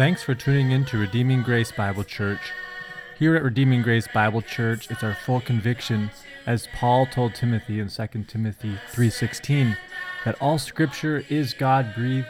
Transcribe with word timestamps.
Thanks 0.00 0.22
for 0.22 0.34
tuning 0.34 0.70
in 0.70 0.86
to 0.86 0.96
Redeeming 0.96 1.42
Grace 1.42 1.70
Bible 1.72 2.04
Church. 2.04 2.40
Here 3.18 3.36
at 3.36 3.42
Redeeming 3.42 3.82
Grace 3.82 4.08
Bible 4.08 4.40
Church, 4.40 4.90
it's 4.90 5.04
our 5.04 5.12
full 5.12 5.42
conviction, 5.42 6.10
as 6.46 6.68
Paul 6.72 7.04
told 7.04 7.34
Timothy 7.34 7.80
in 7.80 7.90
2 7.90 8.26
Timothy 8.26 8.78
3:16, 8.90 9.76
that 10.24 10.40
all 10.40 10.56
scripture 10.56 11.22
is 11.28 11.52
God-breathed 11.52 12.26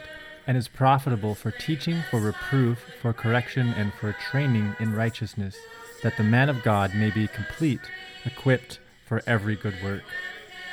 and 0.49 0.57
is 0.57 0.67
profitable 0.67 1.37
for 1.37 1.53
teaching, 1.53 2.03
for 2.11 2.19
reproof, 2.19 2.85
for 3.01 3.13
correction, 3.13 3.69
and 3.69 3.95
for 3.95 4.15
training 4.15 4.75
in 4.81 4.93
righteousness, 4.97 5.57
that 6.03 6.17
the 6.17 6.25
man 6.25 6.49
of 6.49 6.65
God 6.65 6.93
may 6.93 7.11
be 7.11 7.29
complete, 7.29 7.89
equipped 8.25 8.81
for 9.07 9.23
every 9.29 9.55
good 9.55 9.81
work. 9.81 10.03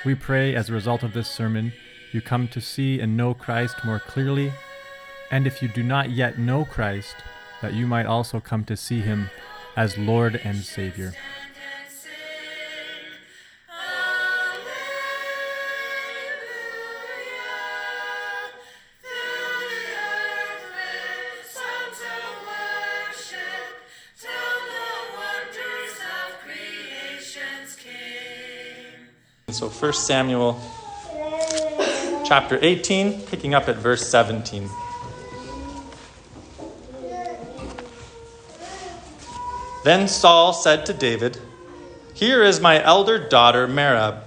We 0.03 0.15
pray 0.15 0.55
as 0.55 0.67
a 0.67 0.73
result 0.73 1.03
of 1.03 1.13
this 1.13 1.29
sermon, 1.29 1.73
you 2.11 2.21
come 2.21 2.47
to 2.47 2.59
see 2.59 2.99
and 2.99 3.15
know 3.15 3.35
Christ 3.35 3.85
more 3.85 3.99
clearly 3.99 4.51
and 5.31 5.45
if 5.45 5.61
you 5.61 5.67
do 5.67 5.83
not 5.83 6.11
yet 6.11 6.39
know 6.39 6.65
Christ, 6.65 7.15
that 7.61 7.73
you 7.73 7.87
might 7.87 8.05
also 8.05 8.39
come 8.39 8.63
to 8.65 8.77
see 8.77 9.01
him 9.01 9.29
as 9.75 9.97
Lord 9.97 10.39
and 10.43 10.57
Savior. 10.57 11.13
So 29.49 29.69
1 29.69 29.93
Samuel 29.93 30.61
chapter 32.25 32.59
18, 32.61 33.21
picking 33.23 33.55
up 33.55 33.67
at 33.67 33.77
verse 33.77 34.07
17. 34.07 34.69
Then 39.87 40.09
Saul 40.09 40.51
said 40.51 40.85
to 40.87 40.93
David, 40.93 41.39
Here 42.13 42.43
is 42.43 42.59
my 42.59 42.83
elder 42.83 43.17
daughter, 43.29 43.69
Merab. 43.69 44.19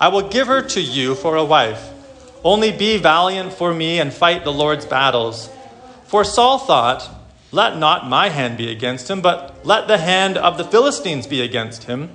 I 0.00 0.06
will 0.06 0.28
give 0.28 0.46
her 0.46 0.62
to 0.62 0.80
you 0.80 1.16
for 1.16 1.34
a 1.34 1.44
wife. 1.44 1.90
Only 2.44 2.70
be 2.70 2.96
valiant 2.96 3.52
for 3.52 3.74
me 3.74 3.98
and 3.98 4.12
fight 4.12 4.44
the 4.44 4.52
Lord's 4.52 4.86
battles. 4.86 5.50
For 6.06 6.22
Saul 6.22 6.60
thought, 6.60 7.10
Let 7.50 7.76
not 7.76 8.06
my 8.06 8.28
hand 8.28 8.56
be 8.56 8.70
against 8.70 9.10
him, 9.10 9.20
but 9.20 9.66
let 9.66 9.88
the 9.88 9.98
hand 9.98 10.36
of 10.36 10.58
the 10.58 10.64
Philistines 10.64 11.26
be 11.26 11.40
against 11.40 11.82
him. 11.90 12.10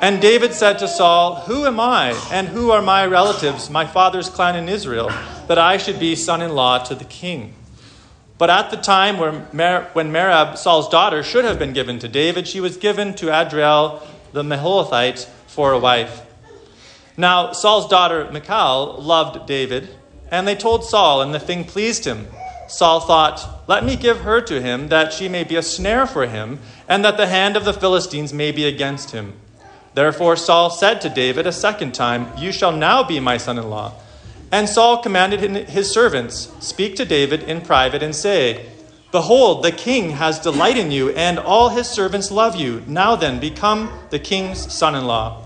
And 0.00 0.22
David 0.22 0.54
said 0.54 0.78
to 0.78 0.86
Saul, 0.86 1.34
Who 1.46 1.66
am 1.66 1.80
I, 1.80 2.10
and 2.30 2.46
who 2.46 2.70
are 2.70 2.80
my 2.80 3.04
relatives, 3.06 3.68
my 3.68 3.86
father's 3.86 4.28
clan 4.28 4.54
in 4.54 4.68
Israel, 4.68 5.10
that 5.48 5.58
I 5.58 5.78
should 5.78 5.98
be 5.98 6.14
son 6.14 6.42
in 6.42 6.52
law 6.54 6.78
to 6.78 6.94
the 6.94 7.04
king? 7.06 7.54
But 8.40 8.48
at 8.48 8.70
the 8.70 8.78
time 8.78 9.18
when, 9.18 9.46
Mer- 9.52 9.90
when 9.92 10.10
Merab, 10.10 10.56
Saul's 10.56 10.88
daughter, 10.88 11.22
should 11.22 11.44
have 11.44 11.58
been 11.58 11.74
given 11.74 11.98
to 11.98 12.08
David, 12.08 12.48
she 12.48 12.58
was 12.58 12.78
given 12.78 13.12
to 13.16 13.28
Adriel 13.28 14.02
the 14.32 14.42
Meholathite 14.42 15.26
for 15.46 15.72
a 15.72 15.78
wife. 15.78 16.22
Now, 17.18 17.52
Saul's 17.52 17.86
daughter 17.86 18.30
Michal 18.32 18.96
loved 18.98 19.46
David, 19.46 19.90
and 20.30 20.48
they 20.48 20.54
told 20.54 20.86
Saul, 20.86 21.20
and 21.20 21.34
the 21.34 21.38
thing 21.38 21.64
pleased 21.64 22.06
him. 22.06 22.28
Saul 22.66 23.00
thought, 23.00 23.68
Let 23.68 23.84
me 23.84 23.94
give 23.94 24.20
her 24.20 24.40
to 24.40 24.62
him, 24.62 24.88
that 24.88 25.12
she 25.12 25.28
may 25.28 25.44
be 25.44 25.56
a 25.56 25.62
snare 25.62 26.06
for 26.06 26.26
him, 26.26 26.60
and 26.88 27.04
that 27.04 27.18
the 27.18 27.26
hand 27.26 27.58
of 27.58 27.66
the 27.66 27.74
Philistines 27.74 28.32
may 28.32 28.52
be 28.52 28.64
against 28.64 29.10
him. 29.10 29.34
Therefore 29.92 30.36
Saul 30.36 30.70
said 30.70 31.02
to 31.02 31.10
David 31.10 31.46
a 31.46 31.52
second 31.52 31.92
time, 31.92 32.32
You 32.38 32.52
shall 32.52 32.72
now 32.72 33.04
be 33.04 33.20
my 33.20 33.36
son 33.36 33.58
in 33.58 33.68
law. 33.68 33.92
And 34.52 34.68
Saul 34.68 35.02
commanded 35.02 35.68
his 35.68 35.90
servants, 35.90 36.52
Speak 36.60 36.96
to 36.96 37.04
David 37.04 37.44
in 37.44 37.60
private 37.60 38.02
and 38.02 38.14
say, 38.14 38.66
Behold, 39.12 39.64
the 39.64 39.72
king 39.72 40.10
has 40.10 40.38
delight 40.38 40.76
in 40.76 40.90
you, 40.90 41.10
and 41.10 41.38
all 41.38 41.70
his 41.70 41.88
servants 41.88 42.30
love 42.30 42.54
you. 42.54 42.82
Now 42.86 43.16
then, 43.16 43.40
become 43.40 43.90
the 44.10 44.18
king's 44.18 44.72
son 44.72 44.94
in 44.94 45.06
law. 45.06 45.42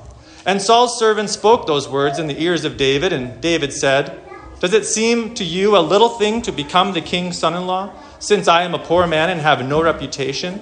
And 0.46 0.60
Saul's 0.60 0.98
servants 0.98 1.32
spoke 1.32 1.66
those 1.66 1.88
words 1.88 2.18
in 2.18 2.26
the 2.26 2.42
ears 2.42 2.64
of 2.64 2.76
David, 2.76 3.12
and 3.12 3.40
David 3.40 3.72
said, 3.72 4.20
Does 4.60 4.74
it 4.74 4.84
seem 4.84 5.34
to 5.34 5.44
you 5.44 5.76
a 5.76 5.80
little 5.80 6.10
thing 6.10 6.42
to 6.42 6.52
become 6.52 6.92
the 6.92 7.00
king's 7.00 7.38
son 7.38 7.54
in 7.54 7.66
law, 7.66 7.92
since 8.18 8.48
I 8.48 8.62
am 8.62 8.74
a 8.74 8.78
poor 8.78 9.06
man 9.06 9.30
and 9.30 9.40
have 9.40 9.66
no 9.66 9.82
reputation? 9.82 10.60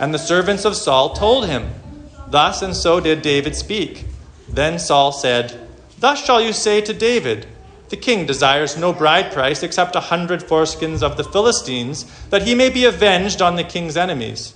And 0.00 0.12
the 0.12 0.18
servants 0.18 0.64
of 0.64 0.74
Saul 0.74 1.14
told 1.14 1.46
him, 1.46 1.70
Thus 2.28 2.62
and 2.62 2.74
so 2.74 2.98
did 2.98 3.22
David 3.22 3.54
speak. 3.54 4.06
Then 4.48 4.80
Saul 4.80 5.12
said, 5.12 5.68
Thus 6.00 6.24
shall 6.24 6.40
you 6.40 6.52
say 6.52 6.80
to 6.80 6.92
David, 6.92 7.46
the 7.92 7.96
king 7.98 8.24
desires 8.24 8.74
no 8.74 8.90
bride 8.90 9.30
price 9.32 9.62
except 9.62 9.94
a 9.94 10.00
hundred 10.00 10.40
foreskins 10.40 11.02
of 11.02 11.18
the 11.18 11.24
Philistines, 11.24 12.06
that 12.30 12.40
he 12.40 12.54
may 12.54 12.70
be 12.70 12.86
avenged 12.86 13.42
on 13.42 13.56
the 13.56 13.62
king's 13.62 13.98
enemies. 13.98 14.54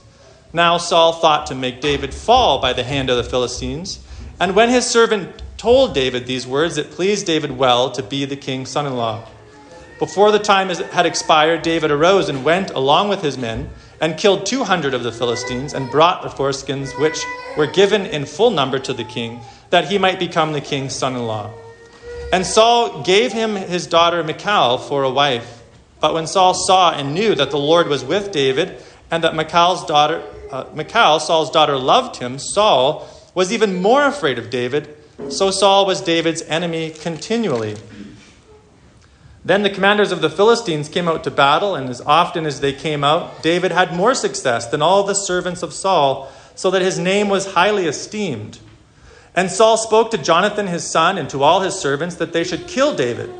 Now 0.54 0.78
Saul 0.78 1.12
thought 1.12 1.46
to 1.48 1.54
make 1.54 1.82
David 1.82 2.14
fall 2.14 2.62
by 2.62 2.72
the 2.72 2.82
hand 2.82 3.10
of 3.10 3.18
the 3.18 3.30
Philistines. 3.30 4.02
And 4.40 4.56
when 4.56 4.70
his 4.70 4.86
servant 4.86 5.42
told 5.58 5.92
David 5.92 6.24
these 6.24 6.46
words, 6.46 6.78
it 6.78 6.92
pleased 6.92 7.26
David 7.26 7.58
well 7.58 7.90
to 7.90 8.02
be 8.02 8.24
the 8.24 8.36
king's 8.36 8.70
son 8.70 8.86
in 8.86 8.96
law. 8.96 9.28
Before 9.98 10.32
the 10.32 10.38
time 10.38 10.70
had 10.70 11.04
expired, 11.04 11.60
David 11.60 11.90
arose 11.90 12.30
and 12.30 12.42
went 12.42 12.70
along 12.70 13.10
with 13.10 13.20
his 13.20 13.36
men 13.36 13.68
and 14.00 14.16
killed 14.16 14.46
200 14.46 14.94
of 14.94 15.02
the 15.02 15.12
Philistines 15.12 15.74
and 15.74 15.90
brought 15.90 16.22
the 16.22 16.30
foreskins 16.30 16.98
which 16.98 17.22
were 17.54 17.66
given 17.66 18.06
in 18.06 18.24
full 18.24 18.50
number 18.50 18.78
to 18.78 18.94
the 18.94 19.04
king, 19.04 19.42
that 19.68 19.88
he 19.88 19.98
might 19.98 20.18
become 20.18 20.54
the 20.54 20.60
king's 20.62 20.94
son 20.94 21.14
in 21.14 21.26
law. 21.26 21.52
And 22.36 22.44
Saul 22.44 23.02
gave 23.02 23.32
him 23.32 23.56
his 23.56 23.86
daughter 23.86 24.22
Michal 24.22 24.76
for 24.76 25.04
a 25.04 25.10
wife. 25.10 25.62
But 26.00 26.12
when 26.12 26.26
Saul 26.26 26.52
saw 26.52 26.92
and 26.92 27.14
knew 27.14 27.34
that 27.34 27.50
the 27.50 27.56
Lord 27.56 27.88
was 27.88 28.04
with 28.04 28.30
David, 28.30 28.76
and 29.10 29.24
that 29.24 29.34
Michal's 29.34 29.86
daughter, 29.86 30.22
uh, 30.50 30.66
Michal, 30.74 31.18
Saul's 31.18 31.50
daughter, 31.50 31.78
loved 31.78 32.16
him, 32.16 32.38
Saul 32.38 33.08
was 33.34 33.52
even 33.52 33.80
more 33.80 34.04
afraid 34.04 34.38
of 34.38 34.50
David. 34.50 34.94
So 35.30 35.50
Saul 35.50 35.86
was 35.86 36.02
David's 36.02 36.42
enemy 36.42 36.90
continually. 36.90 37.76
Then 39.42 39.62
the 39.62 39.70
commanders 39.70 40.12
of 40.12 40.20
the 40.20 40.28
Philistines 40.28 40.90
came 40.90 41.08
out 41.08 41.24
to 41.24 41.30
battle, 41.30 41.74
and 41.74 41.88
as 41.88 42.02
often 42.02 42.44
as 42.44 42.60
they 42.60 42.74
came 42.74 43.02
out, 43.02 43.42
David 43.42 43.72
had 43.72 43.96
more 43.96 44.14
success 44.14 44.66
than 44.66 44.82
all 44.82 45.04
the 45.04 45.14
servants 45.14 45.62
of 45.62 45.72
Saul, 45.72 46.30
so 46.54 46.70
that 46.70 46.82
his 46.82 46.98
name 46.98 47.30
was 47.30 47.54
highly 47.54 47.86
esteemed. 47.86 48.58
And 49.36 49.50
Saul 49.50 49.76
spoke 49.76 50.10
to 50.10 50.18
Jonathan 50.18 50.66
his 50.66 50.90
son 50.90 51.18
and 51.18 51.28
to 51.28 51.42
all 51.42 51.60
his 51.60 51.78
servants 51.78 52.16
that 52.16 52.32
they 52.32 52.42
should 52.42 52.66
kill 52.66 52.96
David. 52.96 53.30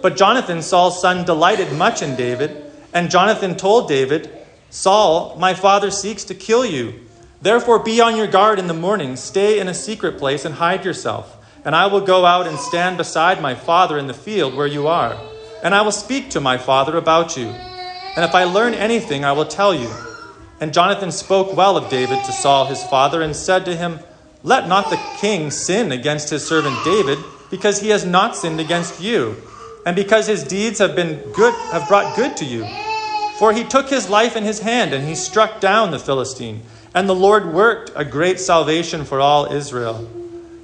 But 0.00 0.16
Jonathan, 0.16 0.62
Saul's 0.62 1.00
son, 1.00 1.26
delighted 1.26 1.72
much 1.74 2.00
in 2.00 2.16
David. 2.16 2.64
And 2.94 3.10
Jonathan 3.10 3.54
told 3.54 3.86
David, 3.86 4.30
Saul, 4.70 5.36
my 5.38 5.52
father 5.52 5.90
seeks 5.90 6.24
to 6.24 6.34
kill 6.34 6.64
you. 6.64 6.94
Therefore 7.42 7.78
be 7.78 8.00
on 8.00 8.16
your 8.16 8.26
guard 8.26 8.58
in 8.58 8.66
the 8.66 8.74
morning, 8.74 9.16
stay 9.16 9.60
in 9.60 9.68
a 9.68 9.74
secret 9.74 10.16
place, 10.16 10.44
and 10.44 10.54
hide 10.54 10.84
yourself. 10.84 11.36
And 11.64 11.76
I 11.76 11.86
will 11.86 12.00
go 12.00 12.24
out 12.24 12.46
and 12.46 12.58
stand 12.58 12.96
beside 12.96 13.42
my 13.42 13.54
father 13.54 13.98
in 13.98 14.06
the 14.06 14.14
field 14.14 14.54
where 14.54 14.66
you 14.66 14.86
are. 14.86 15.18
And 15.62 15.74
I 15.74 15.82
will 15.82 15.92
speak 15.92 16.30
to 16.30 16.40
my 16.40 16.56
father 16.56 16.96
about 16.96 17.36
you. 17.36 17.48
And 17.48 18.24
if 18.24 18.34
I 18.34 18.44
learn 18.44 18.74
anything, 18.74 19.24
I 19.24 19.32
will 19.32 19.44
tell 19.44 19.74
you. 19.74 19.90
And 20.60 20.72
Jonathan 20.72 21.12
spoke 21.12 21.54
well 21.56 21.76
of 21.76 21.90
David 21.90 22.24
to 22.24 22.32
Saul 22.32 22.66
his 22.66 22.82
father, 22.84 23.22
and 23.22 23.36
said 23.36 23.64
to 23.66 23.76
him, 23.76 24.00
let 24.42 24.68
not 24.68 24.90
the 24.90 25.00
king 25.18 25.50
sin 25.50 25.92
against 25.92 26.30
his 26.30 26.46
servant 26.46 26.76
David, 26.84 27.18
because 27.50 27.80
he 27.80 27.90
has 27.90 28.04
not 28.04 28.36
sinned 28.36 28.60
against 28.60 29.00
you, 29.00 29.36
and 29.86 29.94
because 29.94 30.26
his 30.26 30.42
deeds 30.44 30.78
have 30.78 30.96
been 30.96 31.18
good 31.32 31.54
have 31.70 31.86
brought 31.88 32.16
good 32.16 32.36
to 32.38 32.44
you. 32.44 32.66
For 33.38 33.52
he 33.52 33.64
took 33.64 33.88
his 33.88 34.08
life 34.08 34.36
in 34.36 34.44
his 34.44 34.60
hand, 34.60 34.92
and 34.92 35.06
he 35.06 35.14
struck 35.14 35.60
down 35.60 35.90
the 35.90 35.98
Philistine, 35.98 36.62
and 36.94 37.08
the 37.08 37.14
Lord 37.14 37.52
worked 37.52 37.92
a 37.94 38.04
great 38.04 38.40
salvation 38.40 39.04
for 39.04 39.20
all 39.20 39.52
Israel. 39.52 40.08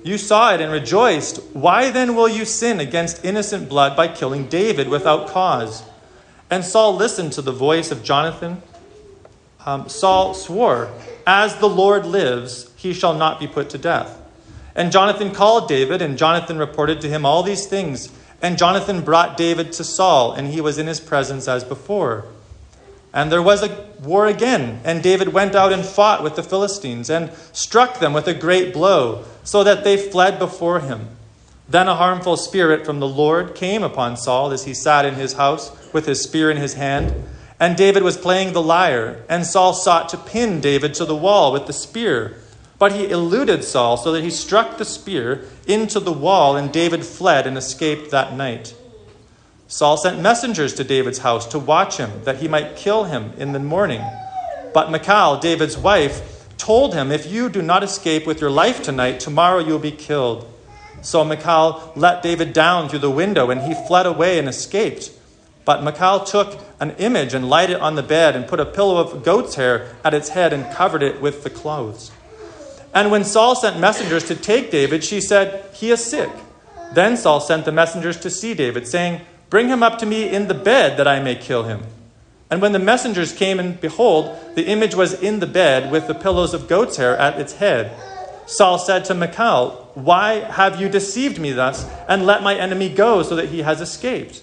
You 0.05 0.17
saw 0.17 0.55
it 0.55 0.61
and 0.61 0.73
rejoiced. 0.73 1.39
Why 1.53 1.91
then 1.91 2.15
will 2.15 2.29
you 2.29 2.45
sin 2.45 2.81
against 2.81 3.25
innocent 3.25 3.69
blood 3.69 3.97
by 3.97 4.09
killing 4.09 4.49
David 4.49 4.89
without 4.89 5.29
cause? 5.29 5.83
And 6.51 6.65
Saul 6.65 6.97
listened 6.97 7.33
to 7.35 7.43
the 7.43 7.53
voice 7.53 7.91
of 7.91 8.03
Jonathan. 8.03 8.63
Um, 9.67 9.89
Saul 9.89 10.35
swore, 10.35 10.91
As 11.27 11.57
the 11.57 11.69
Lord 11.69 12.07
lives, 12.07 12.68
he 12.79 12.95
shall 12.95 13.13
not 13.13 13.41
be 13.41 13.49
put 13.49 13.69
to 13.71 13.79
death. 13.79 14.17
And 14.77 14.93
Jonathan 14.93 15.33
called 15.33 15.69
David, 15.69 16.01
and 16.01 16.17
Jonathan 16.17 16.57
reported 16.57 17.01
to 17.01 17.09
him 17.09 17.27
all 17.27 17.43
these 17.43 17.67
things. 17.67 18.13
And 18.41 18.57
Jonathan 18.57 19.03
brought 19.03 19.37
David 19.37 19.73
to 19.73 19.85
Saul, 19.85 20.33
and 20.33 20.47
he 20.47 20.61
was 20.61 20.79
in 20.79 20.87
his 20.87 21.01
presence 21.01 21.49
as 21.49 21.65
before. 21.65 22.27
And 23.13 23.33
there 23.33 23.43
was 23.43 23.65
a 23.65 23.87
war 24.01 24.29
again, 24.29 24.81
and 24.85 25.03
David 25.03 25.33
went 25.33 25.57
out 25.57 25.73
and 25.73 25.85
fought 25.85 26.23
with 26.23 26.37
the 26.37 26.45
Philistines, 26.45 27.11
and 27.11 27.33
struck 27.53 27.99
them 27.99 28.13
with 28.13 28.29
a 28.29 28.35
great 28.35 28.73
blow, 28.73 29.25
so 29.43 29.65
that 29.65 29.83
they 29.83 29.97
fled 29.97 30.39
before 30.39 30.79
him. 30.79 31.09
Then 31.69 31.89
a 31.89 31.97
harmful 31.97 32.37
spirit 32.37 32.87
from 32.87 33.01
the 33.01 33.09
Lord 33.09 33.57
came 33.57 33.83
upon 33.83 34.17
Saul 34.17 34.53
as 34.53 34.67
he 34.67 34.73
sat 34.73 35.05
in 35.05 35.15
his 35.15 35.33
house 35.33 35.93
with 35.93 36.07
his 36.07 36.23
spear 36.23 36.49
in 36.53 36.57
his 36.57 36.75
hand. 36.75 37.25
And 37.59 37.77
David 37.77 38.05
was 38.05 38.17
playing 38.17 38.53
the 38.53 38.63
lyre, 38.63 39.25
and 39.29 39.45
Saul 39.45 39.73
sought 39.73 40.09
to 40.11 40.17
pin 40.17 40.61
David 40.61 40.95
to 40.95 41.05
the 41.05 41.17
wall 41.17 41.53
with 41.53 41.67
the 41.67 41.73
spear. 41.73 42.37
But 42.79 42.93
he 42.93 43.11
eluded 43.11 43.65
Saul 43.65 43.97
so 43.97 44.13
that 44.13 44.23
he 44.23 44.31
struck 44.31 44.79
the 44.79 44.85
spear 44.85 45.45
into 45.67 45.99
the 45.99 46.13
wall, 46.13 46.57
and 46.57 46.73
David 46.73 47.05
fled 47.05 47.47
and 47.47 47.59
escaped 47.59 48.11
that 48.11 48.35
night. 48.35 48.75
Saul 49.67 49.97
sent 49.97 50.21
messengers 50.21 50.75
to 50.75 50.85
David's 50.85 51.19
house 51.19 51.47
to 51.49 51.59
watch 51.59 51.97
him, 51.97 52.11
that 52.25 52.39
he 52.39 52.49
might 52.49 52.77
kill 52.77 53.05
him 53.05 53.33
in 53.37 53.53
the 53.53 53.59
morning. 53.59 54.03
But 54.73 54.91
Michal, 54.91 55.39
David's 55.41 55.77
wife, 55.77 56.57
told 56.57 56.95
him, 56.95 57.11
If 57.11 57.27
you 57.27 57.49
do 57.49 57.63
not 57.63 57.83
escape 57.83 58.27
with 58.27 58.41
your 58.41 58.51
life 58.51 58.83
tonight, 58.83 59.21
tomorrow 59.21 59.59
you 59.59 59.73
will 59.73 59.79
be 59.79 59.91
killed. 59.91 60.49
So 61.03 61.25
Michal 61.25 61.93
let 61.97 62.23
David 62.23 62.53
down 62.53 62.89
through 62.89 63.01
the 63.01 63.11
window, 63.11 63.51
and 63.51 63.61
he 63.63 63.75
fled 63.87 64.07
away 64.07 64.39
and 64.39 64.49
escaped. 64.49 65.11
But 65.65 65.83
Michal 65.83 66.25
took 66.25 66.59
an 66.81 66.93
image 66.93 67.35
and 67.35 67.51
laid 67.51 67.71
it 67.71 67.81
on 67.81 67.95
the 67.95 68.03
bed, 68.03 68.37
and 68.37 68.47
put 68.47 68.61
a 68.61 68.65
pillow 68.65 68.97
of 68.99 69.25
goat's 69.25 69.57
hair 69.57 69.97
at 70.05 70.15
its 70.15 70.31
head, 70.31 70.53
and 70.53 70.73
covered 70.73 71.03
it 71.03 71.21
with 71.21 71.45
the 71.45 71.51
clothes. 71.51 72.11
And 72.95 73.11
when 73.11 73.25
Saul 73.25 73.55
sent 73.55 73.79
messengers 73.79 74.25
to 74.25 74.35
take 74.35 74.71
David, 74.71 75.05
she 75.05 75.21
said, 75.21 75.65
He 75.75 75.91
is 75.91 76.05
sick. 76.05 76.31
Then 76.93 77.17
Saul 77.17 77.41
sent 77.41 77.65
the 77.65 77.73
messengers 77.73 78.19
to 78.21 78.31
see 78.31 78.55
David, 78.55 78.87
saying, 78.87 79.21
Bring 79.51 79.69
him 79.69 79.83
up 79.83 79.99
to 79.99 80.07
me 80.07 80.29
in 80.29 80.49
the 80.49 80.55
bed, 80.55 80.97
that 80.99 81.09
I 81.09 81.21
may 81.21 81.35
kill 81.35 81.65
him. 81.65 81.83
And 82.51 82.63
when 82.63 82.73
the 82.73 82.79
messengers 82.79 83.33
came, 83.33 83.61
and 83.61 83.81
behold, 83.81 84.37
the 84.55 84.67
image 84.67 84.95
was 84.95 85.21
in 85.21 85.41
the 85.41 85.47
bed 85.47 85.93
with 85.93 86.07
the 86.07 86.15
pillows 86.15 86.55
of 86.55 86.69
goat's 86.69 86.97
hair 86.97 87.17
at 87.17 87.39
its 87.39 87.55
head. 87.55 87.93
Saul 88.47 88.79
said 88.79 89.05
to 89.07 89.15
Michal, 89.15 89.91
Why 89.95 90.41
have 90.41 90.81
you 90.81 90.89
deceived 90.89 91.39
me 91.39 91.53
thus, 91.53 91.87
and 92.09 92.25
let 92.25 92.43
my 92.43 92.55
enemy 92.55 92.89
go, 92.89 93.23
so 93.23 93.37
that 93.37 93.51
he 93.51 93.61
has 93.63 93.83
escaped? 93.83 94.43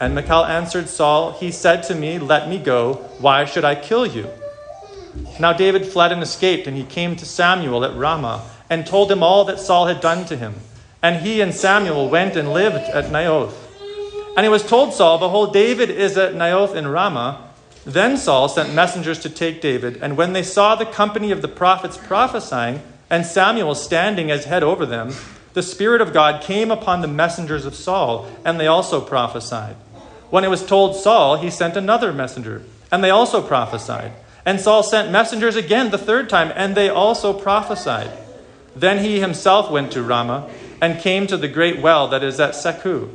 And 0.00 0.14
Michal 0.14 0.46
answered 0.46 0.88
Saul, 0.88 1.32
He 1.32 1.50
said 1.50 1.82
to 1.84 1.94
me, 1.94 2.18
Let 2.18 2.48
me 2.48 2.58
go. 2.58 2.94
Why 3.18 3.44
should 3.44 3.64
I 3.64 3.74
kill 3.74 4.06
you? 4.06 4.28
Now 5.38 5.52
David 5.52 5.86
fled 5.86 6.12
and 6.12 6.22
escaped, 6.22 6.66
and 6.66 6.76
he 6.76 6.84
came 6.84 7.16
to 7.16 7.24
Samuel 7.24 7.84
at 7.84 7.96
Ramah, 7.96 8.42
and 8.70 8.86
told 8.86 9.10
him 9.10 9.22
all 9.22 9.44
that 9.44 9.60
Saul 9.60 9.86
had 9.86 10.00
done 10.00 10.24
to 10.26 10.36
him. 10.36 10.54
And 11.02 11.24
he 11.24 11.40
and 11.40 11.54
Samuel 11.54 12.08
went 12.08 12.36
and 12.36 12.52
lived 12.52 12.76
at 12.76 13.12
Naioth. 13.12 13.54
And 14.36 14.44
it 14.44 14.48
was 14.48 14.66
told 14.66 14.94
Saul, 14.94 15.18
Behold, 15.18 15.52
David 15.52 15.90
is 15.90 16.16
at 16.16 16.34
Naioth 16.34 16.74
in 16.74 16.88
Ramah. 16.88 17.50
Then 17.84 18.16
Saul 18.16 18.48
sent 18.48 18.74
messengers 18.74 19.18
to 19.20 19.30
take 19.30 19.60
David, 19.60 19.98
and 20.00 20.16
when 20.16 20.32
they 20.32 20.42
saw 20.42 20.74
the 20.74 20.86
company 20.86 21.30
of 21.30 21.42
the 21.42 21.48
prophets 21.48 21.98
prophesying, 21.98 22.80
and 23.10 23.26
Samuel 23.26 23.74
standing 23.74 24.30
as 24.30 24.46
head 24.46 24.62
over 24.62 24.86
them, 24.86 25.12
the 25.52 25.62
Spirit 25.62 26.00
of 26.00 26.12
God 26.12 26.42
came 26.42 26.70
upon 26.70 27.00
the 27.00 27.06
messengers 27.06 27.66
of 27.66 27.74
Saul, 27.74 28.26
and 28.44 28.58
they 28.58 28.66
also 28.66 29.00
prophesied. 29.00 29.76
When 30.30 30.42
it 30.42 30.50
was 30.50 30.66
told 30.66 30.96
Saul, 30.96 31.36
he 31.36 31.50
sent 31.50 31.76
another 31.76 32.12
messenger, 32.12 32.62
and 32.90 33.04
they 33.04 33.10
also 33.10 33.40
prophesied. 33.40 34.12
And 34.46 34.60
Saul 34.60 34.82
sent 34.82 35.10
messengers 35.10 35.56
again 35.56 35.90
the 35.90 35.98
third 35.98 36.28
time, 36.28 36.52
and 36.54 36.74
they 36.74 36.88
also 36.88 37.32
prophesied. 37.32 38.10
Then 38.76 39.02
he 39.02 39.20
himself 39.20 39.70
went 39.70 39.92
to 39.92 40.02
Ramah, 40.02 40.50
and 40.80 41.00
came 41.00 41.26
to 41.26 41.36
the 41.36 41.48
great 41.48 41.80
well 41.80 42.08
that 42.08 42.22
is 42.22 42.38
at 42.40 42.54
Secu. 42.54 43.08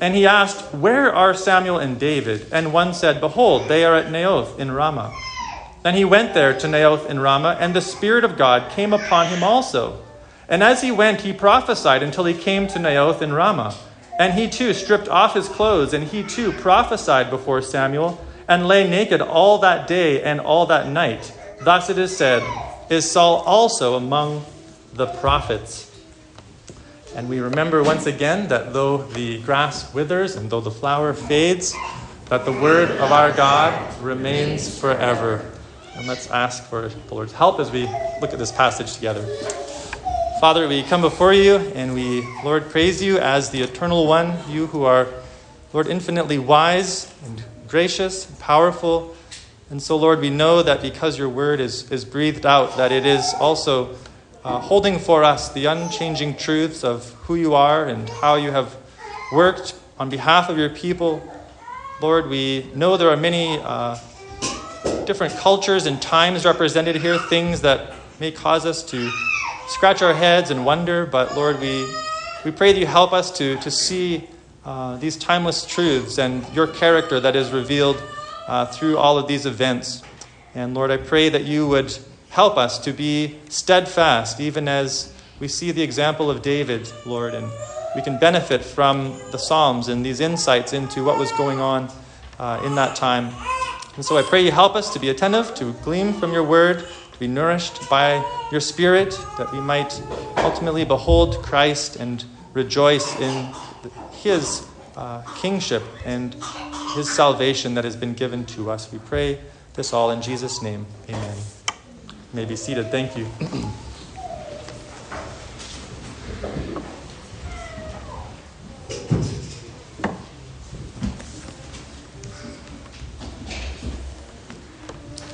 And 0.00 0.14
he 0.14 0.26
asked, 0.26 0.74
Where 0.74 1.14
are 1.14 1.34
Samuel 1.34 1.78
and 1.78 2.00
David? 2.00 2.46
And 2.50 2.72
one 2.72 2.94
said, 2.94 3.20
Behold, 3.20 3.68
they 3.68 3.84
are 3.84 3.94
at 3.94 4.10
Naioth 4.10 4.58
in 4.58 4.72
Ramah. 4.72 5.12
Then 5.82 5.94
he 5.94 6.04
went 6.04 6.34
there 6.34 6.58
to 6.58 6.66
Naioth 6.66 7.08
in 7.08 7.20
Ramah, 7.20 7.58
and 7.60 7.74
the 7.74 7.80
Spirit 7.80 8.24
of 8.24 8.36
God 8.36 8.72
came 8.72 8.92
upon 8.92 9.26
him 9.26 9.44
also. 9.44 10.02
And 10.48 10.62
as 10.62 10.82
he 10.82 10.90
went, 10.90 11.20
he 11.20 11.32
prophesied 11.32 12.02
until 12.02 12.24
he 12.24 12.34
came 12.34 12.66
to 12.68 12.78
Naioth 12.78 13.22
in 13.22 13.32
Ramah. 13.32 13.74
And 14.18 14.34
he 14.34 14.48
too 14.48 14.72
stripped 14.72 15.08
off 15.08 15.34
his 15.34 15.48
clothes, 15.48 15.92
and 15.92 16.04
he 16.04 16.22
too 16.22 16.50
prophesied 16.52 17.30
before 17.30 17.62
Samuel, 17.62 18.18
and 18.48 18.66
lay 18.66 18.88
naked 18.88 19.20
all 19.20 19.58
that 19.58 19.86
day 19.86 20.22
and 20.22 20.40
all 20.40 20.66
that 20.66 20.88
night. 20.88 21.32
Thus 21.60 21.90
it 21.90 21.98
is 21.98 22.16
said, 22.16 22.42
Is 22.90 23.10
Saul 23.10 23.42
also 23.42 23.96
among 23.96 24.44
the 24.94 25.06
prophets? 25.06 25.90
And 27.14 27.28
we 27.28 27.40
remember 27.40 27.82
once 27.82 28.06
again 28.06 28.48
that 28.48 28.72
though 28.72 28.98
the 28.98 29.40
grass 29.42 29.92
withers 29.94 30.36
and 30.36 30.50
though 30.50 30.60
the 30.60 30.70
flower 30.70 31.14
fades, 31.14 31.74
that 32.26 32.44
the 32.44 32.52
word 32.52 32.90
of 32.90 33.10
our 33.10 33.32
God 33.32 34.02
remains 34.02 34.78
forever. 34.78 35.50
And 35.94 36.06
let's 36.06 36.30
ask 36.30 36.64
for 36.64 36.88
the 36.88 37.14
Lord's 37.14 37.32
help 37.32 37.58
as 37.58 37.70
we 37.70 37.84
look 38.20 38.32
at 38.32 38.38
this 38.38 38.52
passage 38.52 38.92
together. 38.94 39.24
Father, 40.40 40.68
we 40.68 40.82
come 40.82 41.00
before 41.00 41.32
you 41.32 41.56
and 41.56 41.94
we, 41.94 42.22
Lord, 42.44 42.68
praise 42.68 43.02
you 43.02 43.16
as 43.18 43.48
the 43.48 43.62
eternal 43.62 44.06
one, 44.06 44.36
you 44.50 44.66
who 44.66 44.84
are, 44.84 45.08
Lord, 45.72 45.86
infinitely 45.86 46.38
wise 46.38 47.10
and 47.24 47.42
gracious, 47.68 48.26
powerful. 48.40 49.14
And 49.70 49.82
so, 49.82 49.96
Lord, 49.96 50.20
we 50.20 50.30
know 50.30 50.62
that 50.62 50.82
because 50.82 51.18
your 51.18 51.28
word 51.28 51.60
is, 51.60 51.90
is 51.90 52.04
breathed 52.04 52.46
out, 52.46 52.76
that 52.76 52.92
it 52.92 53.04
is 53.04 53.34
also 53.40 53.96
uh, 54.44 54.60
holding 54.60 54.98
for 54.98 55.24
us 55.24 55.52
the 55.52 55.66
unchanging 55.66 56.36
truths 56.36 56.84
of 56.84 57.10
who 57.24 57.34
you 57.34 57.54
are 57.54 57.84
and 57.86 58.08
how 58.08 58.36
you 58.36 58.52
have 58.52 58.76
worked 59.30 59.74
on 59.98 60.08
behalf 60.08 60.48
of 60.48 60.56
your 60.56 60.70
people. 60.70 61.32
Lord, 62.00 62.28
we 62.28 62.70
know 62.74 62.96
there 62.96 63.10
are 63.10 63.16
many 63.16 63.58
uh, 63.58 63.98
different 65.04 65.34
cultures 65.34 65.86
and 65.86 66.00
times 66.00 66.44
represented 66.44 66.96
here, 66.96 67.18
things 67.18 67.62
that 67.62 67.94
may 68.20 68.30
cause 68.30 68.64
us 68.64 68.84
to 68.84 69.12
scratch 69.66 70.02
our 70.02 70.14
heads 70.14 70.50
and 70.50 70.64
wonder, 70.64 71.06
but 71.06 71.34
Lord, 71.34 71.60
we, 71.60 71.84
we 72.44 72.50
pray 72.52 72.72
that 72.72 72.78
you 72.78 72.86
help 72.86 73.12
us 73.12 73.36
to, 73.38 73.56
to 73.58 73.70
see 73.70 74.28
uh, 74.66 74.98
these 74.98 75.16
timeless 75.16 75.64
truths 75.64 76.18
and 76.18 76.46
your 76.54 76.66
character 76.66 77.18
that 77.20 77.34
is 77.34 77.52
revealed 77.52 78.02
uh, 78.46 78.66
through 78.66 78.98
all 78.98 79.16
of 79.16 79.26
these 79.26 79.46
events. 79.46 80.02
And 80.54 80.74
Lord, 80.74 80.90
I 80.90 80.98
pray 80.98 81.30
that 81.30 81.44
you 81.44 81.66
would 81.68 81.96
Help 82.36 82.58
us 82.58 82.78
to 82.80 82.92
be 82.92 83.34
steadfast, 83.48 84.40
even 84.40 84.68
as 84.68 85.10
we 85.40 85.48
see 85.48 85.72
the 85.72 85.80
example 85.80 86.30
of 86.30 86.42
David, 86.42 86.86
Lord, 87.06 87.32
and 87.32 87.50
we 87.94 88.02
can 88.02 88.18
benefit 88.18 88.62
from 88.62 89.18
the 89.30 89.38
Psalms 89.38 89.88
and 89.88 90.04
these 90.04 90.20
insights 90.20 90.74
into 90.74 91.02
what 91.02 91.18
was 91.18 91.32
going 91.32 91.60
on 91.60 91.88
uh, 92.38 92.60
in 92.62 92.74
that 92.74 92.94
time. 92.94 93.32
And 93.94 94.04
so 94.04 94.18
I 94.18 94.22
pray 94.22 94.44
you 94.44 94.50
help 94.50 94.76
us 94.76 94.92
to 94.92 95.00
be 95.00 95.08
attentive, 95.08 95.54
to 95.54 95.72
glean 95.82 96.12
from 96.12 96.34
your 96.34 96.42
word, 96.42 96.80
to 96.80 97.18
be 97.18 97.26
nourished 97.26 97.88
by 97.88 98.22
your 98.52 98.60
spirit, 98.60 99.18
that 99.38 99.50
we 99.50 99.60
might 99.60 100.02
ultimately 100.36 100.84
behold 100.84 101.42
Christ 101.42 101.96
and 101.96 102.22
rejoice 102.52 103.18
in 103.18 103.48
his 104.12 104.66
uh, 104.96 105.22
kingship 105.36 105.82
and 106.04 106.36
his 106.94 107.10
salvation 107.10 107.74
that 107.74 107.84
has 107.84 107.96
been 107.96 108.14
given 108.14 108.44
to 108.46 108.70
us. 108.70 108.90
We 108.92 108.98
pray 108.98 109.40
this 109.74 109.92
all 109.92 110.10
in 110.10 110.22
Jesus' 110.22 110.62
name. 110.62 110.86
Amen 111.08 111.36
may 112.36 112.44
be 112.44 112.54
seated. 112.54 112.90
Thank 112.90 113.16
you. 113.16 113.26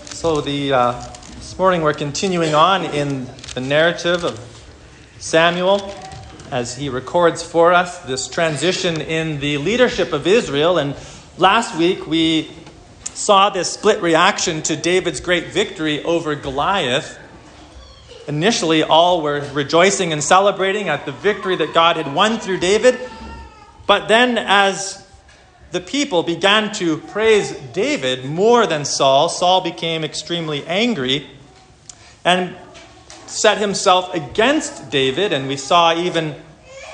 So 0.05 0.41
the 0.41 0.73
uh, 0.73 0.93
this 1.35 1.59
morning 1.59 1.83
we're 1.83 1.93
continuing 1.93 2.55
on 2.55 2.85
in 2.85 3.27
the 3.55 3.61
narrative 3.61 4.23
of 4.23 4.39
Samuel 5.19 5.81
as 6.53 6.77
he 6.77 6.91
records 6.91 7.43
for 7.43 7.73
us 7.73 8.01
this 8.01 8.29
transition 8.29 9.01
in 9.01 9.41
the 9.41 9.57
leadership 9.57 10.13
of 10.13 10.27
Israel. 10.27 10.77
And 10.77 10.95
last 11.39 11.79
week 11.79 12.07
we 12.07 12.51
saw 13.15 13.49
this 13.49 13.73
split 13.73 14.03
reaction 14.03 14.61
to 14.65 14.77
David's 14.77 15.21
great 15.21 15.47
victory 15.47 16.05
over 16.05 16.35
Goliath. 16.35 17.19
Initially, 18.29 18.83
all 18.83 19.23
were 19.23 19.41
rejoicing 19.55 20.13
and 20.13 20.23
celebrating 20.23 20.91
at 20.91 21.07
the 21.07 21.13
victory 21.13 21.57
that 21.57 21.73
God 21.73 21.97
had 21.97 22.15
won 22.15 22.39
through 22.39 22.59
David. 22.59 23.01
But 23.87 24.09
then, 24.09 24.37
as 24.37 25.05
the 25.71 25.81
people 25.81 26.23
began 26.23 26.73
to 26.75 26.99
praise 26.99 27.51
David 27.73 28.27
more 28.27 28.67
than 28.67 28.85
Saul, 28.85 29.31
Saul 29.31 29.63
became 29.63 30.05
extremely 30.05 30.67
angry 30.67 31.27
and 32.27 32.55
set 33.33 33.59
himself 33.59 34.15
against 34.15 34.91
David. 34.91 35.33
And 35.33 35.49
we 35.49 35.57
saw 35.57 35.95
even 35.95 36.37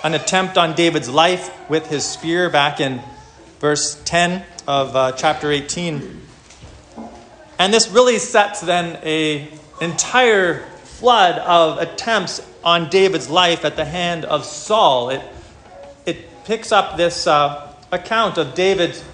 an 0.02 0.14
attempt 0.14 0.57
on 0.57 0.75
David's 0.75 1.09
life 1.09 1.50
with 1.68 1.88
his 1.88 2.04
spear 2.04 2.49
back 2.49 2.80
in 2.80 3.02
verse 3.59 4.00
10 4.04 4.45
of 4.66 4.95
uh, 4.95 5.12
chapter 5.12 5.50
18. 5.50 6.23
And 7.59 7.75
this 7.75 7.88
really 7.88 8.18
sets 8.18 8.61
then 8.61 8.99
a 9.02 9.49
entire 9.80 10.64
flood 10.85 11.38
of 11.38 11.78
attempts 11.78 12.47
on 12.62 12.88
David's 12.88 13.28
life 13.28 13.64
at 13.64 13.76
the 13.76 13.85
hand 13.85 14.25
of 14.25 14.45
Saul. 14.45 15.11
It, 15.11 15.23
it 16.07 16.45
picks 16.45 16.71
up 16.71 16.97
this 16.97 17.26
uh, 17.26 17.73
account 17.90 18.38
of 18.38 18.54
David's 18.54 19.04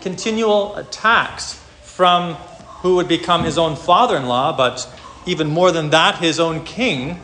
continual 0.00 0.76
attacks 0.76 1.54
from 1.82 2.34
who 2.82 2.96
would 2.96 3.08
become 3.08 3.44
his 3.44 3.58
own 3.58 3.76
father 3.76 4.16
in 4.16 4.26
law, 4.26 4.56
but 4.56 4.88
even 5.26 5.48
more 5.48 5.72
than 5.72 5.90
that, 5.90 6.16
his 6.16 6.40
own 6.40 6.64
king, 6.64 7.20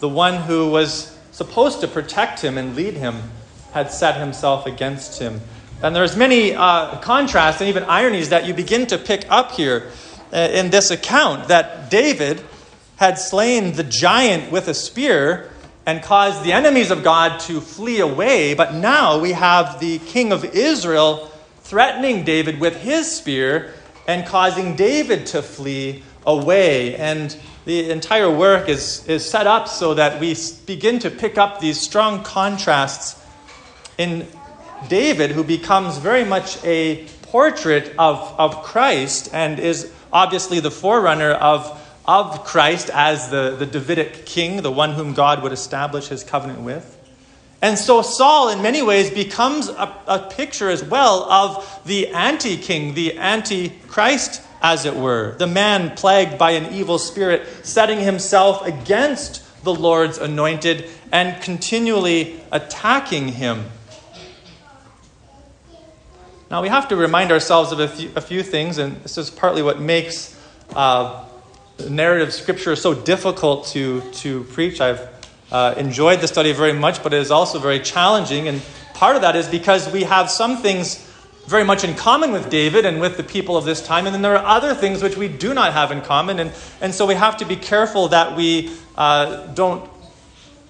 the 0.00 0.08
one 0.08 0.36
who 0.42 0.70
was 0.70 1.16
supposed 1.32 1.80
to 1.80 1.88
protect 1.88 2.40
him 2.40 2.58
and 2.58 2.74
lead 2.74 2.94
him, 2.94 3.22
had 3.72 3.90
set 3.90 4.18
himself 4.18 4.66
against 4.66 5.20
him. 5.20 5.40
And 5.82 5.94
there's 5.94 6.16
many 6.16 6.54
uh, 6.54 6.98
contrasts 6.98 7.60
and 7.60 7.68
even 7.68 7.84
ironies 7.84 8.30
that 8.30 8.46
you 8.46 8.54
begin 8.54 8.86
to 8.88 8.98
pick 8.98 9.24
up 9.30 9.52
here 9.52 9.90
uh, 10.32 10.36
in 10.52 10.70
this 10.70 10.90
account 10.90 11.48
that 11.48 11.90
David 11.90 12.42
had 12.96 13.18
slain 13.18 13.72
the 13.72 13.84
giant 13.84 14.52
with 14.52 14.68
a 14.68 14.74
spear, 14.74 15.50
and 15.86 16.02
caused 16.02 16.44
the 16.44 16.52
enemies 16.52 16.90
of 16.90 17.02
God 17.02 17.40
to 17.40 17.60
flee 17.60 18.00
away. 18.00 18.54
But 18.54 18.74
now 18.74 19.18
we 19.18 19.32
have 19.32 19.80
the 19.80 19.98
king 19.98 20.32
of 20.32 20.44
Israel 20.44 21.30
threatening 21.62 22.24
David 22.24 22.60
with 22.60 22.76
his 22.76 23.10
spear 23.10 23.74
and 24.06 24.26
causing 24.26 24.76
David 24.76 25.26
to 25.26 25.42
flee 25.42 26.02
away. 26.26 26.96
And 26.96 27.36
the 27.64 27.90
entire 27.90 28.30
work 28.30 28.68
is, 28.68 29.06
is 29.06 29.28
set 29.28 29.46
up 29.46 29.68
so 29.68 29.94
that 29.94 30.20
we 30.20 30.36
begin 30.66 30.98
to 31.00 31.10
pick 31.10 31.38
up 31.38 31.60
these 31.60 31.80
strong 31.80 32.22
contrasts 32.22 33.22
in 33.98 34.26
David, 34.88 35.30
who 35.30 35.44
becomes 35.44 35.98
very 35.98 36.24
much 36.24 36.62
a 36.64 37.06
portrait 37.22 37.94
of, 37.98 38.34
of 38.38 38.62
Christ 38.62 39.28
and 39.32 39.58
is 39.58 39.92
obviously 40.12 40.60
the 40.60 40.70
forerunner 40.70 41.32
of, 41.32 41.78
of 42.06 42.44
Christ 42.44 42.90
as 42.92 43.30
the, 43.30 43.56
the 43.58 43.66
Davidic 43.66 44.26
king, 44.26 44.62
the 44.62 44.70
one 44.70 44.94
whom 44.94 45.12
God 45.12 45.42
would 45.42 45.52
establish 45.52 46.08
his 46.08 46.24
covenant 46.24 46.60
with. 46.60 46.96
And 47.62 47.78
so 47.78 48.00
Saul, 48.00 48.48
in 48.48 48.62
many 48.62 48.80
ways, 48.82 49.10
becomes 49.10 49.68
a, 49.68 49.94
a 50.06 50.18
picture 50.30 50.70
as 50.70 50.82
well 50.82 51.30
of 51.30 51.80
the 51.84 52.08
anti 52.08 52.56
king, 52.56 52.94
the 52.94 53.18
anti 53.18 53.68
Christ, 53.86 54.42
as 54.62 54.84
it 54.84 54.94
were, 54.94 55.34
the 55.38 55.46
man 55.46 55.96
plagued 55.96 56.38
by 56.38 56.52
an 56.52 56.72
evil 56.72 56.98
spirit, 56.98 57.46
setting 57.64 58.00
himself 58.00 58.66
against 58.66 59.42
the 59.64 59.74
Lord's 59.74 60.18
anointed 60.18 60.88
and 61.12 61.42
continually 61.42 62.40
attacking 62.52 63.28
him. 63.28 63.64
Now, 66.50 66.62
we 66.62 66.68
have 66.68 66.88
to 66.88 66.96
remind 66.96 67.30
ourselves 67.30 67.70
of 67.70 67.78
a 67.78 67.88
few, 67.88 68.10
a 68.16 68.20
few 68.20 68.42
things, 68.42 68.78
and 68.78 68.96
this 69.02 69.16
is 69.16 69.30
partly 69.30 69.62
what 69.62 69.80
makes 69.80 70.36
uh, 70.74 71.24
narrative 71.88 72.32
scripture 72.34 72.74
so 72.76 72.92
difficult 72.92 73.66
to, 73.68 74.00
to 74.12 74.44
preach. 74.44 74.80
I've 74.80 75.08
uh, 75.52 75.74
enjoyed 75.76 76.20
the 76.20 76.28
study 76.28 76.52
very 76.52 76.72
much, 76.72 77.02
but 77.02 77.14
it 77.14 77.20
is 77.20 77.30
also 77.30 77.58
very 77.58 77.80
challenging. 77.80 78.48
And 78.48 78.60
part 78.94 79.16
of 79.16 79.22
that 79.22 79.36
is 79.36 79.48
because 79.48 79.90
we 79.92 80.02
have 80.02 80.30
some 80.30 80.56
things 80.56 81.09
very 81.46 81.64
much 81.64 81.84
in 81.84 81.94
common 81.94 82.32
with 82.32 82.48
David 82.50 82.84
and 82.84 83.00
with 83.00 83.16
the 83.16 83.22
people 83.22 83.56
of 83.56 83.64
this 83.64 83.82
time, 83.84 84.06
and 84.06 84.14
then 84.14 84.22
there 84.22 84.36
are 84.36 84.46
other 84.46 84.74
things 84.74 85.02
which 85.02 85.16
we 85.16 85.28
do 85.28 85.52
not 85.54 85.72
have 85.72 85.90
in 85.90 86.00
common. 86.00 86.38
And, 86.38 86.52
and 86.80 86.94
so 86.94 87.06
we 87.06 87.14
have 87.14 87.36
to 87.38 87.44
be 87.44 87.56
careful 87.56 88.08
that 88.08 88.36
we 88.36 88.70
uh, 88.96 89.46
don't 89.54 89.90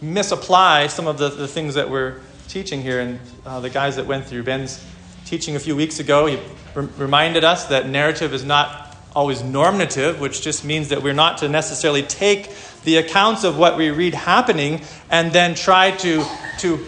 misapply 0.00 0.86
some 0.86 1.06
of 1.06 1.18
the, 1.18 1.28
the 1.28 1.48
things 1.48 1.74
that 1.74 1.90
we're 1.90 2.20
teaching 2.48 2.82
here. 2.82 3.00
And 3.00 3.20
uh, 3.44 3.60
the 3.60 3.70
guys 3.70 3.96
that 3.96 4.06
went 4.06 4.26
through 4.26 4.44
Ben's 4.44 4.84
teaching 5.26 5.56
a 5.56 5.60
few 5.60 5.76
weeks 5.76 6.00
ago, 6.00 6.26
he 6.26 6.38
re- 6.74 6.88
reminded 6.96 7.44
us 7.44 7.66
that 7.66 7.88
narrative 7.88 8.32
is 8.32 8.44
not 8.44 8.96
always 9.14 9.42
normative, 9.42 10.20
which 10.20 10.40
just 10.40 10.64
means 10.64 10.88
that 10.88 11.02
we're 11.02 11.12
not 11.12 11.38
to 11.38 11.48
necessarily 11.48 12.02
take 12.02 12.50
the 12.84 12.96
accounts 12.96 13.44
of 13.44 13.58
what 13.58 13.76
we 13.76 13.90
read 13.90 14.14
happening 14.14 14.80
and 15.10 15.32
then 15.32 15.54
try 15.54 15.90
to, 15.90 16.24
to 16.58 16.84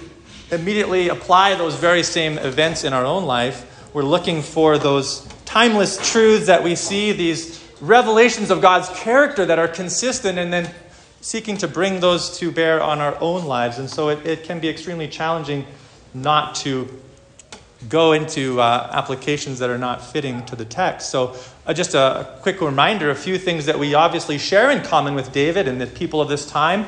immediately 0.50 1.08
apply 1.08 1.54
those 1.54 1.74
very 1.74 2.02
same 2.02 2.38
events 2.38 2.84
in 2.84 2.92
our 2.92 3.04
own 3.04 3.24
life. 3.24 3.68
We're 3.92 4.02
looking 4.04 4.40
for 4.40 4.78
those 4.78 5.28
timeless 5.44 6.10
truths 6.10 6.46
that 6.46 6.62
we 6.62 6.76
see, 6.76 7.12
these 7.12 7.62
revelations 7.82 8.50
of 8.50 8.62
God's 8.62 8.88
character 8.98 9.44
that 9.44 9.58
are 9.58 9.68
consistent, 9.68 10.38
and 10.38 10.50
then 10.50 10.70
seeking 11.20 11.58
to 11.58 11.68
bring 11.68 12.00
those 12.00 12.38
to 12.38 12.50
bear 12.50 12.82
on 12.82 13.00
our 13.00 13.20
own 13.20 13.44
lives. 13.44 13.78
And 13.78 13.90
so 13.90 14.08
it, 14.08 14.26
it 14.26 14.44
can 14.44 14.60
be 14.60 14.68
extremely 14.70 15.08
challenging 15.08 15.66
not 16.14 16.54
to 16.56 16.88
go 17.88 18.12
into 18.12 18.60
uh, 18.60 18.88
applications 18.92 19.58
that 19.58 19.68
are 19.68 19.76
not 19.76 20.02
fitting 20.02 20.42
to 20.46 20.56
the 20.56 20.64
text. 20.64 21.10
So, 21.10 21.36
uh, 21.66 21.74
just 21.74 21.94
a, 21.94 22.20
a, 22.20 22.38
quick 22.40 22.60
reminder 22.60 23.10
a 23.10 23.14
few 23.14 23.36
things 23.36 23.66
that 23.66 23.78
we 23.78 23.94
obviously 23.94 24.38
share 24.38 24.70
in 24.70 24.82
common 24.82 25.14
with 25.14 25.32
David 25.32 25.68
and 25.68 25.80
the 25.80 25.86
people 25.86 26.20
of 26.20 26.28
this 26.28 26.46
time. 26.46 26.86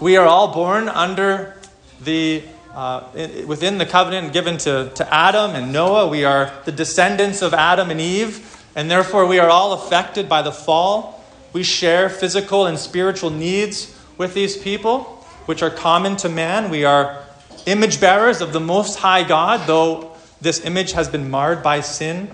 We 0.00 0.16
are 0.16 0.26
all 0.26 0.54
born 0.54 0.88
under 0.88 1.56
the 2.00 2.42
uh, 2.78 3.02
within 3.44 3.78
the 3.78 3.86
covenant 3.86 4.32
given 4.32 4.56
to, 4.56 4.88
to 4.94 5.12
Adam 5.12 5.56
and 5.56 5.72
Noah. 5.72 6.06
We 6.06 6.24
are 6.24 6.52
the 6.64 6.70
descendants 6.70 7.42
of 7.42 7.52
Adam 7.52 7.90
and 7.90 8.00
Eve, 8.00 8.56
and 8.76 8.88
therefore 8.88 9.26
we 9.26 9.40
are 9.40 9.50
all 9.50 9.72
affected 9.72 10.28
by 10.28 10.42
the 10.42 10.52
fall. 10.52 11.24
We 11.52 11.64
share 11.64 12.08
physical 12.08 12.66
and 12.66 12.78
spiritual 12.78 13.30
needs 13.30 13.98
with 14.16 14.32
these 14.32 14.56
people, 14.56 15.00
which 15.46 15.60
are 15.60 15.70
common 15.70 16.14
to 16.18 16.28
man. 16.28 16.70
We 16.70 16.84
are 16.84 17.24
image 17.66 18.00
bearers 18.00 18.40
of 18.40 18.52
the 18.52 18.60
Most 18.60 19.00
High 19.00 19.24
God, 19.24 19.66
though 19.66 20.12
this 20.40 20.64
image 20.64 20.92
has 20.92 21.08
been 21.08 21.28
marred 21.28 21.64
by 21.64 21.80
sin. 21.80 22.30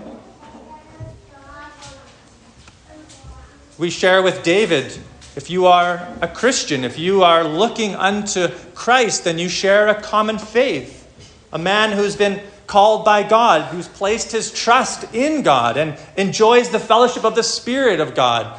We 3.79 3.89
share 3.89 4.21
with 4.21 4.43
David 4.43 4.95
if 5.35 5.49
you 5.49 5.65
are 5.65 6.07
a 6.21 6.27
Christian, 6.27 6.83
if 6.83 6.97
you 6.97 7.23
are 7.23 7.43
looking 7.43 7.95
unto 7.95 8.47
Christ, 8.73 9.25
then 9.25 9.37
you 9.37 9.49
share 9.49 9.87
a 9.87 10.01
common 10.01 10.37
faith. 10.37 11.01
A 11.51 11.57
man 11.57 11.91
who's 11.91 12.15
been 12.15 12.41
called 12.67 13.05
by 13.05 13.23
God, 13.23 13.63
who's 13.63 13.87
placed 13.87 14.31
his 14.31 14.51
trust 14.51 15.13
in 15.13 15.43
God 15.43 15.77
and 15.77 15.97
enjoys 16.17 16.69
the 16.69 16.79
fellowship 16.79 17.23
of 17.23 17.35
the 17.35 17.43
Spirit 17.43 17.99
of 17.99 18.15
God, 18.15 18.57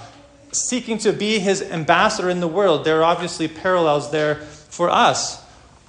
seeking 0.52 0.98
to 0.98 1.12
be 1.12 1.38
his 1.38 1.62
ambassador 1.62 2.30
in 2.30 2.40
the 2.40 2.48
world. 2.48 2.84
There 2.84 3.00
are 3.00 3.04
obviously 3.04 3.48
parallels 3.48 4.10
there 4.10 4.36
for 4.36 4.90
us. 4.90 5.42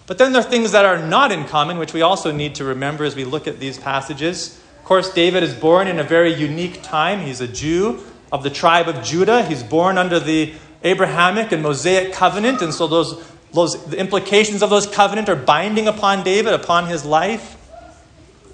But 0.08 0.17
then 0.17 0.32
there 0.32 0.41
are 0.41 0.50
things 0.50 0.72
that 0.72 0.86
are 0.86 1.06
not 1.06 1.34
in 1.34 1.44
common, 1.44 1.77
which 1.77 1.94
we 1.94 2.01
also 2.01 2.32
need 2.32 2.56
to 2.56 2.63
remember 2.63 3.03
as 3.03 3.15
we 3.15 3.25
look 3.25 3.46
at 3.46 3.60
these 3.60 3.77
passages. 3.77 4.58
Of 4.79 4.86
course, 4.86 5.13
David 5.13 5.44
is 5.44 5.53
born 5.53 5.88
in 5.88 6.00
a 6.00 6.03
very 6.03 6.34
unique 6.34 6.82
time. 6.82 7.20
He's 7.20 7.41
a 7.41 7.48
Jew 7.48 8.00
of 8.32 8.44
the 8.44 8.50
tribe 8.50 8.88
of 8.88 9.03
Judah. 9.03 9.44
He's 9.44 9.63
born 9.63 9.98
under 9.98 10.20
the 10.20 10.53
Abrahamic 10.84 11.51
and 11.51 11.63
Mosaic 11.63 12.13
covenant, 12.13 12.62
and 12.62 12.74
so 12.74 12.88
those, 12.88 13.24
those 13.53 13.84
the 13.86 13.98
implications 13.98 14.62
of 14.62 14.69
those 14.69 14.88
covenant 14.88 15.29
are 15.29 15.36
binding 15.36 15.88
upon 15.88 16.24
David, 16.24 16.53
upon 16.53 16.88
his 16.88 17.05
life. 17.05 17.55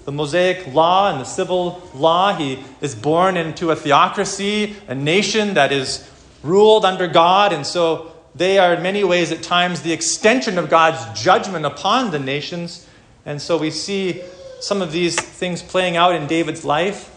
The 0.04 0.12
Mosaic 0.12 0.72
law 0.74 1.10
and 1.10 1.20
the 1.20 1.24
civil 1.24 1.82
law, 1.94 2.34
he 2.34 2.62
is 2.80 2.94
born 2.94 3.36
into 3.36 3.70
a 3.70 3.76
theocracy, 3.76 4.76
a 4.86 4.94
nation 4.94 5.54
that 5.54 5.72
is 5.72 6.08
ruled 6.42 6.84
under 6.84 7.08
God, 7.08 7.52
and 7.52 7.66
so 7.66 8.12
they 8.34 8.58
are 8.58 8.74
in 8.74 8.82
many 8.82 9.04
ways 9.04 9.30
at 9.30 9.42
times 9.42 9.82
the 9.82 9.92
extension 9.92 10.58
of 10.58 10.68
God's 10.68 11.20
judgment 11.20 11.64
upon 11.64 12.10
the 12.10 12.18
nations. 12.18 12.86
And 13.24 13.40
so 13.40 13.56
we 13.56 13.70
see 13.70 14.22
some 14.60 14.82
of 14.82 14.92
these 14.92 15.14
things 15.14 15.62
playing 15.62 15.96
out 15.96 16.14
in 16.14 16.26
David's 16.26 16.64
life. 16.64 17.10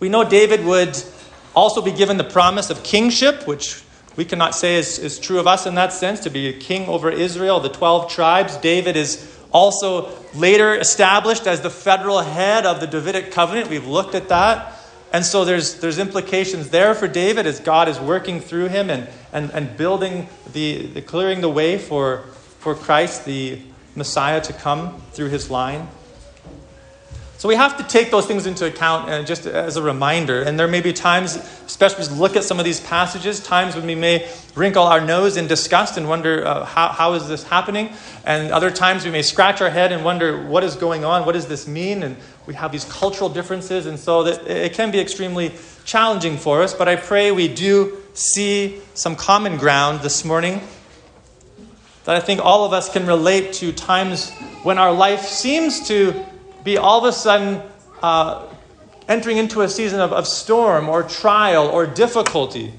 We 0.00 0.08
know 0.08 0.28
David 0.28 0.64
would 0.64 1.00
also 1.54 1.80
be 1.80 1.92
given 1.92 2.16
the 2.16 2.24
promise 2.24 2.68
of 2.68 2.82
kingship, 2.82 3.46
which 3.46 3.83
we 4.16 4.24
cannot 4.24 4.54
say 4.54 4.76
is, 4.76 4.98
is 4.98 5.18
true 5.18 5.38
of 5.38 5.46
us 5.46 5.66
in 5.66 5.74
that 5.74 5.92
sense, 5.92 6.20
to 6.20 6.30
be 6.30 6.48
a 6.48 6.52
king 6.52 6.88
over 6.88 7.10
Israel, 7.10 7.60
the 7.60 7.68
12 7.68 8.10
tribes. 8.10 8.56
David 8.58 8.96
is 8.96 9.30
also 9.52 10.10
later 10.34 10.74
established 10.74 11.46
as 11.46 11.60
the 11.60 11.70
federal 11.70 12.20
head 12.20 12.66
of 12.66 12.80
the 12.80 12.86
Davidic 12.86 13.32
covenant. 13.32 13.70
We've 13.70 13.86
looked 13.86 14.14
at 14.14 14.28
that. 14.28 14.72
And 15.12 15.24
so 15.24 15.44
there's, 15.44 15.74
there's 15.76 15.98
implications 15.98 16.70
there 16.70 16.92
for 16.94 17.06
David 17.06 17.46
as 17.46 17.60
God 17.60 17.88
is 17.88 18.00
working 18.00 18.40
through 18.40 18.66
him 18.66 18.90
and, 18.90 19.08
and, 19.32 19.50
and 19.52 19.76
building 19.76 20.28
the, 20.52 20.86
the 20.86 21.02
clearing 21.02 21.40
the 21.40 21.48
way 21.48 21.78
for, 21.78 22.24
for 22.58 22.74
Christ, 22.74 23.24
the 23.24 23.60
Messiah, 23.94 24.40
to 24.40 24.52
come 24.52 25.00
through 25.12 25.28
his 25.28 25.50
line. 25.50 25.86
So 27.44 27.48
we 27.48 27.56
have 27.56 27.76
to 27.76 27.84
take 27.84 28.10
those 28.10 28.24
things 28.24 28.46
into 28.46 28.64
account 28.64 29.10
and 29.10 29.22
uh, 29.22 29.26
just 29.26 29.44
as 29.44 29.76
a 29.76 29.82
reminder. 29.82 30.40
And 30.40 30.58
there 30.58 30.66
may 30.66 30.80
be 30.80 30.94
times, 30.94 31.36
especially 31.66 32.00
as 32.00 32.10
we 32.10 32.16
look 32.16 32.36
at 32.36 32.44
some 32.44 32.58
of 32.58 32.64
these 32.64 32.80
passages, 32.80 33.38
times 33.38 33.76
when 33.76 33.84
we 33.84 33.94
may 33.94 34.26
wrinkle 34.54 34.84
our 34.84 35.02
nose 35.02 35.36
in 35.36 35.46
disgust 35.46 35.98
and 35.98 36.08
wonder, 36.08 36.46
uh, 36.46 36.64
how, 36.64 36.88
how 36.88 37.12
is 37.12 37.28
this 37.28 37.42
happening? 37.42 37.92
And 38.24 38.50
other 38.50 38.70
times 38.70 39.04
we 39.04 39.10
may 39.10 39.20
scratch 39.20 39.60
our 39.60 39.68
head 39.68 39.92
and 39.92 40.02
wonder, 40.06 40.46
what 40.46 40.64
is 40.64 40.74
going 40.74 41.04
on? 41.04 41.26
What 41.26 41.32
does 41.32 41.46
this 41.46 41.68
mean? 41.68 42.02
And 42.02 42.16
we 42.46 42.54
have 42.54 42.72
these 42.72 42.86
cultural 42.86 43.28
differences. 43.28 43.84
And 43.84 43.98
so 43.98 44.22
that 44.22 44.46
it 44.46 44.72
can 44.72 44.90
be 44.90 44.98
extremely 44.98 45.52
challenging 45.84 46.38
for 46.38 46.62
us. 46.62 46.72
But 46.72 46.88
I 46.88 46.96
pray 46.96 47.30
we 47.30 47.48
do 47.48 47.98
see 48.14 48.80
some 48.94 49.16
common 49.16 49.58
ground 49.58 50.00
this 50.00 50.24
morning 50.24 50.62
that 52.04 52.16
I 52.16 52.20
think 52.20 52.42
all 52.42 52.64
of 52.64 52.72
us 52.72 52.90
can 52.90 53.04
relate 53.06 53.52
to 53.56 53.70
times 53.70 54.30
when 54.62 54.78
our 54.78 54.94
life 54.94 55.26
seems 55.26 55.86
to 55.88 56.24
be 56.64 56.78
all 56.78 56.98
of 56.98 57.04
a 57.04 57.12
sudden 57.12 57.62
uh, 58.02 58.46
entering 59.06 59.36
into 59.36 59.60
a 59.60 59.68
season 59.68 60.00
of, 60.00 60.12
of 60.12 60.26
storm 60.26 60.88
or 60.88 61.02
trial 61.02 61.68
or 61.68 61.86
difficulty. 61.86 62.72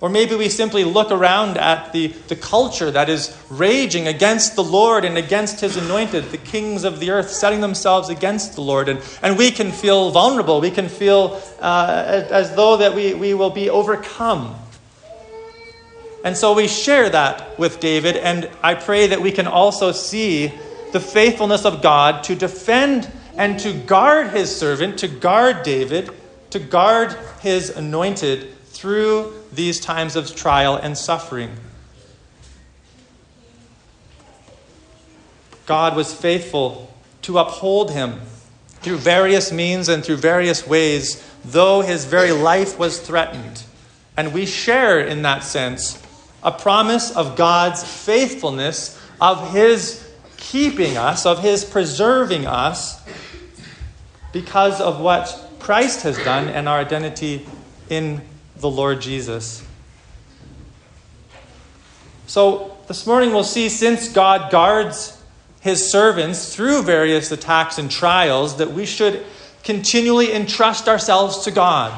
Or 0.00 0.08
maybe 0.08 0.34
we 0.34 0.48
simply 0.48 0.82
look 0.82 1.12
around 1.12 1.58
at 1.58 1.92
the, 1.92 2.08
the 2.08 2.34
culture 2.34 2.90
that 2.90 3.08
is 3.08 3.38
raging 3.48 4.08
against 4.08 4.56
the 4.56 4.64
Lord 4.64 5.04
and 5.04 5.16
against 5.16 5.60
his 5.60 5.76
anointed, 5.76 6.32
the 6.32 6.38
kings 6.38 6.82
of 6.82 6.98
the 6.98 7.10
earth 7.10 7.30
setting 7.30 7.60
themselves 7.60 8.08
against 8.08 8.56
the 8.56 8.62
Lord. 8.62 8.88
And, 8.88 9.00
and 9.22 9.38
we 9.38 9.52
can 9.52 9.70
feel 9.70 10.10
vulnerable. 10.10 10.60
We 10.60 10.72
can 10.72 10.88
feel 10.88 11.40
uh, 11.60 12.04
as, 12.04 12.32
as 12.32 12.56
though 12.56 12.78
that 12.78 12.96
we, 12.96 13.14
we 13.14 13.34
will 13.34 13.50
be 13.50 13.70
overcome. 13.70 14.56
And 16.24 16.36
so 16.36 16.52
we 16.52 16.66
share 16.66 17.08
that 17.10 17.58
with 17.58 17.78
David, 17.78 18.16
and 18.16 18.48
I 18.62 18.74
pray 18.74 19.08
that 19.08 19.20
we 19.20 19.32
can 19.32 19.48
also 19.48 19.90
see 19.90 20.52
the 20.92 21.00
faithfulness 21.00 21.64
of 21.64 21.82
God 21.82 22.22
to 22.24 22.34
defend 22.34 23.10
and 23.36 23.58
to 23.60 23.72
guard 23.72 24.28
his 24.28 24.54
servant, 24.54 24.98
to 24.98 25.08
guard 25.08 25.62
David, 25.62 26.10
to 26.50 26.58
guard 26.58 27.16
his 27.40 27.70
anointed 27.70 28.54
through 28.66 29.32
these 29.52 29.80
times 29.80 30.16
of 30.16 30.34
trial 30.34 30.76
and 30.76 30.96
suffering. 30.96 31.50
God 35.66 35.96
was 35.96 36.12
faithful 36.12 36.92
to 37.22 37.38
uphold 37.38 37.92
him 37.92 38.20
through 38.80 38.96
various 38.96 39.52
means 39.52 39.88
and 39.88 40.04
through 40.04 40.16
various 40.16 40.66
ways, 40.66 41.24
though 41.44 41.80
his 41.80 42.04
very 42.04 42.32
life 42.32 42.78
was 42.78 42.98
threatened. 43.00 43.62
And 44.16 44.34
we 44.34 44.44
share, 44.44 45.00
in 45.00 45.22
that 45.22 45.44
sense, 45.44 46.02
a 46.42 46.52
promise 46.52 47.14
of 47.16 47.36
God's 47.36 47.84
faithfulness, 47.84 49.00
of 49.20 49.52
his 49.52 50.11
keeping 50.42 50.96
us, 50.96 51.24
of 51.24 51.38
his 51.38 51.64
preserving 51.64 52.46
us, 52.46 53.00
because 54.32 54.80
of 54.80 55.00
what 55.00 55.48
Christ 55.60 56.02
has 56.02 56.18
done 56.18 56.48
and 56.48 56.68
our 56.68 56.80
identity 56.80 57.46
in 57.88 58.20
the 58.56 58.68
Lord 58.68 59.00
Jesus. 59.00 59.64
So, 62.26 62.76
this 62.88 63.06
morning 63.06 63.32
we'll 63.32 63.44
see 63.44 63.68
since 63.68 64.08
God 64.08 64.50
guards 64.50 65.22
his 65.60 65.90
servants 65.92 66.54
through 66.54 66.82
various 66.82 67.30
attacks 67.30 67.78
and 67.78 67.88
trials, 67.88 68.56
that 68.56 68.72
we 68.72 68.84
should 68.84 69.24
continually 69.62 70.32
entrust 70.32 70.88
ourselves 70.88 71.44
to 71.44 71.52
God. 71.52 71.92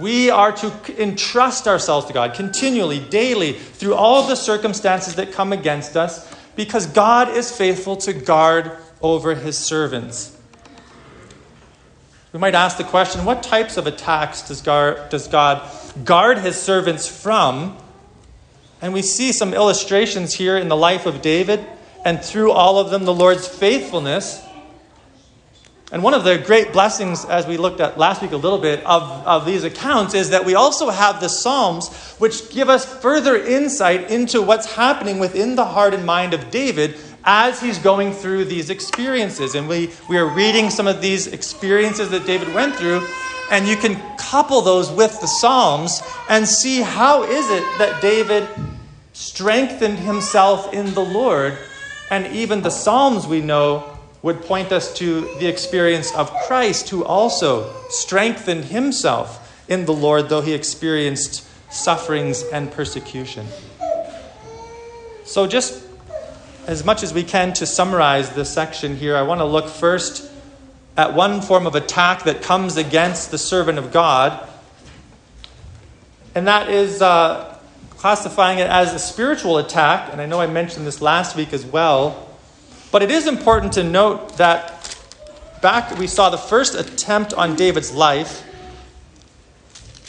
We 0.00 0.28
are 0.28 0.50
to 0.50 1.00
entrust 1.00 1.68
ourselves 1.68 2.06
to 2.06 2.12
God 2.12 2.34
continually, 2.34 2.98
daily, 2.98 3.52
through 3.52 3.94
all 3.94 4.26
the 4.26 4.34
circumstances 4.34 5.14
that 5.16 5.30
come 5.30 5.52
against 5.52 5.96
us, 5.96 6.28
because 6.56 6.86
God 6.86 7.28
is 7.28 7.50
faithful 7.50 7.96
to 7.98 8.12
guard 8.12 8.72
over 9.00 9.34
his 9.34 9.56
servants. 9.56 10.36
We 12.32 12.38
might 12.38 12.54
ask 12.54 12.76
the 12.76 12.84
question 12.84 13.24
what 13.24 13.42
types 13.42 13.76
of 13.76 13.86
attacks 13.86 14.42
does 14.42 14.60
God, 14.60 15.10
does 15.10 15.26
God 15.26 15.68
guard 16.04 16.38
his 16.38 16.60
servants 16.60 17.08
from? 17.08 17.76
And 18.80 18.92
we 18.92 19.02
see 19.02 19.32
some 19.32 19.52
illustrations 19.52 20.34
here 20.34 20.56
in 20.56 20.68
the 20.68 20.76
life 20.76 21.06
of 21.06 21.20
David, 21.20 21.64
and 22.04 22.22
through 22.22 22.52
all 22.52 22.78
of 22.78 22.90
them, 22.90 23.04
the 23.04 23.14
Lord's 23.14 23.46
faithfulness. 23.46 24.42
And 25.92 26.04
one 26.04 26.14
of 26.14 26.22
the 26.22 26.38
great 26.38 26.72
blessings, 26.72 27.24
as 27.24 27.48
we 27.48 27.56
looked 27.56 27.80
at 27.80 27.98
last 27.98 28.22
week 28.22 28.30
a 28.30 28.36
little 28.36 28.58
bit, 28.58 28.84
of, 28.86 29.02
of 29.26 29.44
these 29.44 29.64
accounts 29.64 30.14
is 30.14 30.30
that 30.30 30.44
we 30.44 30.54
also 30.54 30.88
have 30.88 31.20
the 31.20 31.28
Psalms, 31.28 31.88
which 32.18 32.48
give 32.50 32.68
us 32.68 32.84
further 32.84 33.36
insight 33.36 34.08
into 34.08 34.40
what's 34.40 34.74
happening 34.74 35.18
within 35.18 35.56
the 35.56 35.64
heart 35.64 35.92
and 35.92 36.06
mind 36.06 36.32
of 36.32 36.48
David 36.52 36.96
as 37.24 37.60
he's 37.60 37.78
going 37.78 38.12
through 38.12 38.44
these 38.44 38.70
experiences. 38.70 39.56
And 39.56 39.68
we, 39.68 39.90
we 40.08 40.16
are 40.16 40.26
reading 40.28 40.70
some 40.70 40.86
of 40.86 41.00
these 41.00 41.26
experiences 41.26 42.10
that 42.10 42.24
David 42.24 42.54
went 42.54 42.76
through, 42.76 43.04
and 43.50 43.66
you 43.66 43.76
can 43.76 44.00
couple 44.16 44.60
those 44.60 44.92
with 44.92 45.20
the 45.20 45.26
Psalms 45.26 46.00
and 46.28 46.46
see 46.46 46.82
how 46.82 47.24
is 47.24 47.50
it 47.50 47.64
that 47.78 48.00
David 48.00 48.48
strengthened 49.12 49.98
himself 49.98 50.72
in 50.72 50.94
the 50.94 51.04
Lord. 51.04 51.58
And 52.10 52.28
even 52.28 52.62
the 52.62 52.70
Psalms 52.70 53.26
we 53.26 53.40
know 53.40 53.89
would 54.22 54.42
point 54.42 54.70
us 54.70 54.92
to 54.94 55.22
the 55.38 55.46
experience 55.46 56.14
of 56.14 56.30
Christ, 56.46 56.90
who 56.90 57.04
also 57.04 57.72
strengthened 57.88 58.66
himself 58.66 59.64
in 59.68 59.86
the 59.86 59.94
Lord, 59.94 60.28
though 60.28 60.42
he 60.42 60.52
experienced 60.52 61.46
sufferings 61.72 62.42
and 62.42 62.70
persecution. 62.70 63.46
So, 65.24 65.46
just 65.46 65.84
as 66.66 66.84
much 66.84 67.02
as 67.02 67.14
we 67.14 67.22
can 67.22 67.52
to 67.54 67.66
summarize 67.66 68.30
this 68.30 68.52
section 68.52 68.96
here, 68.96 69.16
I 69.16 69.22
want 69.22 69.40
to 69.40 69.44
look 69.44 69.68
first 69.68 70.30
at 70.96 71.14
one 71.14 71.40
form 71.40 71.66
of 71.66 71.74
attack 71.74 72.24
that 72.24 72.42
comes 72.42 72.76
against 72.76 73.30
the 73.30 73.38
servant 73.38 73.78
of 73.78 73.92
God, 73.92 74.46
and 76.34 76.46
that 76.46 76.68
is 76.68 77.00
uh, 77.00 77.58
classifying 77.90 78.58
it 78.58 78.68
as 78.68 78.92
a 78.92 78.98
spiritual 78.98 79.58
attack. 79.58 80.12
And 80.12 80.20
I 80.20 80.26
know 80.26 80.40
I 80.40 80.46
mentioned 80.46 80.86
this 80.86 81.00
last 81.00 81.36
week 81.36 81.52
as 81.52 81.64
well. 81.64 82.29
But 82.92 83.02
it 83.02 83.10
is 83.10 83.28
important 83.28 83.74
to 83.74 83.84
note 83.84 84.36
that 84.38 84.96
back 85.62 85.96
we 85.96 86.08
saw 86.08 86.28
the 86.28 86.38
first 86.38 86.74
attempt 86.74 87.32
on 87.32 87.54
David's 87.54 87.92
life 87.92 88.44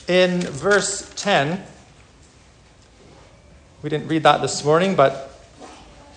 in 0.07 0.41
verse 0.41 1.11
10. 1.15 1.63
We 3.83 3.89
didn't 3.89 4.07
read 4.07 4.23
that 4.23 4.41
this 4.41 4.65
morning, 4.65 4.95
but 4.95 5.31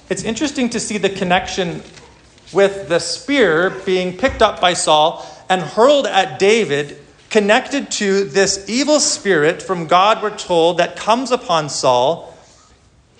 it's 0.09 0.23
interesting 0.23 0.71
to 0.71 0.81
see 0.81 0.97
the 0.97 1.11
connection 1.11 1.83
with 2.53 2.89
the 2.89 2.99
spear 2.99 3.71
being 3.85 4.17
picked 4.17 4.41
up 4.41 4.61
by 4.61 4.73
Saul 4.73 5.27
and 5.51 5.61
hurled 5.61 6.07
at 6.07 6.39
David, 6.39 6.99
connected 7.29 7.91
to 7.93 8.25
this 8.25 8.69
evil 8.69 9.01
spirit 9.01 9.61
from 9.61 9.87
God, 9.87 10.23
we're 10.23 10.37
told, 10.37 10.79
that 10.79 10.97
comes 10.97 11.31
upon 11.31 11.69
Saul. 11.69 12.34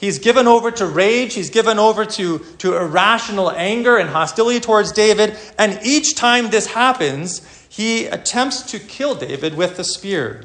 He's 0.05 0.19
given 0.19 0.47
over 0.47 0.71
to 0.71 0.85
rage, 0.85 1.33
he's 1.33 1.49
given 1.49 1.79
over 1.79 2.05
to, 2.05 2.39
to 2.59 2.77
irrational 2.77 3.51
anger 3.51 3.97
and 3.97 4.11
hostility 4.11 4.61
towards 4.61 4.93
David, 4.93 5.35
and 5.59 5.81
each 5.83 6.15
time 6.15 6.51
this 6.51 6.67
happens, 6.67 7.41
he 7.71 8.05
attempts 8.05 8.61
to 8.73 8.79
kill 8.79 9.15
David 9.15 9.57
with 9.57 9.79
the 9.79 9.83
spear. 9.83 10.45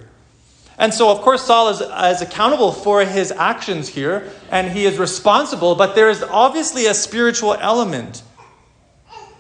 And 0.78 0.93
so, 0.93 1.12
of 1.12 1.19
course, 1.19 1.43
Saul 1.43 1.72
is, 1.72 1.82
is 1.82 2.22
accountable 2.22 2.72
for 2.72 3.04
his 3.04 3.34
actions 3.34 3.89
here, 3.89 4.32
and 4.50 4.72
he 4.72 4.86
is 4.86 4.98
responsible, 4.98 5.76
but 5.76 5.93
there 5.93 6.10
is 6.10 6.24
obviously 6.24 6.86
a 6.86 6.93
spiritual 6.93 7.54
element. 7.56 8.24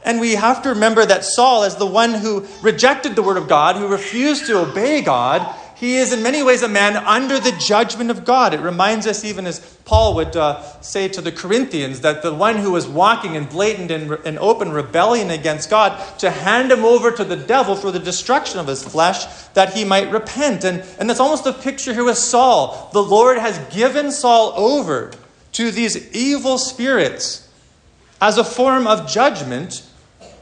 And 0.03 0.19
we 0.19 0.35
have 0.35 0.61
to 0.63 0.69
remember 0.69 1.05
that 1.05 1.23
Saul, 1.23 1.63
as 1.63 1.77
the 1.77 1.85
one 1.85 2.13
who 2.13 2.45
rejected 2.59 3.15
the 3.15 3.23
word 3.23 3.37
of 3.37 3.47
God, 3.47 3.77
who 3.77 3.87
refused 3.87 4.47
to 4.47 4.59
obey 4.59 5.01
God, 5.01 5.55
he 5.79 5.95
is 5.95 6.11
in 6.11 6.21
many 6.21 6.43
ways 6.43 6.61
a 6.61 6.67
man 6.67 6.97
under 6.97 7.39
the 7.39 7.53
judgment 7.53 8.11
of 8.11 8.25
God. 8.25 8.53
It 8.53 8.59
reminds 8.59 9.07
us, 9.07 9.23
even 9.23 9.47
as 9.47 9.61
Paul 9.85 10.13
would 10.15 10.35
uh, 10.35 10.61
say 10.81 11.07
to 11.07 11.21
the 11.21 11.31
Corinthians, 11.31 12.01
that 12.01 12.21
the 12.21 12.33
one 12.33 12.57
who 12.57 12.73
was 12.73 12.85
walking 12.85 13.35
in 13.35 13.45
blatant 13.45 13.89
and, 13.89 14.11
and 14.25 14.37
open 14.39 14.73
rebellion 14.73 15.31
against 15.31 15.69
God, 15.69 15.97
to 16.19 16.31
hand 16.31 16.69
him 16.69 16.83
over 16.83 17.11
to 17.11 17.23
the 17.23 17.37
devil 17.37 17.77
for 17.77 17.91
the 17.91 17.99
destruction 17.99 18.59
of 18.59 18.67
his 18.67 18.83
flesh, 18.83 19.25
that 19.53 19.73
he 19.73 19.85
might 19.85 20.11
repent. 20.11 20.65
And, 20.65 20.83
and 20.99 21.09
that's 21.09 21.21
almost 21.21 21.45
a 21.45 21.53
picture 21.53 21.93
here 21.93 22.03
with 22.03 22.17
Saul. 22.17 22.89
The 22.91 23.01
Lord 23.01 23.37
has 23.37 23.57
given 23.73 24.11
Saul 24.11 24.51
over 24.57 25.13
to 25.53 25.71
these 25.71 26.13
evil 26.13 26.57
spirits 26.57 27.49
as 28.19 28.37
a 28.37 28.43
form 28.43 28.85
of 28.85 29.07
judgment, 29.07 29.81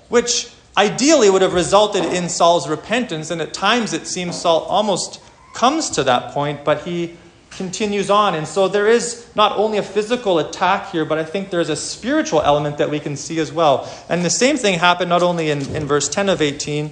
which 0.09 0.51
ideally 0.75 1.29
would 1.29 1.43
have 1.43 1.53
resulted 1.53 2.05
in 2.05 2.27
Saul's 2.27 2.67
repentance. 2.67 3.29
And 3.29 3.39
at 3.39 3.53
times 3.53 3.93
it 3.93 4.07
seems 4.07 4.41
Saul 4.41 4.61
almost 4.61 5.21
comes 5.57 5.89
to 5.89 6.03
that 6.03 6.31
point, 6.33 6.63
but 6.63 6.83
he 6.83 7.15
continues 7.49 8.11
on. 8.11 8.35
And 8.35 8.47
so 8.47 8.67
there 8.67 8.87
is 8.87 9.27
not 9.35 9.57
only 9.57 9.79
a 9.79 9.83
physical 9.83 10.37
attack 10.37 10.91
here, 10.91 11.03
but 11.03 11.17
I 11.17 11.23
think 11.23 11.49
there's 11.49 11.69
a 11.69 11.75
spiritual 11.75 12.43
element 12.43 12.77
that 12.77 12.91
we 12.91 12.99
can 12.99 13.15
see 13.15 13.39
as 13.39 13.51
well. 13.51 13.91
And 14.07 14.23
the 14.23 14.29
same 14.29 14.57
thing 14.57 14.77
happened 14.77 15.09
not 15.09 15.23
only 15.23 15.49
in, 15.49 15.75
in 15.75 15.87
verse 15.87 16.09
10 16.09 16.29
of 16.29 16.43
18, 16.43 16.91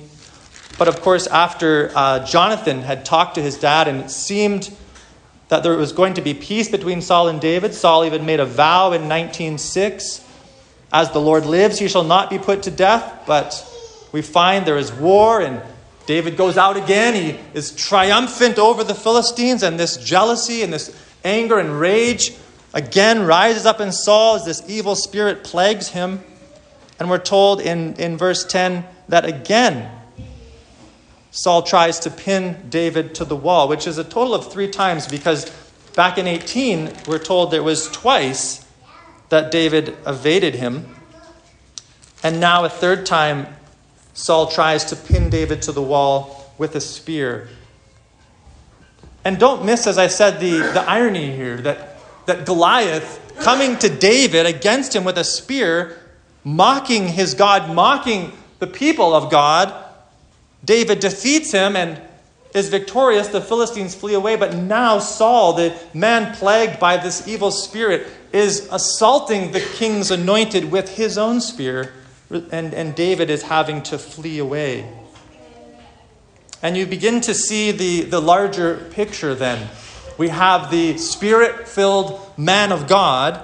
but 0.79 0.87
of 0.87 0.99
course 1.01 1.27
after 1.27 1.91
uh, 1.95 2.25
Jonathan 2.25 2.81
had 2.81 3.05
talked 3.05 3.35
to 3.35 3.41
his 3.41 3.55
dad 3.55 3.87
and 3.87 4.01
it 4.01 4.09
seemed 4.09 4.75
that 5.49 5.61
there 5.61 5.77
was 5.77 5.91
going 5.91 6.15
to 6.15 6.21
be 6.21 6.33
peace 6.33 6.67
between 6.67 7.03
Saul 7.03 7.27
and 7.27 7.39
David. 7.39 7.75
Saul 7.75 8.03
even 8.03 8.25
made 8.25 8.39
a 8.39 8.47
vow 8.47 8.93
in 8.93 9.03
19:6, 9.03 10.25
as 10.91 11.11
the 11.11 11.21
Lord 11.21 11.45
lives, 11.45 11.77
he 11.77 11.87
shall 11.87 12.03
not 12.03 12.31
be 12.31 12.39
put 12.39 12.63
to 12.63 12.71
death, 12.71 13.25
but 13.27 13.63
we 14.11 14.23
find 14.23 14.65
there 14.65 14.79
is 14.79 14.91
war 14.91 15.39
and 15.39 15.61
David 16.05 16.37
goes 16.37 16.57
out 16.57 16.77
again. 16.77 17.15
He 17.15 17.39
is 17.53 17.71
triumphant 17.71 18.59
over 18.59 18.83
the 18.83 18.95
Philistines, 18.95 19.63
and 19.63 19.79
this 19.79 19.97
jealousy 19.97 20.61
and 20.61 20.71
this 20.71 20.95
anger 21.23 21.57
and 21.57 21.79
rage 21.79 22.33
again 22.73 23.25
rises 23.25 23.65
up 23.65 23.81
in 23.81 23.91
Saul 23.91 24.35
as 24.35 24.45
this 24.45 24.63
evil 24.67 24.95
spirit 24.95 25.43
plagues 25.43 25.89
him. 25.89 26.23
And 26.99 27.09
we're 27.09 27.17
told 27.17 27.59
in, 27.61 27.95
in 27.95 28.17
verse 28.17 28.45
10 28.45 28.85
that 29.09 29.25
again, 29.25 29.91
Saul 31.31 31.63
tries 31.63 31.99
to 32.01 32.09
pin 32.09 32.69
David 32.69 33.15
to 33.15 33.25
the 33.25 33.35
wall, 33.35 33.67
which 33.67 33.87
is 33.87 33.97
a 33.97 34.03
total 34.03 34.33
of 34.33 34.51
three 34.51 34.69
times 34.69 35.07
because 35.07 35.49
back 35.95 36.17
in 36.17 36.27
18, 36.27 36.93
we're 37.07 37.19
told 37.19 37.51
there 37.51 37.63
was 37.63 37.89
twice 37.89 38.65
that 39.29 39.51
David 39.51 39.97
evaded 40.07 40.55
him. 40.55 40.95
And 42.23 42.39
now 42.39 42.63
a 42.63 42.69
third 42.69 43.05
time, 43.05 43.47
Saul 44.15 44.47
tries 44.47 44.85
to 44.85 44.95
pin 44.95 45.29
David 45.29 45.61
to 45.63 45.73
the 45.73 45.81
wall 45.81 46.51
with 46.57 46.75
a 46.75 46.81
spear. 46.81 47.49
And 49.25 49.37
don't 49.37 49.65
miss, 49.65 49.87
as 49.87 49.97
I 49.97 50.07
said, 50.07 50.39
the, 50.39 50.57
the 50.73 50.83
irony 50.87 51.35
here 51.35 51.57
that, 51.57 51.99
that 52.25 52.45
Goliath 52.45 53.21
coming 53.41 53.77
to 53.79 53.89
David 53.89 54.45
against 54.45 54.95
him 54.95 55.03
with 55.03 55.17
a 55.17 55.23
spear, 55.25 55.99
mocking 56.45 57.09
his 57.09 57.33
God, 57.33 57.75
mocking 57.75 58.31
the 58.59 58.67
people 58.67 59.13
of 59.13 59.29
God, 59.29 59.83
David 60.63 61.01
defeats 61.01 61.51
him 61.51 61.75
and 61.75 62.01
is 62.53 62.69
victorious. 62.69 63.27
The 63.27 63.41
Philistines 63.41 63.93
flee 63.93 64.13
away. 64.13 64.37
But 64.37 64.55
now 64.55 64.99
Saul, 64.99 65.53
the 65.53 65.77
man 65.93 66.33
plagued 66.35 66.79
by 66.79 66.95
this 66.95 67.27
evil 67.27 67.51
spirit, 67.51 68.07
is 68.31 68.69
assaulting 68.71 69.51
the 69.51 69.59
king's 69.59 70.09
anointed 70.09 70.71
with 70.71 70.95
his 70.95 71.17
own 71.17 71.41
spear 71.41 71.91
and, 72.51 72.73
and 72.73 72.95
David 72.95 73.29
is 73.29 73.43
having 73.43 73.81
to 73.83 73.97
flee 73.97 74.39
away. 74.39 74.89
And 76.61 76.75
you 76.75 76.85
begin 76.85 77.21
to 77.21 77.33
see 77.33 77.71
the, 77.71 78.01
the 78.01 78.19
larger 78.19 78.89
picture 78.91 79.35
then. 79.35 79.69
We 80.17 80.29
have 80.29 80.71
the 80.71 80.97
spirit 80.97 81.67
filled 81.67 82.19
man 82.37 82.71
of 82.71 82.87
God 82.87 83.41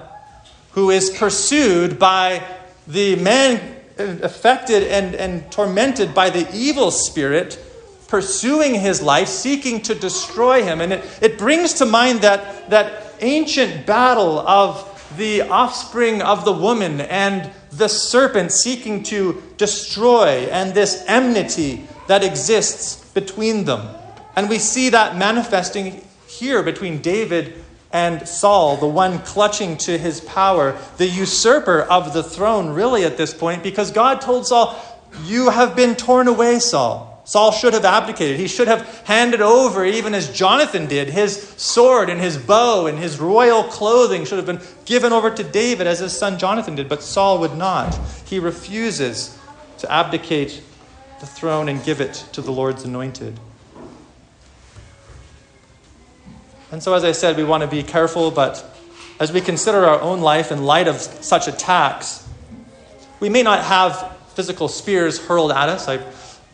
who 0.72 0.90
is 0.90 1.10
pursued 1.10 2.00
by 2.00 2.44
the 2.88 3.16
man 3.18 3.78
uh, 4.00 4.18
affected 4.24 4.84
and, 4.84 5.16
and 5.16 5.52
tormented 5.52 6.14
by 6.14 6.30
the 6.30 6.50
evil 6.54 6.92
spirit 6.92 7.60
pursuing 8.08 8.76
his 8.76 9.02
life, 9.02 9.30
seeking 9.30 9.82
to 9.82 9.96
destroy 9.96 10.64
him. 10.64 10.82
And 10.82 10.94
it, 10.94 11.20
it 11.22 11.38
brings 11.38 11.76
to 11.76 11.86
mind 11.86 12.22
that, 12.22 12.70
that 12.70 13.16
ancient 13.22 13.86
battle 13.86 14.40
of 14.40 14.91
the 15.18 15.42
offspring 15.42 16.22
of 16.22 16.46
the 16.46 16.52
woman 16.52 17.02
and 17.02 17.52
the 17.72 17.88
serpent 17.88 18.52
seeking 18.52 19.04
to 19.04 19.42
destroy, 19.58 20.48
and 20.52 20.74
this 20.74 21.04
enmity 21.08 21.88
that 22.08 22.24
exists 22.24 23.10
between 23.14 23.66
them. 23.66 23.88
And 24.36 24.50
we 24.50 24.60
see 24.60 24.90
that 24.90 25.18
manifesting 25.18 26.06
here 26.28 26.64
between 26.64 27.02
David 27.02 27.64
and 27.92 28.28
Saul, 28.28 28.78
the 28.78 28.88
one 28.88 29.20
clutching 29.20 29.78
to 29.78 29.98
his 29.98 30.22
power, 30.22 30.78
the 30.98 31.08
usurper 31.08 31.82
of 31.82 32.14
the 32.14 32.24
throne, 32.24 32.70
really, 32.70 33.04
at 33.04 33.18
this 33.18 33.34
point, 33.34 33.64
because 33.64 33.92
God 33.92 34.22
told 34.22 34.48
Saul, 34.48 34.80
You 35.26 35.50
have 35.50 35.76
been 35.76 35.96
torn 35.96 36.28
away, 36.28 36.60
Saul. 36.60 37.11
Saul 37.32 37.54
should 37.54 37.74
have 37.74 37.86
abdicated. 37.86 38.38
He 38.42 38.50
should 38.50 38.68
have 38.68 38.86
handed 39.06 39.40
over, 39.40 39.86
even 39.86 40.14
as 40.14 40.38
Jonathan 40.38 40.88
did, 40.88 41.08
his 41.08 41.42
sword 41.56 42.10
and 42.10 42.20
his 42.20 42.36
bow 42.36 42.88
and 42.88 43.00
his 43.00 43.22
royal 43.22 43.64
clothing 43.64 44.26
should 44.26 44.36
have 44.36 44.46
been 44.46 44.60
given 44.84 45.14
over 45.14 45.32
to 45.32 45.42
David 45.42 45.88
as 45.88 46.00
his 46.00 46.12
son 46.12 46.38
Jonathan 46.38 46.76
did. 46.76 46.90
But 46.90 47.02
Saul 47.02 47.40
would 47.40 47.56
not. 47.56 47.98
He 48.26 48.38
refuses 48.38 49.40
to 49.78 49.90
abdicate 49.90 50.62
the 51.22 51.26
throne 51.26 51.70
and 51.70 51.82
give 51.86 52.02
it 52.02 52.16
to 52.34 52.42
the 52.42 52.52
Lord's 52.52 52.84
anointed. 52.84 53.40
And 56.70 56.84
so, 56.84 56.94
as 56.96 57.06
I 57.06 57.14
said, 57.14 57.38
we 57.38 57.46
want 57.46 57.62
to 57.62 57.68
be 57.68 57.82
careful, 57.82 58.32
but 58.32 58.78
as 59.22 59.32
we 59.32 59.40
consider 59.40 59.86
our 59.86 60.02
own 60.02 60.20
life 60.20 60.52
in 60.52 60.66
light 60.66 60.90
of 60.90 60.98
such 60.98 61.48
attacks, 61.48 62.28
we 63.22 63.30
may 63.30 63.42
not 63.42 63.64
have 63.64 64.18
physical 64.36 64.68
spears 64.68 65.18
hurled 65.18 65.54
at 65.54 65.70
us. 65.70 65.88
I, 65.88 66.04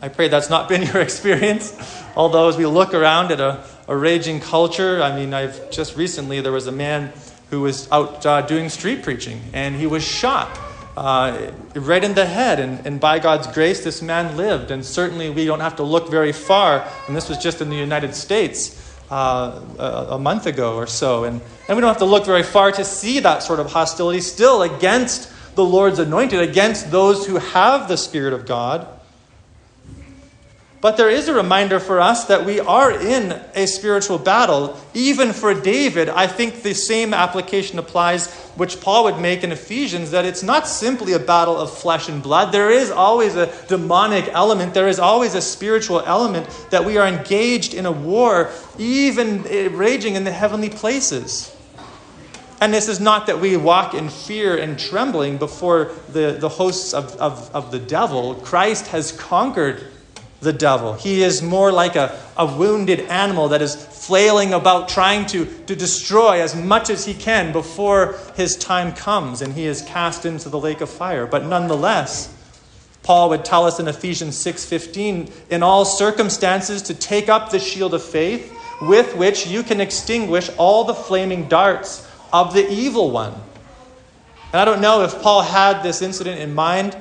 I 0.01 0.09
pray 0.09 0.27
that's 0.27 0.49
not 0.49 0.69
been 0.69 0.83
your 0.93 1.01
experience. 1.01 1.75
Although, 2.15 2.49
as 2.49 2.57
we 2.57 2.65
look 2.65 2.93
around 2.93 3.31
at 3.31 3.39
a, 3.39 3.63
a 3.87 3.95
raging 3.95 4.39
culture, 4.39 5.01
I 5.01 5.15
mean, 5.15 5.33
I've 5.33 5.71
just 5.71 5.97
recently, 5.97 6.41
there 6.41 6.51
was 6.51 6.67
a 6.67 6.71
man 6.71 7.11
who 7.49 7.61
was 7.61 7.89
out 7.91 8.25
uh, 8.25 8.41
doing 8.41 8.69
street 8.69 9.03
preaching, 9.03 9.41
and 9.53 9.75
he 9.75 9.87
was 9.87 10.03
shot 10.03 10.59
uh, 10.97 11.51
right 11.75 12.03
in 12.03 12.13
the 12.13 12.25
head. 12.25 12.59
And, 12.59 12.85
and 12.85 12.99
by 12.99 13.19
God's 13.19 13.47
grace, 13.47 13.83
this 13.83 14.01
man 14.01 14.35
lived. 14.35 14.71
And 14.71 14.85
certainly, 14.85 15.29
we 15.29 15.45
don't 15.45 15.61
have 15.61 15.77
to 15.77 15.83
look 15.83 16.09
very 16.09 16.31
far. 16.31 16.87
And 17.07 17.15
this 17.15 17.29
was 17.29 17.37
just 17.37 17.61
in 17.61 17.69
the 17.69 17.75
United 17.75 18.13
States 18.13 18.83
uh, 19.09 19.61
a, 19.79 20.07
a, 20.11 20.19
month 20.19 20.45
ago 20.45 20.75
or 20.75 20.87
so. 20.87 21.23
And, 21.23 21.41
and 21.67 21.77
we 21.77 21.81
don't 21.81 21.87
have 21.87 21.99
to 21.99 22.05
look 22.05 22.25
very 22.25 22.43
far 22.43 22.71
to 22.71 22.83
see 22.83 23.19
that 23.21 23.43
sort 23.43 23.59
of 23.59 23.71
hostility 23.71 24.21
still 24.21 24.63
against 24.63 25.31
the 25.55 25.63
Lord's 25.63 25.99
anointed, 25.99 26.39
against 26.39 26.91
those 26.91 27.25
who 27.25 27.37
have 27.37 27.87
the 27.87 27.97
Spirit 27.97 28.33
of 28.33 28.45
God. 28.45 28.87
But 30.79 30.95
there 30.95 31.09
is 31.09 31.27
a 31.27 31.33
reminder 31.33 31.79
for 31.79 31.99
us 31.99 32.25
that 32.25 32.45
we 32.45 32.59
are 32.59 32.91
in 32.91 33.31
a 33.55 33.65
spiritual 33.65 34.19
battle. 34.19 34.79
Even 34.93 35.33
for 35.33 35.55
David, 35.55 36.07
I 36.07 36.27
think 36.27 36.61
the 36.61 36.75
same 36.75 37.15
application 37.15 37.79
applies, 37.79 38.31
which 38.55 38.79
Paul 38.79 39.05
would 39.05 39.17
make 39.17 39.43
in 39.43 39.51
Ephesians, 39.51 40.11
that 40.11 40.23
it's 40.23 40.43
not 40.43 40.67
simply 40.67 41.13
a 41.13 41.19
battle 41.19 41.57
of 41.57 41.75
flesh 41.75 42.09
and 42.09 42.21
blood. 42.21 42.51
There 42.51 42.69
is 42.69 42.91
always 42.91 43.35
a 43.35 43.51
demonic 43.67 44.29
element, 44.33 44.75
there 44.75 44.87
is 44.87 44.99
always 44.99 45.33
a 45.33 45.41
spiritual 45.41 46.01
element 46.01 46.47
that 46.69 46.85
we 46.85 46.99
are 46.99 47.07
engaged 47.07 47.73
in 47.73 47.87
a 47.87 47.91
war, 47.91 48.51
even 48.77 49.47
eh, 49.47 49.69
raging 49.71 50.13
in 50.13 50.25
the 50.25 50.31
heavenly 50.31 50.69
places. 50.69 51.55
And 52.61 52.71
this 52.71 52.87
is 52.87 52.99
not 52.99 53.27
that 53.27 53.39
we 53.39 53.57
walk 53.57 53.95
in 53.95 54.09
fear 54.09 54.57
and 54.57 54.77
trembling 54.77 55.37
before 55.37 55.91
the, 56.09 56.37
the 56.39 56.49
hosts 56.49 56.93
of, 56.93 57.15
of, 57.17 57.49
of 57.55 57.71
the 57.71 57.79
devil. 57.79 58.35
Christ 58.35 58.87
has 58.87 59.11
conquered 59.11 59.87
the 60.39 60.53
devil. 60.53 60.93
He 60.93 61.23
is 61.23 61.41
more 61.41 61.71
like 61.71 61.95
a, 61.95 62.17
a 62.37 62.45
wounded 62.45 63.01
animal 63.01 63.49
that 63.49 63.61
is 63.61 63.75
flailing 63.75 64.53
about 64.53 64.87
trying 64.89 65.25
to, 65.27 65.45
to 65.65 65.75
destroy 65.75 66.41
as 66.41 66.55
much 66.55 66.89
as 66.89 67.05
he 67.05 67.13
can 67.13 67.51
before 67.51 68.15
his 68.35 68.55
time 68.55 68.93
comes 68.93 69.41
and 69.41 69.53
he 69.53 69.65
is 69.65 69.81
cast 69.81 70.25
into 70.25 70.49
the 70.49 70.59
lake 70.59 70.81
of 70.81 70.89
fire. 70.89 71.25
But 71.25 71.45
nonetheless, 71.45 72.33
Paul 73.03 73.29
would 73.29 73.45
tell 73.45 73.65
us 73.65 73.79
in 73.79 73.87
Ephesians 73.87 74.37
6:15, 74.37 75.31
in 75.49 75.63
all 75.63 75.85
circumstances 75.85 76.81
to 76.83 76.93
take 76.93 77.29
up 77.29 77.49
the 77.49 77.59
shield 77.59 77.93
of 77.93 78.03
faith 78.03 78.53
with 78.81 79.15
which 79.15 79.47
you 79.47 79.63
can 79.63 79.81
extinguish 79.81 80.49
all 80.57 80.83
the 80.83 80.93
flaming 80.93 81.47
darts 81.47 82.05
of 82.31 82.53
the 82.53 82.69
evil 82.69 83.09
one. 83.09 83.33
And 84.51 84.61
I 84.61 84.65
don't 84.65 84.81
know 84.81 85.03
if 85.03 85.21
Paul 85.21 85.41
had 85.41 85.83
this 85.83 86.01
incident 86.01 86.39
in 86.39 86.53
mind 86.53 86.95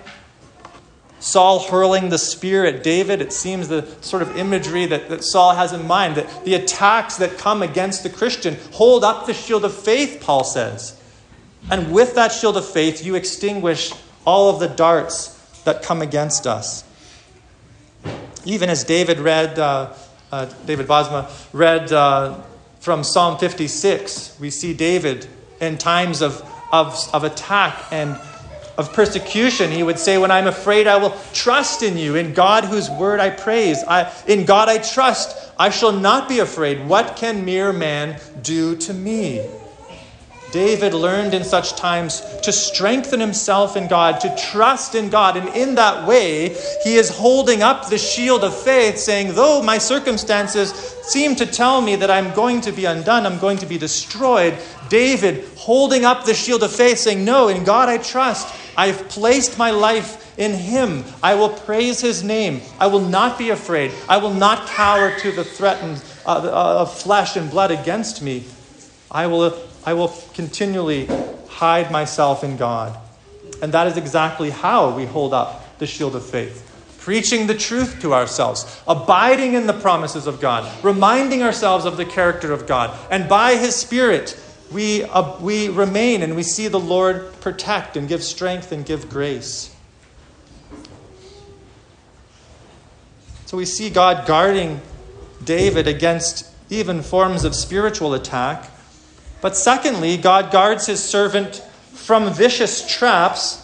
Saul 1.18 1.60
hurling 1.60 2.10
the 2.10 2.18
spear 2.18 2.66
at 2.66 2.82
David, 2.82 3.20
it 3.20 3.32
seems 3.32 3.68
the 3.68 3.86
sort 4.00 4.22
of 4.22 4.36
imagery 4.36 4.86
that, 4.86 5.08
that 5.08 5.24
Saul 5.24 5.54
has 5.54 5.72
in 5.72 5.86
mind, 5.86 6.16
that 6.16 6.44
the 6.44 6.54
attacks 6.54 7.16
that 7.16 7.38
come 7.38 7.62
against 7.62 8.02
the 8.02 8.10
Christian 8.10 8.56
hold 8.72 9.02
up 9.02 9.26
the 9.26 9.34
shield 9.34 9.64
of 9.64 9.74
faith, 9.74 10.20
Paul 10.20 10.44
says. 10.44 11.00
And 11.70 11.92
with 11.92 12.14
that 12.14 12.32
shield 12.32 12.56
of 12.56 12.68
faith, 12.68 13.04
you 13.04 13.14
extinguish 13.14 13.92
all 14.24 14.50
of 14.50 14.60
the 14.60 14.68
darts 14.68 15.28
that 15.64 15.82
come 15.82 16.02
against 16.02 16.46
us. 16.46 16.84
Even 18.44 18.68
as 18.68 18.84
David 18.84 19.18
read, 19.18 19.58
uh, 19.58 19.92
uh, 20.30 20.46
David 20.66 20.86
Bosma 20.86 21.30
read 21.52 21.92
uh, 21.92 22.40
from 22.78 23.02
Psalm 23.02 23.38
56, 23.38 24.38
we 24.38 24.50
see 24.50 24.74
David 24.74 25.26
in 25.60 25.78
times 25.78 26.20
of, 26.22 26.42
of, 26.70 26.96
of 27.12 27.24
attack 27.24 27.84
and 27.90 28.16
of 28.78 28.92
persecution, 28.92 29.70
he 29.70 29.82
would 29.82 29.98
say, 29.98 30.18
When 30.18 30.30
I'm 30.30 30.46
afraid, 30.46 30.86
I 30.86 30.96
will 30.96 31.16
trust 31.32 31.82
in 31.82 31.96
you. 31.96 32.14
In 32.14 32.34
God, 32.34 32.64
whose 32.64 32.90
word 32.90 33.20
I 33.20 33.30
praise. 33.30 33.82
I, 33.84 34.12
in 34.26 34.44
God 34.44 34.68
I 34.68 34.78
trust. 34.78 35.36
I 35.58 35.70
shall 35.70 35.92
not 35.92 36.28
be 36.28 36.38
afraid. 36.38 36.86
What 36.86 37.16
can 37.16 37.44
mere 37.44 37.72
man 37.72 38.20
do 38.42 38.76
to 38.76 38.92
me? 38.92 39.50
David 40.48 40.94
learned 40.94 41.34
in 41.34 41.42
such 41.42 41.74
times 41.74 42.20
to 42.42 42.52
strengthen 42.52 43.18
himself 43.18 43.76
in 43.76 43.88
God, 43.88 44.20
to 44.20 44.30
trust 44.30 44.94
in 44.94 45.10
God. 45.10 45.36
And 45.36 45.48
in 45.48 45.74
that 45.74 46.06
way, 46.06 46.50
he 46.80 46.96
is 46.96 47.10
holding 47.10 47.62
up 47.62 47.88
the 47.88 47.98
shield 47.98 48.44
of 48.44 48.56
faith, 48.56 48.98
saying, 48.98 49.34
Though 49.34 49.60
my 49.60 49.78
circumstances 49.78 50.72
seem 51.02 51.34
to 51.36 51.46
tell 51.46 51.80
me 51.80 51.96
that 51.96 52.10
I'm 52.10 52.32
going 52.32 52.60
to 52.62 52.72
be 52.72 52.84
undone, 52.84 53.26
I'm 53.26 53.38
going 53.38 53.58
to 53.58 53.66
be 53.66 53.76
destroyed, 53.76 54.56
David 54.88 55.44
holding 55.56 56.04
up 56.04 56.24
the 56.24 56.34
shield 56.34 56.62
of 56.62 56.72
faith, 56.72 56.98
saying, 56.98 57.24
No, 57.24 57.48
in 57.48 57.64
God 57.64 57.88
I 57.88 57.98
trust. 57.98 58.54
I've 58.76 59.08
placed 59.08 59.58
my 59.58 59.70
life 59.70 60.38
in 60.38 60.52
him. 60.52 61.04
I 61.22 61.34
will 61.34 61.48
praise 61.48 62.00
his 62.00 62.22
name. 62.22 62.60
I 62.78 62.88
will 62.88 63.00
not 63.00 63.38
be 63.38 63.50
afraid. 63.50 63.92
I 64.08 64.18
will 64.18 64.34
not 64.34 64.68
cower 64.68 65.18
to 65.20 65.32
the 65.32 65.44
threatened 65.44 66.02
uh, 66.26 66.30
uh, 66.30 66.80
of 66.82 66.96
flesh 66.96 67.36
and 67.36 67.50
blood 67.50 67.70
against 67.70 68.22
me. 68.22 68.44
I 69.10 69.26
will, 69.28 69.58
I 69.84 69.94
will 69.94 70.14
continually 70.34 71.08
hide 71.48 71.90
myself 71.90 72.44
in 72.44 72.56
God. 72.56 72.98
And 73.62 73.72
that 73.72 73.86
is 73.86 73.96
exactly 73.96 74.50
how 74.50 74.94
we 74.94 75.06
hold 75.06 75.32
up 75.32 75.78
the 75.78 75.86
shield 75.86 76.14
of 76.14 76.24
faith. 76.24 76.62
Preaching 76.98 77.46
the 77.46 77.54
truth 77.54 78.00
to 78.02 78.12
ourselves, 78.12 78.82
abiding 78.86 79.54
in 79.54 79.66
the 79.66 79.72
promises 79.72 80.26
of 80.26 80.40
God, 80.40 80.70
reminding 80.84 81.42
ourselves 81.42 81.84
of 81.84 81.96
the 81.96 82.04
character 82.04 82.52
of 82.52 82.66
God, 82.66 82.98
and 83.10 83.28
by 83.28 83.54
His 83.54 83.76
Spirit, 83.76 84.38
we, 84.72 85.04
uh, 85.04 85.38
we 85.40 85.68
remain 85.68 86.22
and 86.22 86.34
we 86.34 86.42
see 86.42 86.68
the 86.68 86.80
Lord 86.80 87.40
protect 87.40 87.96
and 87.96 88.08
give 88.08 88.22
strength 88.22 88.72
and 88.72 88.84
give 88.84 89.08
grace. 89.08 89.74
So 93.46 93.56
we 93.56 93.64
see 93.64 93.90
God 93.90 94.26
guarding 94.26 94.80
David 95.44 95.86
against 95.86 96.52
even 96.68 97.00
forms 97.02 97.44
of 97.44 97.54
spiritual 97.54 98.12
attack. 98.14 98.68
But 99.40 99.56
secondly, 99.56 100.16
God 100.16 100.50
guards 100.50 100.86
his 100.86 101.02
servant 101.02 101.62
from 101.92 102.32
vicious 102.32 102.84
traps. 102.86 103.62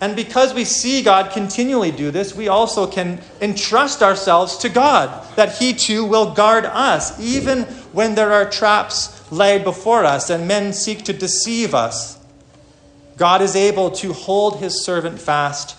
And 0.00 0.16
because 0.16 0.54
we 0.54 0.64
see 0.64 1.02
God 1.02 1.32
continually 1.32 1.90
do 1.90 2.10
this, 2.10 2.34
we 2.34 2.48
also 2.48 2.86
can 2.86 3.20
entrust 3.42 4.02
ourselves 4.02 4.56
to 4.58 4.70
God 4.70 5.26
that 5.36 5.58
he 5.58 5.74
too 5.74 6.06
will 6.06 6.32
guard 6.32 6.64
us, 6.64 7.20
even 7.20 7.64
when 7.92 8.14
there 8.14 8.32
are 8.32 8.48
traps 8.48 9.19
laid 9.30 9.64
before 9.64 10.04
us 10.04 10.30
and 10.30 10.46
men 10.48 10.72
seek 10.72 11.04
to 11.04 11.12
deceive 11.12 11.74
us. 11.74 12.18
God 13.16 13.42
is 13.42 13.54
able 13.54 13.90
to 13.92 14.12
hold 14.12 14.58
his 14.58 14.84
servant 14.84 15.20
fast 15.20 15.76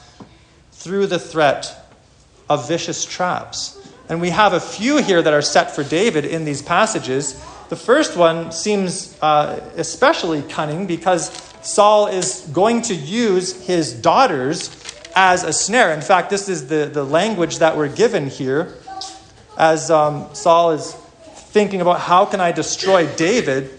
through 0.72 1.08
the 1.08 1.20
threat 1.20 1.76
of 2.50 2.68
vicious 2.68 3.06
traps. 3.06 3.78
And 4.10 4.20
we 4.20 4.30
have 4.30 4.54
a 4.54 4.60
few 4.60 4.98
here 4.98 5.22
that 5.22 5.34
are 5.34 5.42
set 5.42 5.72
for 5.72 5.84
David 5.84 6.26
in 6.26 6.44
these 6.44 6.62
passages. 6.62 7.34
The 7.70 7.76
first 7.76 8.18
one 8.18 8.52
seems 8.52 9.18
uh, 9.22 9.60
especially 9.78 10.42
cunning 10.42 10.86
because 10.86 11.30
Saul 11.62 12.08
is 12.08 12.48
going 12.52 12.82
to 12.84 12.96
use 12.96 13.66
his 13.66 13.94
daughters 13.94 14.70
as 15.16 15.44
a 15.44 15.54
snare. 15.54 15.94
In 15.94 16.02
fact, 16.02 16.30
this 16.30 16.50
is 16.50 16.68
the, 16.68 16.90
the 16.92 17.04
language 17.04 17.60
that 17.60 17.78
we're 17.78 17.88
given 17.88 18.28
here 18.28 18.76
as 19.58 19.92
um, 19.92 20.28
Saul 20.34 20.72
is 20.72 20.96
thinking 21.52 21.82
about 21.82 22.00
how 22.00 22.26
can 22.26 22.40
I 22.40 22.52
destroy 22.52 23.08
David, 23.16 23.70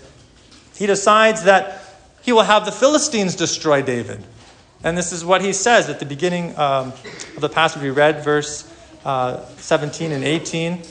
he 0.75 0.87
decides 0.87 1.45
that 1.45 1.83
he 2.23 2.31
will 2.31 2.43
have 2.43 2.67
the 2.67 2.73
Philistines 2.73 3.35
destroy 3.35 3.83
David. 3.83 4.23
And 4.85 4.97
this 4.97 5.13
is 5.13 5.25
what 5.25 5.43
he 5.43 5.53
says 5.53 5.89
at 5.89 5.99
the 5.99 6.07
beginning 6.07 6.57
um, 6.59 6.93
of 7.35 7.41
the 7.41 7.49
passage 7.49 7.83
we 7.83 7.91
read, 7.91 8.23
verse 8.23 8.71
uh, 9.05 9.45
17 9.57 10.13
and 10.13 10.23
18. 10.23 10.83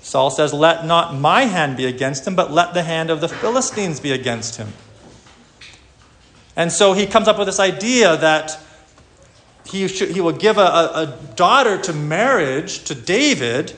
Saul 0.00 0.30
says, 0.30 0.54
Let 0.54 0.86
not 0.86 1.14
my 1.14 1.42
hand 1.42 1.76
be 1.76 1.86
against 1.86 2.26
him, 2.26 2.34
but 2.34 2.50
let 2.50 2.74
the 2.74 2.82
hand 2.82 3.10
of 3.10 3.20
the 3.20 3.28
Philistines 3.28 4.00
be 4.00 4.12
against 4.12 4.56
him. 4.56 4.72
And 6.54 6.72
so 6.72 6.94
he 6.94 7.06
comes 7.06 7.28
up 7.28 7.36
with 7.36 7.46
this 7.46 7.60
idea 7.60 8.16
that 8.16 8.58
he, 9.64 9.88
should, 9.88 10.10
he 10.10 10.20
will 10.20 10.32
give 10.32 10.58
a, 10.58 10.62
a 10.62 11.18
daughter 11.34 11.76
to 11.82 11.92
marriage 11.92 12.84
to 12.84 12.94
David, 12.94 13.74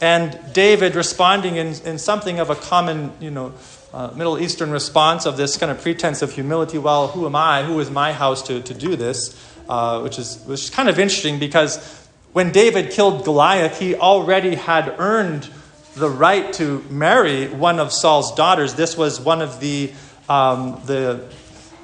and 0.00 0.38
David 0.52 0.94
responding 0.94 1.56
in, 1.56 1.68
in 1.84 1.98
something 1.98 2.38
of 2.38 2.50
a 2.50 2.54
common, 2.54 3.12
you 3.20 3.30
know, 3.30 3.54
uh, 3.94 4.10
Middle 4.14 4.38
Eastern 4.38 4.70
response 4.70 5.24
of 5.24 5.36
this 5.38 5.56
kind 5.56 5.72
of 5.72 5.80
pretense 5.80 6.20
of 6.20 6.32
humility. 6.32 6.76
Well, 6.76 7.08
who 7.08 7.24
am 7.24 7.34
I? 7.34 7.62
Who 7.62 7.80
is 7.80 7.90
my 7.90 8.12
house 8.12 8.42
to, 8.44 8.60
to 8.60 8.74
do 8.74 8.94
this? 8.94 9.34
Uh, 9.68 10.00
which, 10.00 10.18
is, 10.18 10.42
which 10.46 10.64
is 10.64 10.70
kind 10.70 10.88
of 10.88 10.98
interesting 10.98 11.38
because 11.38 12.06
when 12.32 12.52
David 12.52 12.90
killed 12.90 13.24
Goliath, 13.24 13.80
he 13.80 13.94
already 13.94 14.54
had 14.54 14.94
earned 14.98 15.48
the 15.94 16.10
right 16.10 16.52
to 16.52 16.84
marry 16.90 17.48
one 17.48 17.80
of 17.80 17.90
Saul's 17.90 18.34
daughters. 18.34 18.74
This 18.74 18.96
was 18.96 19.18
one 19.18 19.40
of 19.40 19.58
the, 19.58 19.92
um, 20.28 20.80
the, 20.84 21.26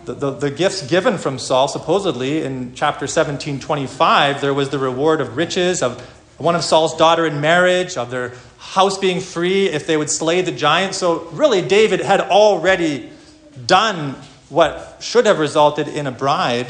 the, 0.04 0.12
the, 0.12 0.30
the, 0.32 0.50
gifts 0.50 0.86
given 0.86 1.16
from 1.16 1.38
Saul, 1.38 1.66
supposedly, 1.66 2.42
in 2.42 2.74
chapter 2.74 3.06
17 3.06 3.58
25. 3.58 4.42
There 4.42 4.52
was 4.52 4.68
the 4.68 4.78
reward 4.78 5.22
of 5.22 5.36
riches, 5.36 5.82
of 5.82 5.98
one 6.38 6.54
of 6.54 6.64
Saul's 6.64 6.96
daughter 6.96 7.26
in 7.26 7.40
marriage, 7.40 7.96
of 7.96 8.10
their 8.10 8.32
house 8.58 8.98
being 8.98 9.20
free 9.20 9.68
if 9.68 9.86
they 9.86 9.96
would 9.96 10.10
slay 10.10 10.40
the 10.40 10.52
giant. 10.52 10.94
So, 10.94 11.28
really, 11.30 11.62
David 11.62 12.00
had 12.00 12.20
already 12.20 13.10
done 13.66 14.16
what 14.48 14.98
should 15.00 15.26
have 15.26 15.38
resulted 15.38 15.88
in 15.88 16.06
a 16.06 16.12
bride 16.12 16.66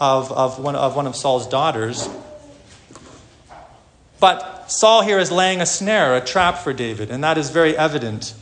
of, 0.00 0.30
of, 0.32 0.58
one, 0.58 0.76
of 0.76 0.96
one 0.96 1.06
of 1.06 1.16
Saul's 1.16 1.48
daughters. 1.48 2.08
But 4.18 4.70
Saul 4.70 5.02
here 5.02 5.18
is 5.18 5.30
laying 5.30 5.60
a 5.60 5.66
snare, 5.66 6.16
a 6.16 6.20
trap 6.20 6.58
for 6.58 6.72
David, 6.72 7.10
and 7.10 7.22
that 7.22 7.38
is 7.38 7.50
very 7.50 7.76
evident. 7.76 8.34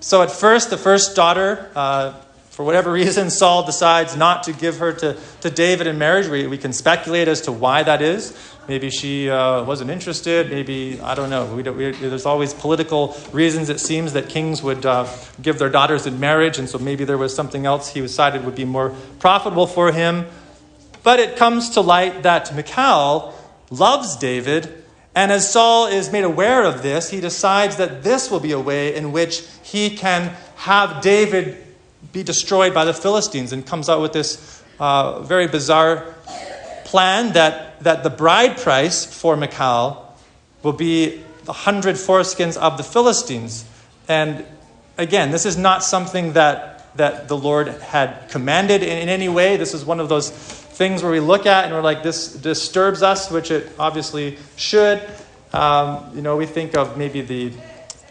So, 0.00 0.22
at 0.22 0.30
first, 0.30 0.70
the 0.70 0.76
first 0.76 1.14
daughter, 1.16 1.70
uh, 1.74 2.14
for 2.54 2.64
whatever 2.64 2.92
reason, 2.92 3.30
Saul 3.30 3.66
decides 3.66 4.16
not 4.16 4.44
to 4.44 4.52
give 4.52 4.78
her 4.78 4.92
to, 4.92 5.16
to 5.40 5.50
David 5.50 5.88
in 5.88 5.98
marriage. 5.98 6.28
We, 6.28 6.46
we 6.46 6.56
can 6.56 6.72
speculate 6.72 7.26
as 7.26 7.40
to 7.42 7.52
why 7.52 7.82
that 7.82 8.00
is. 8.00 8.32
Maybe 8.68 8.90
she 8.90 9.28
uh, 9.28 9.64
wasn't 9.64 9.90
interested. 9.90 10.50
Maybe, 10.50 11.00
I 11.00 11.16
don't 11.16 11.30
know. 11.30 11.52
We 11.52 11.64
don't, 11.64 11.76
we, 11.76 11.90
there's 11.90 12.26
always 12.26 12.54
political 12.54 13.16
reasons, 13.32 13.70
it 13.70 13.80
seems, 13.80 14.12
that 14.12 14.28
kings 14.28 14.62
would 14.62 14.86
uh, 14.86 15.08
give 15.42 15.58
their 15.58 15.68
daughters 15.68 16.06
in 16.06 16.20
marriage, 16.20 16.56
and 16.56 16.68
so 16.68 16.78
maybe 16.78 17.04
there 17.04 17.18
was 17.18 17.34
something 17.34 17.66
else 17.66 17.92
he 17.92 18.00
decided 18.00 18.44
would 18.44 18.54
be 18.54 18.64
more 18.64 18.94
profitable 19.18 19.66
for 19.66 19.90
him. 19.90 20.24
But 21.02 21.18
it 21.18 21.34
comes 21.34 21.70
to 21.70 21.80
light 21.80 22.22
that 22.22 22.54
Michal 22.54 23.34
loves 23.68 24.14
David, 24.14 24.84
and 25.12 25.32
as 25.32 25.50
Saul 25.50 25.88
is 25.88 26.12
made 26.12 26.22
aware 26.22 26.62
of 26.62 26.84
this, 26.84 27.10
he 27.10 27.20
decides 27.20 27.78
that 27.78 28.04
this 28.04 28.30
will 28.30 28.38
be 28.38 28.52
a 28.52 28.60
way 28.60 28.94
in 28.94 29.10
which 29.10 29.42
he 29.64 29.96
can 29.96 30.36
have 30.54 31.02
David 31.02 31.63
be 32.14 32.22
destroyed 32.22 32.72
by 32.72 32.86
the 32.86 32.94
Philistines, 32.94 33.52
and 33.52 33.66
comes 33.66 33.90
out 33.90 34.00
with 34.00 34.14
this 34.14 34.62
uh, 34.78 35.20
very 35.20 35.48
bizarre 35.48 36.14
plan 36.84 37.32
that, 37.34 37.82
that 37.82 38.04
the 38.04 38.10
bride 38.10 38.56
price 38.56 39.04
for 39.04 39.36
Michal 39.36 40.16
will 40.62 40.72
be 40.72 41.22
the 41.44 41.52
hundred 41.52 41.96
foreskins 41.96 42.56
of 42.56 42.78
the 42.78 42.84
Philistines. 42.84 43.66
And 44.08 44.46
again, 44.96 45.30
this 45.32 45.44
is 45.44 45.58
not 45.58 45.82
something 45.82 46.34
that, 46.34 46.96
that 46.96 47.28
the 47.28 47.36
Lord 47.36 47.68
had 47.68 48.30
commanded 48.30 48.82
in, 48.82 48.96
in 48.96 49.08
any 49.08 49.28
way. 49.28 49.56
This 49.56 49.74
is 49.74 49.84
one 49.84 50.00
of 50.00 50.08
those 50.08 50.30
things 50.30 51.02
where 51.02 51.12
we 51.12 51.20
look 51.20 51.46
at 51.46 51.64
and 51.64 51.74
we're 51.74 51.82
like, 51.82 52.02
this 52.02 52.32
disturbs 52.32 53.02
us, 53.02 53.30
which 53.30 53.50
it 53.50 53.72
obviously 53.78 54.38
should. 54.56 55.02
Um, 55.52 56.10
you 56.14 56.22
know, 56.22 56.36
we 56.36 56.46
think 56.46 56.76
of 56.76 56.96
maybe 56.96 57.20
the, 57.20 57.52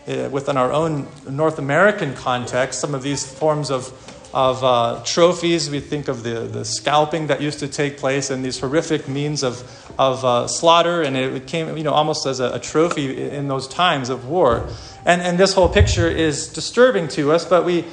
uh, 0.08 0.30
within 0.32 0.58
our 0.58 0.72
own 0.72 1.08
North 1.30 1.60
American 1.60 2.14
context, 2.14 2.80
some 2.80 2.94
of 2.96 3.04
these 3.04 3.26
forms 3.26 3.70
of 3.72 3.92
of 4.34 4.64
uh, 4.64 5.02
trophies. 5.06 5.70
We 5.70 5.80
think 5.80 6.08
of 6.08 6.24
the, 6.24 6.42
the 6.42 6.66
scalping 6.66 7.28
that 7.28 7.40
used 7.40 7.60
to 7.60 7.68
take 7.68 7.98
place 7.98 8.32
and 8.32 8.44
these 8.44 8.60
horrific 8.60 9.08
means 9.08 9.44
of, 9.44 9.62
of 10.00 10.26
uh, 10.26 10.48
slaughter, 10.48 11.04
and 11.04 11.16
it 11.16 11.46
came 11.46 11.78
you 11.78 11.84
know, 11.84 11.94
almost 11.94 12.26
as 12.26 12.40
a, 12.40 12.54
a, 12.54 12.60
trophy 12.60 13.30
in 13.30 13.48
those 13.48 13.68
times 13.68 14.10
of 14.10 14.28
war. 14.28 14.68
And, 15.06 15.22
and 15.22 15.38
this 15.38 15.54
whole 15.54 15.70
picture 15.70 16.08
is 16.08 16.48
disturbing 16.48 17.08
to 17.10 17.32
us, 17.32 17.46
but 17.46 17.64
we, 17.64 17.86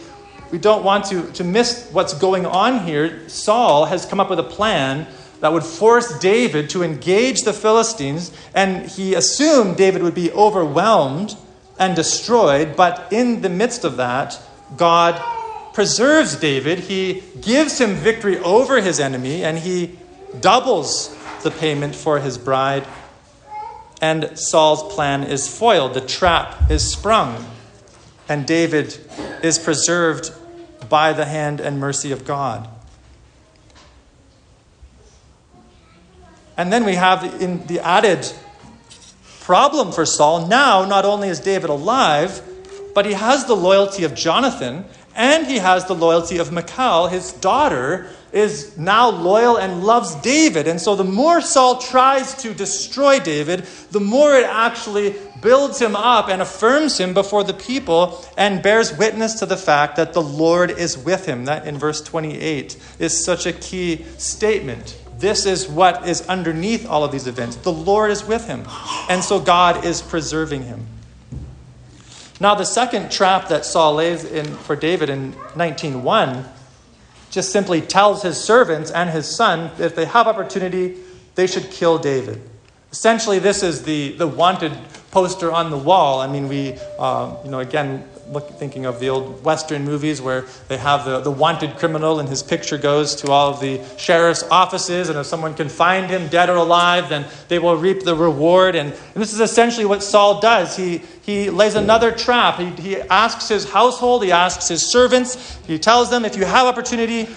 we 0.50 0.58
don't 0.58 0.82
want 0.82 1.04
to, 1.06 1.30
to 1.32 1.44
miss 1.44 1.90
what's 1.92 2.14
going 2.14 2.46
on 2.46 2.86
here. 2.86 3.28
Saul 3.28 3.84
has 3.84 4.06
come 4.06 4.18
up 4.18 4.30
with 4.30 4.38
a 4.38 4.44
plan 4.44 5.06
that 5.40 5.52
would 5.52 5.64
force 5.64 6.18
David 6.20 6.70
to 6.70 6.82
engage 6.82 7.42
the 7.42 7.52
Philistines, 7.52 8.32
and 8.54 8.88
he 8.90 9.14
assumed 9.14 9.76
David 9.76 10.02
would 10.02 10.14
be 10.14 10.30
overwhelmed 10.32 11.36
and 11.80 11.96
destroyed, 11.96 12.76
but 12.76 13.08
in 13.10 13.40
the 13.40 13.48
midst 13.48 13.84
of 13.84 13.96
that, 13.96 14.38
God 14.76 15.20
preserves 15.72 16.36
David, 16.36 16.80
he 16.80 17.22
gives 17.40 17.80
him 17.80 17.94
victory 17.94 18.38
over 18.38 18.82
his 18.82 19.00
enemy, 19.00 19.42
and 19.42 19.58
he 19.58 19.98
doubles 20.38 21.16
the 21.42 21.50
payment 21.50 21.94
for 21.94 22.20
his 22.20 22.36
bride. 22.36 22.86
And 24.02 24.38
Saul's 24.38 24.94
plan 24.94 25.24
is 25.24 25.48
foiled. 25.48 25.94
The 25.94 26.00
trap 26.02 26.70
is 26.70 26.92
sprung, 26.92 27.46
and 28.28 28.46
David 28.46 28.98
is 29.42 29.58
preserved 29.58 30.32
by 30.88 31.14
the 31.14 31.24
hand 31.24 31.60
and 31.60 31.80
mercy 31.80 32.12
of 32.12 32.26
God. 32.26 32.68
And 36.58 36.70
then 36.70 36.84
we 36.84 36.96
have 36.96 37.40
in 37.40 37.66
the 37.68 37.80
added 37.80 38.30
problem 39.50 39.90
for 39.90 40.06
Saul. 40.06 40.46
Now, 40.46 40.84
not 40.84 41.04
only 41.04 41.26
is 41.26 41.40
David 41.40 41.70
alive, 41.70 42.40
but 42.94 43.04
he 43.04 43.14
has 43.14 43.46
the 43.46 43.56
loyalty 43.56 44.04
of 44.04 44.14
Jonathan, 44.14 44.84
and 45.16 45.44
he 45.44 45.56
has 45.56 45.86
the 45.86 45.94
loyalty 45.94 46.38
of 46.38 46.52
Michal, 46.52 47.08
his 47.08 47.32
daughter, 47.32 48.06
is 48.30 48.78
now 48.78 49.10
loyal 49.10 49.56
and 49.56 49.82
loves 49.82 50.14
David. 50.14 50.68
And 50.68 50.80
so 50.80 50.94
the 50.94 51.02
more 51.02 51.40
Saul 51.40 51.78
tries 51.78 52.40
to 52.42 52.54
destroy 52.54 53.18
David, 53.18 53.64
the 53.90 53.98
more 53.98 54.36
it 54.36 54.46
actually 54.46 55.16
builds 55.42 55.80
him 55.80 55.96
up 55.96 56.28
and 56.28 56.40
affirms 56.40 56.96
him 57.00 57.12
before 57.12 57.42
the 57.42 57.52
people 57.52 58.24
and 58.38 58.62
bears 58.62 58.96
witness 58.96 59.34
to 59.40 59.46
the 59.46 59.56
fact 59.56 59.96
that 59.96 60.12
the 60.12 60.22
Lord 60.22 60.70
is 60.70 60.96
with 60.96 61.26
him. 61.26 61.46
That 61.46 61.66
in 61.66 61.76
verse 61.76 62.00
28 62.02 62.80
is 63.00 63.24
such 63.24 63.46
a 63.46 63.52
key 63.52 64.04
statement. 64.16 64.96
This 65.20 65.44
is 65.44 65.68
what 65.68 66.08
is 66.08 66.26
underneath 66.28 66.88
all 66.88 67.04
of 67.04 67.12
these 67.12 67.26
events. 67.26 67.56
The 67.56 67.72
Lord 67.72 68.10
is 68.10 68.24
with 68.24 68.46
him. 68.46 68.64
And 69.08 69.22
so 69.22 69.38
God 69.38 69.84
is 69.84 70.00
preserving 70.00 70.62
him. 70.62 70.86
Now, 72.40 72.54
the 72.54 72.64
second 72.64 73.12
trap 73.12 73.48
that 73.48 73.66
Saul 73.66 73.96
lays 73.96 74.24
in 74.24 74.46
for 74.46 74.74
David 74.74 75.10
in 75.10 75.34
19.1 75.54 76.48
just 77.30 77.52
simply 77.52 77.82
tells 77.82 78.22
his 78.22 78.42
servants 78.42 78.90
and 78.90 79.10
his 79.10 79.28
son 79.28 79.70
that 79.76 79.84
if 79.84 79.94
they 79.94 80.06
have 80.06 80.26
opportunity, 80.26 80.96
they 81.34 81.46
should 81.46 81.70
kill 81.70 81.98
David. 81.98 82.40
Essentially, 82.90 83.38
this 83.38 83.62
is 83.62 83.82
the, 83.82 84.12
the 84.12 84.26
wanted 84.26 84.72
poster 85.10 85.52
on 85.52 85.70
the 85.70 85.76
wall. 85.76 86.20
I 86.20 86.26
mean, 86.26 86.48
we, 86.48 86.78
uh, 86.98 87.36
you 87.44 87.50
know, 87.50 87.60
again, 87.60 88.08
look, 88.30 88.48
thinking 88.50 88.86
of 88.86 89.00
the 89.00 89.08
old 89.08 89.44
Western 89.44 89.84
movies 89.84 90.22
where 90.22 90.46
they 90.68 90.76
have 90.76 91.04
the, 91.04 91.20
the 91.20 91.30
wanted 91.30 91.76
criminal 91.76 92.20
and 92.20 92.28
his 92.28 92.42
picture 92.42 92.78
goes 92.78 93.16
to 93.16 93.30
all 93.30 93.50
of 93.50 93.60
the 93.60 93.80
sheriff's 93.98 94.44
offices, 94.44 95.08
and 95.08 95.18
if 95.18 95.26
someone 95.26 95.54
can 95.54 95.68
find 95.68 96.08
him 96.08 96.28
dead 96.28 96.48
or 96.48 96.56
alive, 96.56 97.08
then 97.08 97.26
they 97.48 97.58
will 97.58 97.76
reap 97.76 98.04
the 98.04 98.14
reward. 98.14 98.74
And, 98.76 98.92
and 98.92 99.22
this 99.22 99.32
is 99.32 99.40
essentially 99.40 99.84
what 99.84 100.02
Saul 100.02 100.40
does. 100.40 100.76
He, 100.76 101.02
he 101.22 101.50
lays 101.50 101.74
another 101.74 102.12
trap. 102.12 102.58
He, 102.58 102.70
he 102.70 103.00
asks 103.00 103.48
his 103.48 103.68
household, 103.70 104.24
he 104.24 104.32
asks 104.32 104.68
his 104.68 104.90
servants, 104.90 105.58
he 105.66 105.78
tells 105.78 106.10
them, 106.10 106.24
if 106.24 106.36
you 106.36 106.44
have 106.44 106.66
opportunity, 106.66 107.28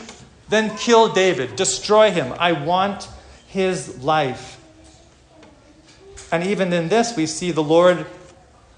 then 0.49 0.75
kill 0.77 1.11
David, 1.11 1.55
destroy 1.55 2.11
him. 2.11 2.33
I 2.37 2.51
want 2.51 3.07
his 3.47 4.03
life. 4.03 4.59
And 6.31 6.43
even 6.43 6.71
in 6.73 6.89
this, 6.89 7.15
we 7.15 7.25
see 7.25 7.51
the 7.51 7.63
Lord 7.63 8.05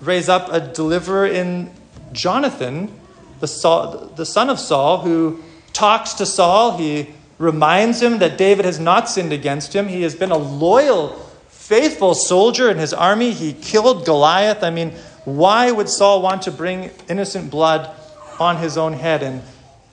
raise 0.02 0.28
up 0.28 0.52
a 0.52 0.60
deliverer 0.60 1.26
in 1.26 1.72
Jonathan, 2.16 2.92
the, 3.40 3.48
Saul, 3.48 4.12
the 4.16 4.26
son 4.26 4.50
of 4.50 4.60
Saul, 4.60 5.00
who 5.00 5.44
talks 5.74 6.14
to 6.14 6.26
Saul. 6.26 6.78
He 6.78 7.10
reminds 7.38 8.02
him 8.02 8.20
that 8.20 8.38
David 8.38 8.66
has 8.66 8.80
not 8.80 9.10
sinned 9.10 9.34
against 9.34 9.76
him. 9.76 9.88
He 9.88 10.02
has 10.04 10.16
been 10.16 10.32
a 10.32 10.38
loyal, 10.38 11.10
faithful 11.50 12.16
soldier 12.16 12.72
in 12.72 12.78
his 12.78 12.94
army. 12.94 13.32
He 13.32 13.54
killed 13.54 14.06
Goliath. 14.06 14.64
I 14.64 14.70
mean, 14.70 14.92
why 15.26 15.72
would 15.72 15.90
Saul 15.90 16.22
want 16.22 16.44
to 16.44 16.52
bring 16.52 16.92
innocent 17.10 17.52
blood 17.52 17.94
on 18.40 18.58
his 18.58 18.78
own 18.78 18.94
head? 18.94 19.22
And 19.22 19.42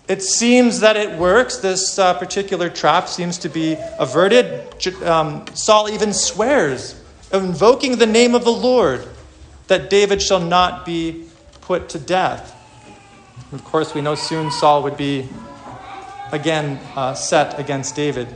it 0.08 0.22
seems 0.22 0.80
that 0.80 0.96
it 0.96 1.18
works. 1.18 1.58
This 1.58 1.98
uh, 1.98 2.14
particular 2.14 2.68
trap 2.68 3.08
seems 3.08 3.38
to 3.38 3.48
be 3.48 3.76
averted. 3.98 4.46
Um, 5.02 5.46
Saul 5.54 5.88
even 5.88 6.12
swears, 6.12 7.00
invoking 7.32 7.96
the 7.96 8.06
name 8.06 8.34
of 8.34 8.44
the 8.44 8.52
Lord, 8.52 9.08
that 9.68 9.90
David 9.90 10.20
shall 10.20 10.40
not 10.40 10.84
be 10.84 11.28
put 11.62 11.88
to 11.90 11.98
death. 11.98 12.58
Of 13.52 13.64
course, 13.64 13.94
we 13.94 14.00
know 14.00 14.14
soon 14.14 14.50
Saul 14.50 14.82
would 14.82 14.96
be 14.96 15.28
again 16.32 16.78
uh, 16.94 17.14
set 17.14 17.58
against 17.58 17.96
David. 17.96 18.28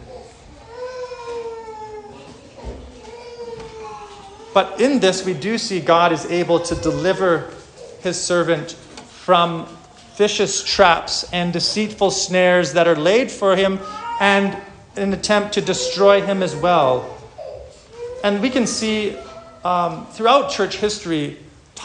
But 4.54 4.80
in 4.80 5.00
this, 5.00 5.24
we 5.24 5.34
do 5.34 5.58
see 5.58 5.80
God 5.80 6.12
is 6.12 6.24
able 6.26 6.60
to 6.60 6.74
deliver 6.76 7.52
his 8.00 8.18
servant 8.18 8.72
from 8.72 9.66
vicious 10.14 10.64
traps 10.64 11.30
and 11.32 11.52
deceitful 11.52 12.10
snares 12.10 12.72
that 12.72 12.88
are 12.88 12.96
laid 12.96 13.30
for 13.30 13.54
him 13.54 13.78
and 14.18 14.56
an 14.96 15.12
attempt 15.12 15.52
to 15.54 15.60
destroy 15.60 16.22
him 16.22 16.42
as 16.42 16.56
well. 16.56 17.18
And 18.24 18.40
we 18.40 18.48
can 18.48 18.66
see 18.66 19.14
um, 19.62 20.06
throughout 20.06 20.50
church 20.50 20.78
history, 20.78 21.36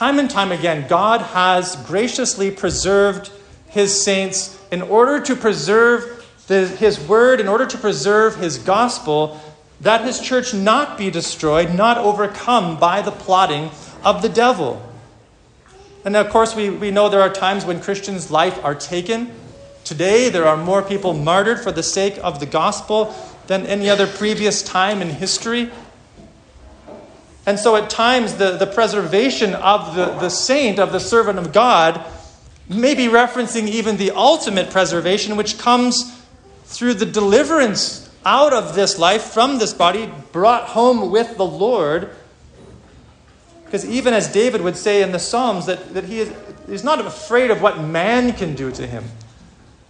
time 0.01 0.17
and 0.17 0.31
time 0.31 0.51
again, 0.51 0.87
God 0.87 1.21
has 1.21 1.75
graciously 1.85 2.49
preserved 2.49 3.29
his 3.67 4.03
saints 4.03 4.59
in 4.71 4.81
order 4.81 5.23
to 5.23 5.35
preserve 5.35 6.25
the, 6.47 6.67
his 6.67 6.99
word, 6.99 7.39
in 7.39 7.47
order 7.47 7.67
to 7.67 7.77
preserve 7.77 8.35
his 8.37 8.57
gospel, 8.57 9.39
that 9.79 10.03
his 10.03 10.19
church 10.19 10.55
not 10.55 10.97
be 10.97 11.11
destroyed, 11.11 11.75
not 11.75 11.99
overcome 11.99 12.79
by 12.79 13.03
the 13.03 13.11
plotting 13.11 13.69
of 14.03 14.23
the 14.23 14.29
devil. 14.29 14.81
And 16.03 16.15
of 16.15 16.31
course, 16.31 16.55
we, 16.55 16.71
we 16.71 16.89
know 16.89 17.07
there 17.07 17.21
are 17.21 17.31
times 17.31 17.63
when 17.63 17.79
Christians' 17.79 18.31
life 18.31 18.59
are 18.65 18.73
taken. 18.73 19.31
Today, 19.83 20.29
there 20.29 20.47
are 20.47 20.57
more 20.57 20.81
people 20.81 21.13
martyred 21.13 21.59
for 21.59 21.71
the 21.71 21.83
sake 21.83 22.17
of 22.23 22.39
the 22.39 22.47
gospel 22.47 23.13
than 23.45 23.67
any 23.67 23.87
other 23.87 24.07
previous 24.07 24.63
time 24.63 25.03
in 25.03 25.09
history. 25.09 25.69
And 27.45 27.57
so, 27.57 27.75
at 27.75 27.89
times, 27.89 28.35
the, 28.35 28.57
the 28.57 28.67
preservation 28.67 29.55
of 29.55 29.95
the, 29.95 30.05
the 30.05 30.29
saint, 30.29 30.79
of 30.79 30.91
the 30.91 30.99
servant 30.99 31.39
of 31.39 31.51
God, 31.51 32.05
may 32.69 32.93
be 32.93 33.07
referencing 33.07 33.67
even 33.67 33.97
the 33.97 34.11
ultimate 34.11 34.69
preservation, 34.69 35.35
which 35.35 35.57
comes 35.57 36.17
through 36.65 36.93
the 36.93 37.05
deliverance 37.05 38.09
out 38.25 38.53
of 38.53 38.75
this 38.75 38.99
life 38.99 39.23
from 39.23 39.57
this 39.57 39.73
body, 39.73 40.11
brought 40.31 40.69
home 40.69 41.11
with 41.11 41.37
the 41.37 41.45
Lord. 41.45 42.11
Because 43.65 43.85
even 43.85 44.13
as 44.13 44.31
David 44.31 44.61
would 44.61 44.77
say 44.77 45.01
in 45.01 45.11
the 45.11 45.19
Psalms, 45.19 45.65
that, 45.65 45.93
that 45.93 46.03
he 46.03 46.19
is 46.19 46.33
he's 46.67 46.83
not 46.83 47.03
afraid 47.05 47.51
of 47.51 47.61
what 47.61 47.79
man 47.79 48.33
can 48.33 48.55
do 48.55 48.71
to 48.71 48.85
him. 48.85 49.03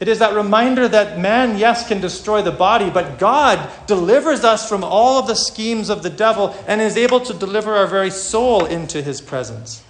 It 0.01 0.07
is 0.07 0.17
that 0.17 0.33
reminder 0.33 0.87
that 0.87 1.19
man, 1.19 1.59
yes, 1.59 1.87
can 1.87 2.01
destroy 2.01 2.41
the 2.41 2.51
body, 2.51 2.89
but 2.89 3.19
God 3.19 3.69
delivers 3.85 4.43
us 4.43 4.67
from 4.67 4.83
all 4.83 5.19
of 5.19 5.27
the 5.27 5.35
schemes 5.35 5.91
of 5.91 6.01
the 6.01 6.09
devil 6.09 6.55
and 6.67 6.81
is 6.81 6.97
able 6.97 7.19
to 7.19 7.35
deliver 7.35 7.75
our 7.75 7.85
very 7.85 8.09
soul 8.09 8.65
into 8.65 9.03
his 9.03 9.21
presence. 9.21 9.83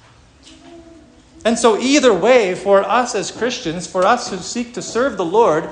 And 1.46 1.58
so, 1.58 1.80
either 1.80 2.14
way, 2.14 2.56
for 2.56 2.84
us 2.84 3.16
as 3.16 3.32
Christians, 3.32 3.88
for 3.88 4.06
us 4.06 4.30
who 4.30 4.36
seek 4.38 4.74
to 4.74 4.82
serve 4.82 5.16
the 5.16 5.24
Lord, 5.24 5.70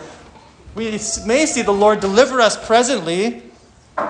we 0.73 0.91
may 1.25 1.45
see 1.45 1.61
the 1.61 1.73
Lord 1.73 1.99
deliver 1.99 2.39
us 2.39 2.55
presently 2.65 3.43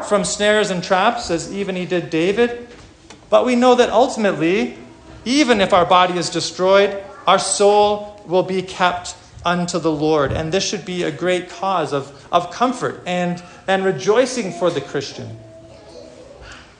from 0.07 0.23
snares 0.23 0.69
and 0.69 0.83
traps, 0.83 1.31
as 1.31 1.51
even 1.51 1.75
he 1.75 1.87
did 1.87 2.11
David. 2.11 2.67
But 3.31 3.47
we 3.47 3.55
know 3.55 3.73
that 3.73 3.89
ultimately, 3.89 4.77
even 5.25 5.59
if 5.59 5.73
our 5.73 5.87
body 5.87 6.19
is 6.19 6.29
destroyed, 6.29 7.03
our 7.25 7.39
soul 7.39 8.21
will 8.27 8.43
be 8.43 8.61
kept 8.61 9.15
unto 9.45 9.79
the 9.79 9.91
Lord. 9.91 10.31
And 10.31 10.51
this 10.51 10.67
should 10.67 10.85
be 10.85 11.03
a 11.03 11.11
great 11.11 11.49
cause 11.49 11.93
of, 11.93 12.27
of 12.31 12.51
comfort 12.51 13.01
and, 13.05 13.41
and 13.67 13.83
rejoicing 13.83 14.51
for 14.51 14.69
the 14.69 14.81
Christian. 14.81 15.37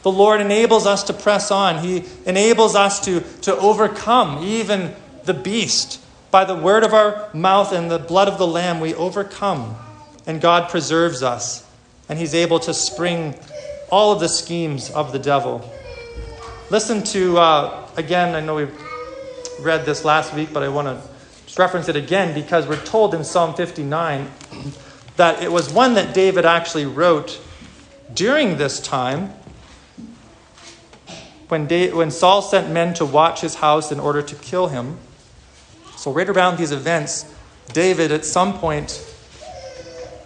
The 0.02 0.12
Lord 0.12 0.40
enables 0.40 0.86
us 0.86 1.04
to 1.04 1.14
press 1.14 1.52
on. 1.52 1.84
He 1.84 2.06
enables 2.26 2.76
us 2.76 3.04
to, 3.06 3.22
to 3.42 3.56
overcome 3.58 4.44
even 4.44 4.96
the 5.26 5.34
beast. 5.34 6.02
By 6.32 6.46
the 6.46 6.56
word 6.56 6.84
of 6.84 6.94
our 6.94 7.30
mouth 7.34 7.74
and 7.74 7.90
the 7.92 8.00
blood 8.00 8.28
of 8.28 8.38
the 8.38 8.48
Lamb, 8.48 8.80
we 8.80 8.94
overcome. 8.94 9.76
And 10.26 10.40
God 10.40 10.70
preserves 10.70 11.24
us. 11.24 11.68
And 12.08 12.18
He's 12.18 12.34
able 12.34 12.60
to 12.62 12.74
spring 12.74 13.36
all 13.92 14.14
of 14.14 14.20
the 14.20 14.30
schemes 14.30 14.90
of 14.90 15.12
the 15.12 15.20
devil. 15.20 15.70
Listen 16.70 17.04
to, 17.04 17.38
uh, 17.38 17.88
again, 17.98 18.36
I 18.36 18.40
know 18.40 18.56
we've 18.56 18.82
read 19.60 19.86
this 19.86 20.06
last 20.06 20.34
week, 20.34 20.54
but 20.54 20.64
I 20.64 20.70
want 20.70 20.88
to 20.88 21.02
reference 21.60 21.90
it 21.90 21.96
again 21.98 22.34
because 22.34 22.66
we're 22.66 22.84
told 22.86 23.14
in 23.14 23.24
Psalm 23.24 23.54
59 23.54 24.32
that 25.18 25.44
it 25.44 25.52
was 25.52 25.72
one 25.72 25.94
that 25.96 26.14
David 26.14 26.46
actually 26.46 26.86
wrote 26.86 27.40
during 28.14 28.58
this 28.58 28.80
time 28.80 29.34
when, 31.50 31.68
when 31.68 32.12
Saul 32.12 32.42
sent 32.42 32.72
men 32.72 32.94
to 32.96 33.06
watch 33.06 33.42
his 33.42 33.56
house 33.56 33.92
in 33.92 34.00
order 34.00 34.22
to 34.22 34.36
kill 34.36 34.70
him. 34.70 34.98
So, 35.98 36.12
right 36.12 36.30
around 36.30 36.58
these 36.58 36.72
events, 36.72 37.26
David 37.74 38.12
at 38.12 38.24
some 38.24 38.58
point 38.58 39.06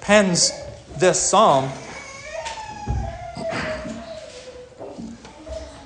pens 0.02 0.52
this 0.98 1.19
psalm. 1.19 1.69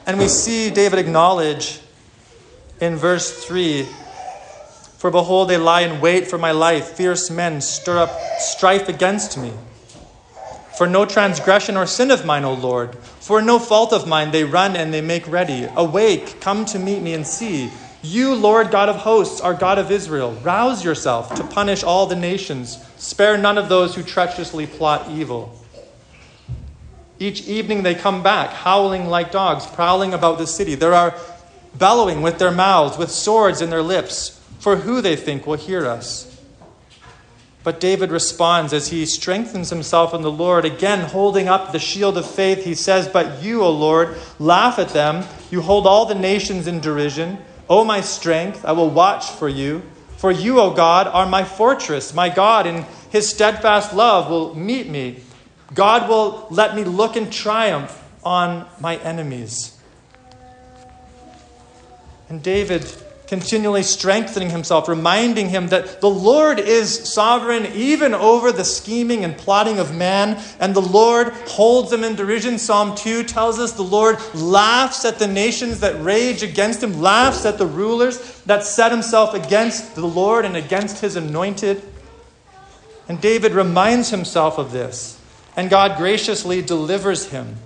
And 0.05 0.19
we 0.19 0.27
see 0.27 0.69
David 0.69 0.99
acknowledge 0.99 1.79
in 2.81 2.97
verse 2.97 3.45
3 3.45 3.88
For 4.97 5.12
behold, 5.12 5.49
they 5.49 5.57
lie 5.57 5.81
in 5.81 6.01
wait 6.01 6.27
for 6.27 6.38
my 6.38 6.51
life. 6.51 6.89
Fierce 6.93 7.29
men 7.29 7.62
stir 7.62 7.99
up 7.99 8.39
strife 8.39 8.89
against 8.89 9.38
me. 9.38 9.53
For 10.75 10.88
no 10.88 11.05
transgression 11.05 11.77
or 11.77 11.86
sin 11.86 12.12
of 12.12 12.25
mine, 12.25 12.45
O 12.45 12.53
Lord. 12.53 12.95
For 12.95 13.41
no 13.41 13.60
fault 13.60 13.93
of 13.93 14.07
mine, 14.07 14.31
they 14.31 14.43
run 14.43 14.75
and 14.75 14.93
they 14.93 15.01
make 15.01 15.27
ready. 15.27 15.67
Awake, 15.75 16.39
come 16.39 16.65
to 16.65 16.79
meet 16.79 17.01
me 17.01 17.13
and 17.13 17.25
see. 17.25 17.71
You, 18.03 18.36
Lord 18.36 18.71
God 18.71 18.89
of 18.89 18.97
hosts, 18.97 19.41
are 19.41 19.53
God 19.53 19.79
of 19.79 19.91
Israel. 19.91 20.33
Rouse 20.43 20.83
yourself 20.86 21.33
to 21.36 21.43
punish 21.43 21.83
all 21.83 22.05
the 22.07 22.15
nations. 22.15 22.77
Spare 22.97 23.38
none 23.38 23.57
of 23.57 23.69
those 23.69 23.95
who 23.95 24.03
treacherously 24.03 24.67
plot 24.67 25.10
evil. 25.10 25.60
Each 27.19 27.47
evening 27.47 27.83
they 27.83 27.95
come 27.95 28.21
back, 28.21 28.51
howling 28.51 29.07
like 29.07 29.31
dogs, 29.31 29.65
prowling 29.65 30.13
about 30.13 30.38
the 30.38 30.47
city. 30.47 30.75
There 30.75 30.93
are 30.93 31.15
bellowing 31.75 32.21
with 32.21 32.38
their 32.38 32.51
mouths, 32.51 32.97
with 32.97 33.12
swords 33.12 33.62
in 33.62 33.69
their 33.69 33.81
lips, 33.81 34.37
for 34.59 34.77
who 34.77 35.01
they 35.01 35.15
think 35.15 35.45
will 35.45 35.55
hear 35.55 35.85
us. 35.85 36.33
But 37.63 37.81
David 37.81 38.11
responds 38.11 38.71
as 38.71 38.87
he 38.87 39.05
strengthens 39.05 39.69
himself 39.69 40.13
in 40.13 40.21
the 40.21 40.31
Lord, 40.31 40.63
again 40.63 41.01
holding 41.01 41.49
up 41.49 41.71
the 41.73 41.79
shield 41.79 42.17
of 42.17 42.25
faith. 42.25 42.63
He 42.63 42.75
says, 42.75 43.09
But 43.09 43.43
you, 43.43 43.61
O 43.61 43.69
Lord, 43.69 44.15
laugh 44.39 44.79
at 44.79 44.89
them. 44.89 45.25
You 45.51 45.61
hold 45.61 45.85
all 45.85 46.05
the 46.05 46.15
nations 46.15 46.65
in 46.65 46.79
derision. 46.79 47.39
O 47.69 47.83
my 47.83 47.99
strength, 47.99 48.63
I 48.63 48.71
will 48.71 48.89
watch 48.89 49.25
for 49.25 49.49
you. 49.49 49.81
For 50.15 50.31
you, 50.31 50.61
O 50.61 50.73
God, 50.73 51.07
are 51.07 51.27
my 51.27 51.43
fortress. 51.43 52.13
My 52.13 52.29
God, 52.29 52.65
in 52.65 52.85
his 53.09 53.29
steadfast 53.29 53.93
love, 53.93 54.29
will 54.29 54.55
meet 54.55 54.87
me. 54.87 55.19
God 55.73 56.07
will 56.07 56.47
let 56.49 56.73
me 56.73 56.85
look 56.85 57.17
in 57.17 57.29
triumph 57.29 58.01
on 58.23 58.65
my 58.79 58.95
enemies. 58.97 59.77
And 62.29 62.41
David 62.41 62.89
continually 63.27 63.83
strengthening 63.83 64.49
himself, 64.49 64.87
reminding 64.87 65.49
him 65.49 65.67
that 65.67 65.99
the 65.99 66.09
Lord 66.09 66.59
is 66.59 67.13
sovereign 67.13 67.65
even 67.73 68.13
over 68.13 68.51
the 68.51 68.63
scheming 68.63 69.23
and 69.23 69.37
plotting 69.37 69.79
of 69.79 69.93
man, 69.93 70.41
and 70.59 70.73
the 70.73 70.81
Lord 70.81 71.29
holds 71.47 71.91
them 71.91 72.03
in 72.03 72.15
derision. 72.15 72.57
Psalm 72.57 72.95
2 72.95 73.23
tells 73.23 73.59
us 73.59 73.73
the 73.73 73.83
Lord 73.83 74.17
laughs 74.33 75.03
at 75.03 75.19
the 75.19 75.27
nations 75.27 75.81
that 75.81 76.01
rage 76.01 76.41
against 76.41 76.81
him, 76.81 77.01
laughs 77.01 77.45
at 77.45 77.57
the 77.57 77.67
rulers 77.67 78.41
that 78.43 78.63
set 78.63 78.91
himself 78.91 79.33
against 79.33 79.95
the 79.95 80.07
Lord 80.07 80.45
and 80.45 80.55
against 80.55 81.01
his 81.01 81.17
anointed. 81.17 81.83
And 83.09 83.19
David 83.19 83.51
reminds 83.53 84.09
himself 84.09 84.57
of 84.57 84.71
this, 84.71 85.19
and 85.55 85.69
God 85.69 85.97
graciously 85.97 86.61
delivers 86.61 87.27
him. 87.27 87.57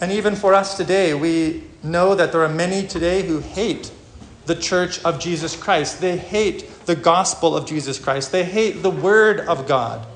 And 0.00 0.12
even 0.12 0.36
for 0.36 0.52
us 0.52 0.76
today, 0.76 1.14
we 1.14 1.64
know 1.82 2.14
that 2.14 2.32
there 2.32 2.42
are 2.42 2.48
many 2.48 2.86
today 2.86 3.22
who 3.22 3.40
hate 3.40 3.90
the 4.44 4.54
church 4.54 5.02
of 5.04 5.18
Jesus 5.18 5.56
Christ. 5.56 6.00
They 6.00 6.16
hate 6.16 6.86
the 6.86 6.94
gospel 6.94 7.56
of 7.56 7.66
Jesus 7.66 7.98
Christ. 7.98 8.30
They 8.30 8.44
hate 8.44 8.82
the 8.82 8.90
word 8.90 9.40
of 9.40 9.66
God. 9.66 10.06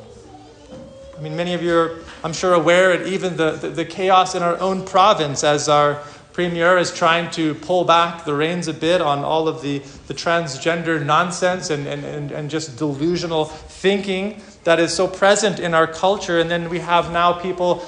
I 1.17 1.23
mean, 1.23 1.37
many 1.37 1.55
of 1.55 1.63
you 1.63 1.77
are, 1.77 1.99
I'm 2.23 2.33
sure, 2.33 2.55
aware 2.55 2.93
of 2.93 3.07
even 3.07 3.37
the, 3.37 3.53
the, 3.53 3.69
the 3.71 3.85
chaos 3.85 4.35
in 4.35 4.43
our 4.43 4.59
own 4.59 4.85
province 4.85 5.45
as 5.45 5.69
our 5.69 6.03
premier 6.33 6.79
is 6.79 6.95
trying 6.95 7.31
to 7.33 7.55
pull 7.57 7.85
back 7.85 8.25
the 8.25 8.33
reins 8.33 8.69
a 8.69 8.73
bit 8.73 9.01
on 9.01 9.19
all 9.25 9.49
of 9.49 9.63
the, 9.63 9.81
the 10.07 10.15
transgender 10.15 11.05
nonsense 11.05 11.71
and, 11.71 11.87
and, 11.87 12.05
and, 12.05 12.31
and 12.31 12.51
just 12.51 12.79
delusional 12.79 13.47
thinking 13.47 14.41
that 14.65 14.79
is 14.79 14.95
so 14.95 15.09
present 15.09 15.59
in 15.59 15.75
our 15.75 15.87
culture. 15.87 16.39
And 16.39 16.51
then 16.51 16.71
we 16.71 16.79
have 16.79 17.13
now 17.13 17.33
people 17.33 17.85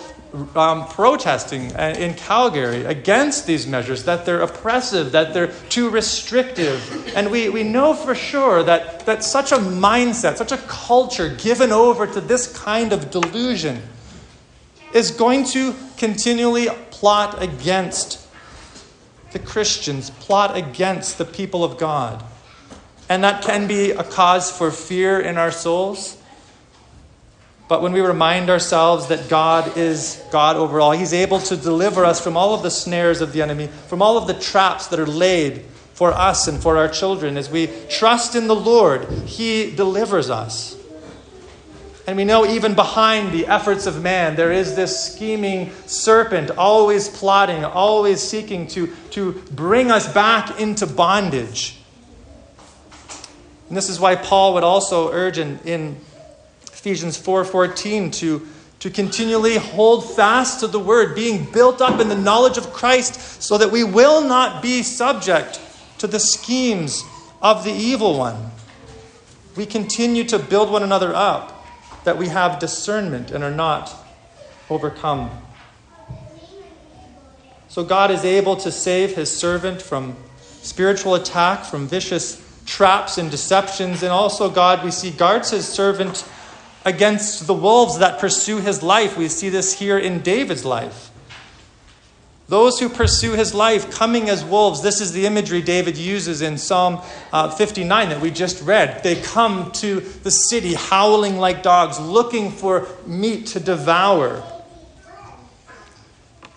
um, 0.54 0.86
protesting 0.88 1.74
uh, 1.76 1.94
in 1.98 2.14
Calgary 2.14 2.84
against 2.84 3.46
these 3.46 3.66
measures, 3.66 4.04
that 4.04 4.24
they're 4.24 4.40
oppressive, 4.40 5.12
that 5.12 5.34
they're 5.34 5.52
too 5.68 5.90
restrictive. 5.90 7.12
And 7.14 7.30
we, 7.30 7.48
we 7.48 7.62
know 7.62 7.94
for 7.94 8.14
sure 8.14 8.62
that, 8.62 9.04
that 9.06 9.24
such 9.24 9.52
a 9.52 9.56
mindset, 9.56 10.36
such 10.36 10.52
a 10.52 10.56
culture 10.56 11.28
given 11.28 11.72
over 11.72 12.06
to 12.06 12.20
this 12.20 12.56
kind 12.56 12.92
of 12.92 13.10
delusion 13.10 13.82
is 14.94 15.10
going 15.10 15.44
to 15.44 15.74
continually 15.96 16.68
plot 16.90 17.42
against 17.42 18.26
the 19.32 19.38
Christians, 19.38 20.10
plot 20.10 20.56
against 20.56 21.18
the 21.18 21.24
people 21.24 21.64
of 21.64 21.78
God. 21.78 22.22
And 23.08 23.24
that 23.24 23.42
can 23.42 23.66
be 23.66 23.90
a 23.90 24.04
cause 24.04 24.50
for 24.50 24.70
fear 24.70 25.20
in 25.20 25.36
our 25.36 25.50
souls. 25.50 26.21
But 27.68 27.80
when 27.80 27.92
we 27.92 28.00
remind 28.00 28.50
ourselves 28.50 29.06
that 29.08 29.28
God 29.28 29.76
is 29.76 30.22
God 30.30 30.56
over 30.56 30.80
all, 30.80 30.92
He's 30.92 31.14
able 31.14 31.38
to 31.40 31.56
deliver 31.56 32.04
us 32.04 32.22
from 32.22 32.36
all 32.36 32.54
of 32.54 32.62
the 32.62 32.70
snares 32.70 33.20
of 33.20 33.32
the 33.32 33.42
enemy, 33.42 33.68
from 33.88 34.02
all 34.02 34.18
of 34.18 34.26
the 34.26 34.34
traps 34.34 34.88
that 34.88 35.00
are 35.00 35.06
laid 35.06 35.64
for 35.94 36.12
us 36.12 36.48
and 36.48 36.60
for 36.60 36.76
our 36.76 36.88
children. 36.88 37.36
As 37.36 37.48
we 37.48 37.70
trust 37.88 38.34
in 38.34 38.46
the 38.46 38.54
Lord, 38.54 39.08
He 39.26 39.74
delivers 39.74 40.28
us. 40.28 40.76
And 42.06 42.16
we 42.16 42.24
know 42.24 42.44
even 42.44 42.74
behind 42.74 43.32
the 43.32 43.46
efforts 43.46 43.86
of 43.86 44.02
man, 44.02 44.34
there 44.34 44.50
is 44.50 44.74
this 44.74 45.12
scheming 45.12 45.72
serpent, 45.86 46.50
always 46.50 47.08
plotting, 47.08 47.64
always 47.64 48.20
seeking 48.20 48.66
to, 48.68 48.88
to 49.10 49.32
bring 49.52 49.90
us 49.92 50.12
back 50.12 50.60
into 50.60 50.86
bondage. 50.86 51.78
And 53.68 53.76
this 53.76 53.88
is 53.88 54.00
why 54.00 54.16
Paul 54.16 54.54
would 54.54 54.64
also 54.64 55.12
urge 55.12 55.38
in, 55.38 55.60
in 55.64 55.96
Ephesians 56.82 57.16
4:14 57.16 58.12
to, 58.14 58.44
to 58.80 58.90
continually 58.90 59.56
hold 59.56 60.16
fast 60.16 60.58
to 60.58 60.66
the 60.66 60.80
word, 60.80 61.14
being 61.14 61.44
built 61.44 61.80
up 61.80 62.00
in 62.00 62.08
the 62.08 62.16
knowledge 62.16 62.58
of 62.58 62.72
Christ, 62.72 63.40
so 63.40 63.56
that 63.56 63.70
we 63.70 63.84
will 63.84 64.20
not 64.20 64.60
be 64.60 64.82
subject 64.82 65.60
to 65.98 66.08
the 66.08 66.18
schemes 66.18 67.04
of 67.40 67.62
the 67.62 67.70
evil 67.70 68.18
one. 68.18 68.50
We 69.54 69.64
continue 69.64 70.24
to 70.24 70.40
build 70.40 70.72
one 70.72 70.82
another 70.82 71.14
up 71.14 71.64
that 72.02 72.18
we 72.18 72.26
have 72.26 72.58
discernment 72.58 73.30
and 73.30 73.44
are 73.44 73.52
not 73.52 73.94
overcome. 74.68 75.30
So 77.68 77.84
God 77.84 78.10
is 78.10 78.24
able 78.24 78.56
to 78.56 78.72
save 78.72 79.14
his 79.14 79.30
servant 79.30 79.80
from 79.80 80.16
spiritual 80.62 81.14
attack, 81.14 81.64
from 81.64 81.86
vicious 81.86 82.42
traps 82.66 83.18
and 83.18 83.30
deceptions, 83.30 84.02
and 84.02 84.10
also 84.10 84.50
God, 84.50 84.84
we 84.84 84.90
see, 84.90 85.12
guards 85.12 85.50
his 85.50 85.68
servant 85.68 86.24
against 86.84 87.46
the 87.46 87.54
wolves 87.54 87.98
that 87.98 88.18
pursue 88.18 88.58
his 88.58 88.82
life. 88.82 89.16
We 89.16 89.28
see 89.28 89.48
this 89.48 89.78
here 89.78 89.98
in 89.98 90.20
David's 90.20 90.64
life. 90.64 91.10
Those 92.48 92.78
who 92.78 92.90
pursue 92.90 93.32
his 93.32 93.54
life 93.54 93.90
coming 93.90 94.28
as 94.28 94.44
wolves. 94.44 94.82
This 94.82 95.00
is 95.00 95.12
the 95.12 95.24
imagery 95.24 95.62
David 95.62 95.96
uses 95.96 96.42
in 96.42 96.58
Psalm 96.58 97.00
uh, 97.32 97.50
59 97.50 98.10
that 98.10 98.20
we 98.20 98.30
just 98.30 98.62
read. 98.62 99.02
They 99.02 99.16
come 99.22 99.72
to 99.72 100.00
the 100.00 100.30
city 100.30 100.74
howling 100.74 101.38
like 101.38 101.62
dogs, 101.62 101.98
looking 101.98 102.50
for 102.50 102.88
meat 103.06 103.46
to 103.46 103.60
devour. 103.60 104.42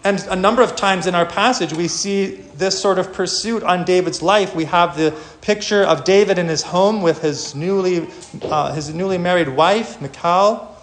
And 0.06 0.24
a 0.30 0.36
number 0.36 0.62
of 0.62 0.76
times 0.76 1.08
in 1.08 1.16
our 1.16 1.26
passage, 1.26 1.74
we 1.74 1.88
see 1.88 2.36
this 2.58 2.80
sort 2.80 3.00
of 3.00 3.12
pursuit 3.12 3.64
on 3.64 3.86
David's 3.86 4.22
life. 4.22 4.54
We 4.54 4.66
have 4.66 4.96
the 4.96 5.18
picture 5.42 5.84
of 5.84 6.04
David 6.04 6.38
in 6.38 6.48
his 6.48 6.62
home 6.62 7.02
with 7.02 7.24
his 7.24 7.56
newly, 7.56 8.08
uh, 8.44 8.72
his 8.74 8.94
newly 8.94 9.18
married 9.18 9.50
wife, 9.50 10.00
Michal. 10.00 10.78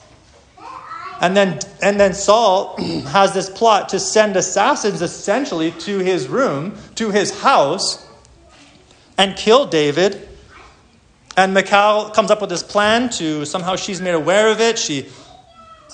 And 1.21 1.37
then, 1.37 1.61
and 1.81 2.01
then 2.01 2.15
Saul 2.15 2.77
has 3.07 3.33
this 3.33 3.49
plot 3.49 3.91
to 3.91 4.01
send 4.01 4.35
assassins 4.35 5.01
essentially 5.01 5.71
to 5.71 6.01
his 6.01 6.27
room, 6.27 6.77
to 6.97 7.13
his 7.13 7.43
house, 7.43 8.05
and 9.17 9.37
kill 9.37 9.67
David. 9.67 10.29
And 11.37 11.55
Michal 11.55 12.11
comes 12.11 12.33
up 12.33 12.41
with 12.41 12.51
this 12.51 12.65
plan 12.65 13.09
to 13.11 13.45
somehow 13.45 13.77
she's 13.77 14.01
made 14.01 14.15
aware 14.15 14.49
of 14.49 14.61
it. 14.61 14.81
She 14.81 15.07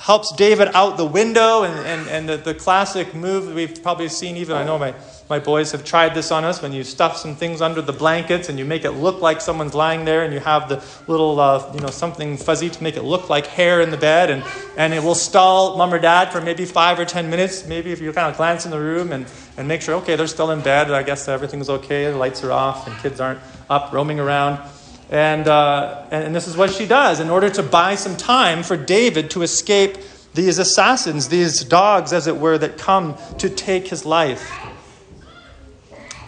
helps 0.01 0.33
David 0.33 0.69
out 0.75 0.97
the 0.97 1.05
window, 1.05 1.63
and, 1.65 1.87
and, 1.87 2.09
and 2.09 2.29
the, 2.29 2.37
the 2.37 2.55
classic 2.55 3.15
move 3.15 3.47
that 3.47 3.55
we've 3.55 3.83
probably 3.83 4.09
seen 4.09 4.37
even, 4.37 4.57
I 4.57 4.65
know 4.65 4.79
my 4.79 4.95
my 5.29 5.39
boys 5.39 5.73
have 5.73 5.85
tried 5.85 6.15
this 6.15 6.31
on 6.31 6.45
us 6.45 6.63
when 6.63 6.73
you 6.73 6.83
stuff 6.83 7.17
some 7.17 7.37
things 7.37 7.61
under 7.61 7.83
the 7.83 7.93
blankets 7.93 8.49
and 8.49 8.59
you 8.59 8.65
make 8.65 8.85
it 8.85 8.93
look 8.93 9.21
like 9.21 9.41
someone's 9.41 9.75
lying 9.75 10.05
there 10.05 10.23
and 10.23 10.33
you 10.33 10.41
have 10.41 10.69
the 10.69 10.83
little, 11.07 11.39
uh, 11.39 11.71
you 11.75 11.81
know, 11.81 11.91
something 11.91 12.37
fuzzy 12.37 12.71
to 12.71 12.83
make 12.83 12.97
it 12.97 13.03
look 13.03 13.29
like 13.29 13.47
hair 13.47 13.83
in 13.83 13.91
the 13.91 13.97
bed 13.97 14.31
and, 14.31 14.43
and 14.77 14.95
it 14.95 15.03
will 15.03 15.15
stall 15.15 15.77
mom 15.77 15.93
or 15.93 15.99
dad 15.99 16.33
for 16.33 16.41
maybe 16.41 16.65
five 16.65 16.99
or 16.99 17.05
ten 17.05 17.29
minutes. 17.29 17.67
Maybe 17.67 17.93
if 17.93 18.01
you 18.01 18.13
kind 18.13 18.31
of 18.31 18.37
glance 18.37 18.65
in 18.65 18.71
the 18.71 18.81
room 18.81 19.13
and, 19.13 19.27
and 19.59 19.69
make 19.69 19.83
sure, 19.83 19.97
okay, 19.97 20.17
they're 20.17 20.27
still 20.27 20.51
in 20.51 20.63
bed. 20.63 20.91
I 20.91 21.03
guess 21.03 21.29
everything's 21.29 21.69
okay. 21.69 22.11
The 22.11 22.17
lights 22.17 22.43
are 22.43 22.53
off 22.53 22.87
and 22.87 22.97
kids 22.99 23.21
aren't 23.21 23.41
up 23.69 23.93
roaming 23.93 24.21
around. 24.21 24.67
And, 25.11 25.49
uh, 25.49 26.05
and 26.11 26.35
this 26.35 26.47
is 26.47 26.57
what 26.57 26.71
she 26.71 26.87
does 26.87 27.21
in 27.21 27.31
order 27.31 27.49
to 27.51 27.63
buy 27.63 27.95
some 27.95 28.17
time 28.17 28.63
for 28.63 28.77
David 28.77 29.31
to 29.31 29.43
escape 29.43 29.97
these 30.35 30.59
assassins, 30.59 31.29
these 31.29 31.65
dogs, 31.65 32.13
as 32.13 32.27
it 32.27 32.37
were, 32.37 32.59
that 32.59 32.77
come 32.77 33.17
to 33.39 33.49
take 33.49 33.89
his 33.89 34.05
life. 34.05 34.53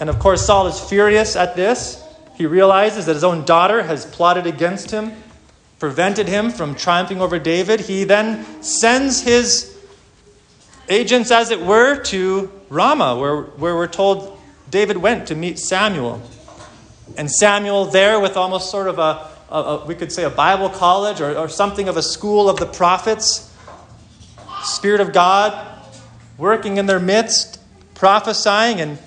And 0.00 0.08
of 0.08 0.18
course, 0.18 0.46
Saul 0.46 0.66
is 0.66 0.80
furious 0.80 1.36
at 1.36 1.56
this. 1.56 2.02
He 2.36 2.46
realizes 2.46 3.04
that 3.04 3.12
his 3.12 3.24
own 3.24 3.44
daughter 3.44 3.82
has 3.82 4.06
plotted 4.06 4.46
against 4.46 4.90
him, 4.90 5.12
prevented 5.78 6.26
him 6.26 6.50
from 6.50 6.74
triumphing 6.74 7.20
over 7.20 7.38
David. 7.38 7.80
He 7.80 8.04
then 8.04 8.46
sends 8.62 9.20
his 9.20 9.78
agents, 10.88 11.30
as 11.30 11.50
it 11.50 11.60
were, 11.60 11.96
to 12.04 12.50
Ramah, 12.70 13.18
where, 13.18 13.42
where 13.42 13.76
we're 13.76 13.86
told 13.86 14.38
David 14.70 14.96
went 14.96 15.28
to 15.28 15.34
meet 15.34 15.58
Samuel. 15.58 16.22
And 17.16 17.30
Samuel, 17.30 17.86
there 17.86 18.20
with 18.20 18.36
almost 18.36 18.70
sort 18.70 18.88
of 18.88 18.98
a, 18.98 19.28
a, 19.50 19.58
a 19.58 19.84
we 19.86 19.94
could 19.94 20.12
say, 20.12 20.24
a 20.24 20.30
Bible 20.30 20.68
college 20.68 21.20
or, 21.20 21.36
or 21.36 21.48
something 21.48 21.88
of 21.88 21.96
a 21.96 22.02
school 22.02 22.48
of 22.48 22.58
the 22.58 22.66
prophets, 22.66 23.54
Spirit 24.62 25.00
of 25.00 25.12
God 25.12 25.66
working 26.38 26.78
in 26.78 26.86
their 26.86 27.00
midst, 27.00 27.60
prophesying. 27.94 28.80
And 28.80 28.98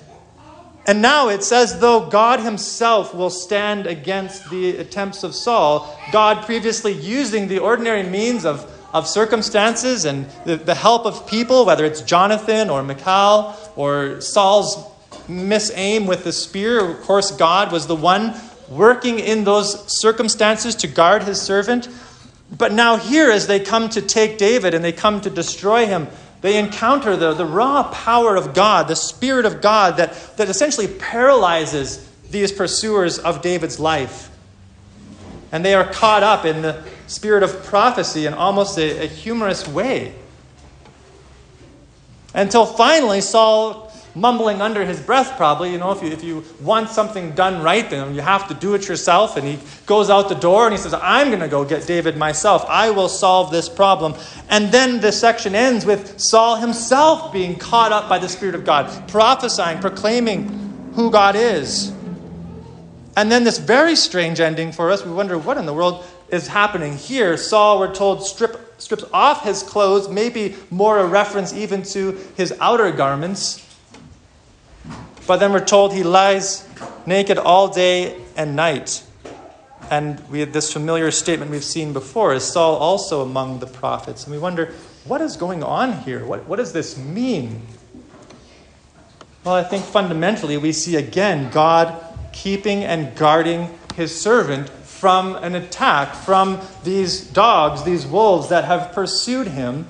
and 0.86 1.02
now 1.02 1.30
it's 1.30 1.52
as 1.52 1.80
though 1.80 2.10
God 2.10 2.42
Himself 2.42 3.14
will 3.16 3.30
stand 3.30 3.88
against 3.88 4.50
the 4.50 4.78
attempts 4.78 5.24
of 5.24 5.34
Saul, 5.34 5.98
God 6.12 6.46
previously 6.46 6.92
using 6.92 7.48
the 7.48 7.60
ordinary 7.60 8.04
means 8.04 8.46
of, 8.46 8.70
of 8.94 9.08
circumstances 9.08 10.04
and 10.04 10.30
the, 10.46 10.58
the 10.58 10.76
help 10.76 11.06
of 11.06 11.26
people, 11.26 11.66
whether 11.66 11.86
it's 11.86 12.02
Jonathan 12.02 12.70
or 12.70 12.84
Michal 12.84 13.56
or 13.78 14.20
Saul's 14.20 14.76
misaim 15.28 16.08
with 16.08 16.24
the 16.24 16.32
spear. 16.32 16.84
Of 16.84 17.02
course, 17.02 17.32
God 17.32 17.72
was 17.72 17.88
the 17.88 17.96
one 17.96 18.34
working 18.70 19.20
in 19.20 19.44
those 19.44 20.00
circumstances 20.02 20.76
to 20.76 20.88
guard 20.88 21.24
His 21.24 21.42
servant. 21.42 21.88
But 22.56 22.72
now, 22.72 22.98
here, 22.98 23.32
as 23.32 23.48
they 23.48 23.60
come 23.60 23.90
to 23.90 24.02
take 24.02 24.38
David 24.38 24.74
and 24.74 24.84
they 24.84 24.92
come 24.92 25.22
to 25.22 25.30
destroy 25.30 25.88
him, 25.88 26.08
they 26.42 26.60
encounter 26.60 27.16
the, 27.16 27.34
the 27.34 27.46
raw 27.46 27.84
power 27.92 28.36
of 28.36 28.54
God, 28.54 28.88
the 28.88 28.96
Spirit 28.96 29.46
of 29.46 29.62
God 29.62 29.98
that, 29.98 30.38
that 30.38 30.50
essentially 30.50 30.88
paralyzes 30.88 32.08
these 32.30 32.52
pursuers 32.52 33.18
of 33.18 33.42
David's 33.42 33.80
life. 33.80 34.30
And 35.52 35.64
they 35.64 35.74
are 35.74 35.86
caught 35.86 36.24
up 36.24 36.46
in 36.46 36.62
the 36.62 36.84
spirit 37.08 37.44
of 37.44 37.64
prophecy 37.64 38.26
in 38.26 38.34
almost 38.34 38.78
a, 38.78 39.06
a 39.06 39.08
humorous 39.08 39.68
way. 39.68 40.14
Until 42.34 42.66
finally, 42.66 43.22
Saul 43.22 43.93
mumbling 44.16 44.62
under 44.62 44.86
his 44.86 45.00
breath, 45.00 45.36
probably. 45.38 45.72
You 45.72 45.78
know, 45.78 45.92
if 45.92 46.04
you, 46.04 46.10
if 46.10 46.24
you 46.24 46.44
want 46.62 46.90
something 46.90 47.34
done 47.34 47.62
right, 47.62 47.90
then 47.90 48.14
you 48.14 48.22
have 48.22 48.48
to 48.48 48.54
do 48.54 48.74
it 48.76 48.88
yourself. 48.88 49.38
And 49.38 49.48
he 49.48 49.60
goes 49.86 50.10
out 50.10 50.30
the 50.30 50.36
door 50.36 50.66
and 50.66 50.74
he 50.74 50.78
says, 50.78 50.94
I'm 50.94 51.30
going 51.30 51.40
to 51.40 51.48
go 51.48 51.66
get 51.66 51.88
David 51.88 52.18
myself. 52.18 52.66
I 52.68 52.92
will 52.92 53.10
solve 53.10 53.52
this 53.52 53.68
problem. 53.70 54.16
And 54.50 54.72
then 54.72 55.02
the 55.02 55.12
section 55.12 55.56
ends 55.56 55.86
with 55.86 56.20
Saul 56.20 56.58
himself 56.58 57.34
being 57.34 57.58
caught 57.58 57.92
up 57.92 58.08
by 58.08 58.20
the 58.20 58.30
Spirit 58.30 58.56
of 58.56 58.66
God, 58.66 59.08
prophesying, 59.08 59.80
proclaiming 59.80 60.92
who 60.94 61.10
God 61.10 61.36
is. 61.36 61.92
And 63.16 63.32
then 63.32 63.44
this 63.44 63.60
very 63.60 63.96
strange 63.96 64.40
ending 64.40 64.72
for 64.72 64.90
us. 64.92 65.06
We 65.06 65.12
wonder 65.12 65.38
what 65.38 65.58
in 65.58 65.66
the 65.66 65.74
world 65.74 66.04
is 66.30 66.48
happening 66.48 66.98
here. 66.98 67.38
Saul, 67.38 67.80
we're 67.80 67.94
told, 67.94 68.26
strip, 68.26 68.82
strips 68.82 69.06
off 69.14 69.44
his 69.44 69.62
clothes, 69.62 70.10
maybe 70.10 70.56
more 70.72 70.98
a 70.98 71.06
reference 71.06 71.54
even 71.54 71.84
to 71.84 72.18
his 72.36 72.54
outer 72.60 72.92
garments 72.92 73.63
but 75.28 75.38
then 75.38 75.52
we're 75.52 75.64
told 75.64 75.94
he 75.94 76.04
lies 76.04 76.68
naked 77.06 77.38
all 77.38 77.68
day 77.68 78.20
and 78.36 78.56
night. 78.56 79.04
And 79.90 80.20
we 80.30 80.40
had 80.40 80.54
this 80.54 80.72
familiar 80.72 81.12
statement 81.12 81.52
we've 81.52 81.64
seen 81.64 81.94
before 81.94 82.34
is 82.34 82.44
Saul 82.44 82.76
also 82.76 83.22
among 83.22 83.60
the 83.60 83.68
prophets? 83.68 84.24
And 84.24 84.34
we 84.34 84.40
wonder, 84.40 84.74
what 85.06 85.22
is 85.22 85.36
going 85.36 85.64
on 85.64 86.00
here? 86.00 86.26
What, 86.26 86.48
what 86.48 86.56
does 86.56 86.74
this 86.74 86.98
mean? 86.98 87.62
Well, 89.44 89.56
I 89.56 89.64
think 89.64 89.84
fundamentally 89.84 90.58
we 90.58 90.72
see 90.72 90.96
again 90.96 91.52
God 91.52 92.02
keeping 92.32 92.84
and 92.84 93.16
guarding 93.16 93.78
his 93.96 94.20
servant 94.20 94.70
from 94.70 95.36
an 95.36 95.56
attack, 95.56 96.16
from 96.16 96.62
these 96.84 97.28
dogs, 97.28 97.84
these 97.84 98.08
wolves 98.08 98.50
that 98.50 98.64
have 98.64 98.94
pursued 98.94 99.48
him. 99.48 99.86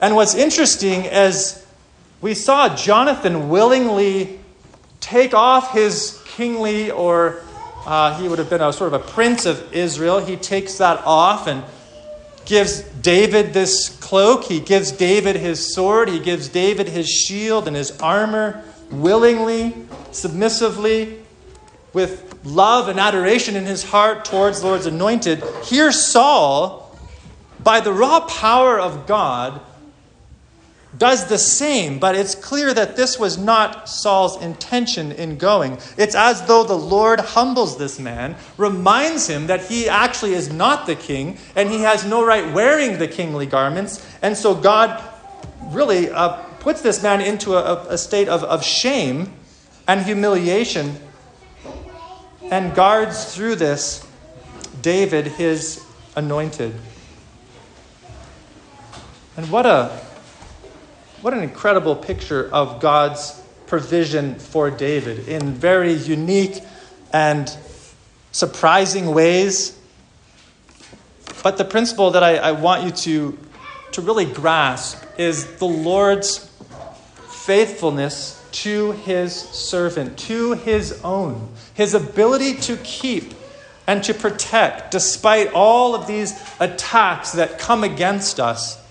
And 0.00 0.14
what's 0.14 0.34
interesting 0.34 1.06
is 1.06 1.61
we 2.22 2.34
saw 2.34 2.74
Jonathan 2.74 3.48
willingly 3.48 4.38
take 5.00 5.34
off 5.34 5.72
his 5.72 6.22
kingly, 6.24 6.88
or 6.90 7.42
uh, 7.84 8.16
he 8.18 8.28
would 8.28 8.38
have 8.38 8.48
been 8.48 8.60
a 8.60 8.72
sort 8.72 8.94
of 8.94 9.00
a 9.02 9.04
prince 9.04 9.44
of 9.44 9.74
Israel. 9.74 10.24
He 10.24 10.36
takes 10.36 10.78
that 10.78 11.02
off 11.04 11.48
and 11.48 11.64
gives 12.44 12.82
David 12.82 13.52
this 13.52 13.88
cloak. 13.98 14.44
He 14.44 14.60
gives 14.60 14.92
David 14.92 15.34
his 15.34 15.74
sword. 15.74 16.08
He 16.08 16.20
gives 16.20 16.48
David 16.48 16.88
his 16.88 17.08
shield 17.08 17.66
and 17.66 17.76
his 17.76 18.00
armor 18.00 18.62
willingly, 18.92 19.74
submissively, 20.12 21.18
with 21.92 22.38
love 22.44 22.88
and 22.88 23.00
adoration 23.00 23.56
in 23.56 23.64
his 23.64 23.82
heart 23.82 24.24
towards 24.24 24.60
the 24.60 24.68
Lord's 24.68 24.86
anointed, 24.86 25.42
here 25.64 25.90
Saul, 25.90 26.96
by 27.60 27.80
the 27.80 27.92
raw 27.92 28.20
power 28.20 28.78
of 28.78 29.06
God, 29.06 29.60
does 30.96 31.26
the 31.26 31.38
same, 31.38 31.98
but 31.98 32.14
it's 32.14 32.34
clear 32.34 32.74
that 32.74 32.96
this 32.96 33.18
was 33.18 33.38
not 33.38 33.88
Saul's 33.88 34.40
intention 34.42 35.10
in 35.12 35.38
going. 35.38 35.78
It's 35.96 36.14
as 36.14 36.44
though 36.46 36.64
the 36.64 36.76
Lord 36.76 37.20
humbles 37.20 37.78
this 37.78 37.98
man, 37.98 38.36
reminds 38.58 39.26
him 39.26 39.46
that 39.46 39.66
he 39.66 39.88
actually 39.88 40.34
is 40.34 40.52
not 40.52 40.86
the 40.86 40.94
king, 40.94 41.38
and 41.56 41.70
he 41.70 41.80
has 41.80 42.04
no 42.04 42.24
right 42.24 42.52
wearing 42.52 42.98
the 42.98 43.08
kingly 43.08 43.46
garments. 43.46 44.06
And 44.20 44.36
so 44.36 44.54
God 44.54 45.02
really 45.66 46.10
uh, 46.10 46.42
puts 46.60 46.82
this 46.82 47.02
man 47.02 47.20
into 47.20 47.54
a, 47.54 47.86
a 47.88 47.96
state 47.96 48.28
of, 48.28 48.44
of 48.44 48.62
shame 48.62 49.32
and 49.88 50.02
humiliation 50.02 50.96
and 52.50 52.74
guards 52.74 53.34
through 53.34 53.56
this 53.56 54.06
David, 54.82 55.26
his 55.26 55.82
anointed. 56.16 56.74
And 59.36 59.50
what 59.50 59.64
a 59.64 59.98
what 61.22 61.32
an 61.32 61.40
incredible 61.40 61.94
picture 61.94 62.50
of 62.52 62.80
God's 62.80 63.40
provision 63.68 64.34
for 64.34 64.72
David 64.72 65.28
in 65.28 65.54
very 65.54 65.92
unique 65.92 66.60
and 67.12 67.48
surprising 68.32 69.14
ways. 69.14 69.78
But 71.44 71.58
the 71.58 71.64
principle 71.64 72.10
that 72.10 72.24
I, 72.24 72.38
I 72.38 72.52
want 72.52 72.82
you 72.82 72.90
to, 72.90 73.38
to 73.92 74.00
really 74.00 74.24
grasp 74.24 75.00
is 75.16 75.46
the 75.58 75.64
Lord's 75.64 76.50
faithfulness 77.28 78.44
to 78.50 78.90
his 78.92 79.32
servant, 79.32 80.18
to 80.18 80.54
his 80.54 81.00
own, 81.04 81.50
his 81.74 81.94
ability 81.94 82.56
to 82.62 82.76
keep 82.78 83.32
and 83.86 84.02
to 84.02 84.12
protect 84.12 84.90
despite 84.90 85.52
all 85.52 85.94
of 85.94 86.08
these 86.08 86.34
attacks 86.58 87.32
that 87.32 87.60
come 87.60 87.84
against 87.84 88.40
us. 88.40 88.81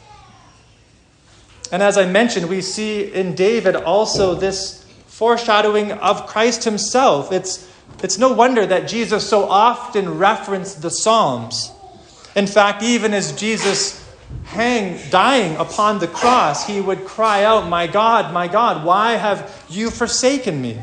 And 1.71 1.81
as 1.81 1.97
I 1.97 2.05
mentioned, 2.05 2.49
we 2.49 2.61
see 2.61 3.11
in 3.13 3.33
David 3.33 3.75
also 3.75 4.35
this 4.35 4.85
foreshadowing 5.07 5.93
of 5.93 6.27
Christ 6.27 6.65
himself. 6.65 7.31
It's, 7.31 7.69
it's 8.03 8.17
no 8.17 8.33
wonder 8.33 8.65
that 8.65 8.89
Jesus 8.89 9.27
so 9.27 9.47
often 9.47 10.17
referenced 10.17 10.81
the 10.81 10.89
Psalms. 10.89 11.71
In 12.35 12.45
fact, 12.45 12.83
even 12.83 13.13
as 13.13 13.31
Jesus 13.33 14.01
hang 14.45 14.99
dying 15.09 15.55
upon 15.57 15.99
the 15.99 16.07
cross, 16.07 16.67
he 16.67 16.81
would 16.81 17.05
cry 17.05 17.43
out, 17.43 17.69
My 17.69 17.87
God, 17.87 18.33
my 18.33 18.47
God, 18.47 18.85
why 18.85 19.13
have 19.13 19.65
you 19.69 19.89
forsaken 19.89 20.61
me? 20.61 20.77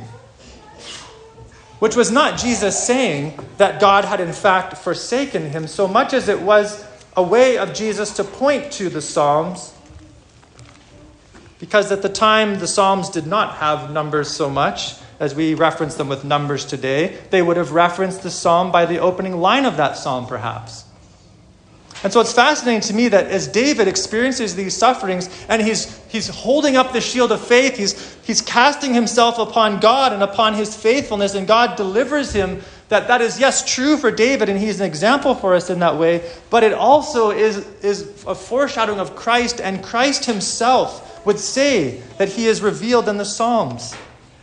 Which 1.80 1.96
was 1.96 2.10
not 2.10 2.38
Jesus 2.38 2.82
saying 2.86 3.38
that 3.58 3.80
God 3.80 4.04
had 4.04 4.20
in 4.20 4.32
fact 4.32 4.78
forsaken 4.78 5.50
him, 5.50 5.66
so 5.66 5.86
much 5.86 6.12
as 6.12 6.28
it 6.28 6.40
was 6.40 6.84
a 7.16 7.22
way 7.22 7.58
of 7.58 7.74
Jesus 7.74 8.14
to 8.16 8.24
point 8.24 8.72
to 8.72 8.88
the 8.88 9.02
Psalms 9.02 9.74
because 11.58 11.90
at 11.90 12.02
the 12.02 12.08
time, 12.08 12.58
the 12.58 12.68
Psalms 12.68 13.10
did 13.10 13.26
not 13.26 13.56
have 13.56 13.90
numbers 13.90 14.28
so 14.28 14.48
much 14.48 14.94
as 15.20 15.34
we 15.34 15.54
reference 15.54 15.96
them 15.96 16.08
with 16.08 16.24
numbers 16.24 16.64
today. 16.64 17.18
They 17.30 17.42
would 17.42 17.56
have 17.56 17.72
referenced 17.72 18.22
the 18.22 18.30
psalm 18.30 18.70
by 18.70 18.86
the 18.86 18.98
opening 18.98 19.40
line 19.40 19.64
of 19.64 19.76
that 19.76 19.96
psalm, 19.96 20.26
perhaps. 20.26 20.84
And 22.04 22.12
so 22.12 22.20
it's 22.20 22.32
fascinating 22.32 22.82
to 22.82 22.94
me 22.94 23.08
that 23.08 23.26
as 23.26 23.48
David 23.48 23.88
experiences 23.88 24.54
these 24.54 24.76
sufferings 24.76 25.28
and 25.48 25.60
he's, 25.60 26.00
he's 26.06 26.28
holding 26.28 26.76
up 26.76 26.92
the 26.92 27.00
shield 27.00 27.32
of 27.32 27.44
faith, 27.44 27.76
he's, 27.76 28.14
he's 28.22 28.40
casting 28.40 28.94
himself 28.94 29.38
upon 29.38 29.80
God 29.80 30.12
and 30.12 30.22
upon 30.22 30.54
his 30.54 30.76
faithfulness, 30.76 31.34
and 31.34 31.48
God 31.48 31.76
delivers 31.76 32.32
him. 32.32 32.62
That, 32.88 33.08
that 33.08 33.20
is, 33.20 33.40
yes, 33.40 33.68
true 33.74 33.96
for 33.96 34.12
David, 34.12 34.48
and 34.48 34.58
he's 34.58 34.78
an 34.78 34.86
example 34.86 35.34
for 35.34 35.54
us 35.54 35.70
in 35.70 35.80
that 35.80 35.96
way, 35.96 36.30
but 36.50 36.62
it 36.62 36.72
also 36.72 37.32
is, 37.32 37.66
is 37.82 38.24
a 38.24 38.34
foreshadowing 38.34 39.00
of 39.00 39.16
Christ 39.16 39.60
and 39.60 39.82
Christ 39.82 40.24
himself 40.24 41.07
would 41.24 41.38
say 41.38 42.00
that 42.18 42.28
he 42.28 42.46
is 42.46 42.62
revealed 42.62 43.08
in 43.08 43.16
the 43.16 43.24
Psalms. 43.24 43.96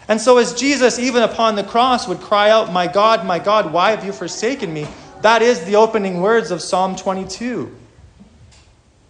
And 0.07 0.21
so, 0.21 0.38
as 0.38 0.53
Jesus, 0.53 0.99
even 0.99 1.23
upon 1.23 1.55
the 1.55 1.63
cross, 1.63 2.07
would 2.07 2.21
cry 2.21 2.49
out, 2.49 2.71
My 2.71 2.88
God, 2.88 3.26
my 3.26 3.39
God, 3.39 3.73
why 3.73 3.91
have 3.91 4.05
you 4.05 4.11
forsaken 4.11 4.71
me? 4.73 4.88
That 5.21 5.41
is 5.41 5.65
the 5.65 5.76
opening 5.76 6.21
words 6.21 6.51
of 6.51 6.61
Psalm 6.61 6.95
22. 6.95 7.76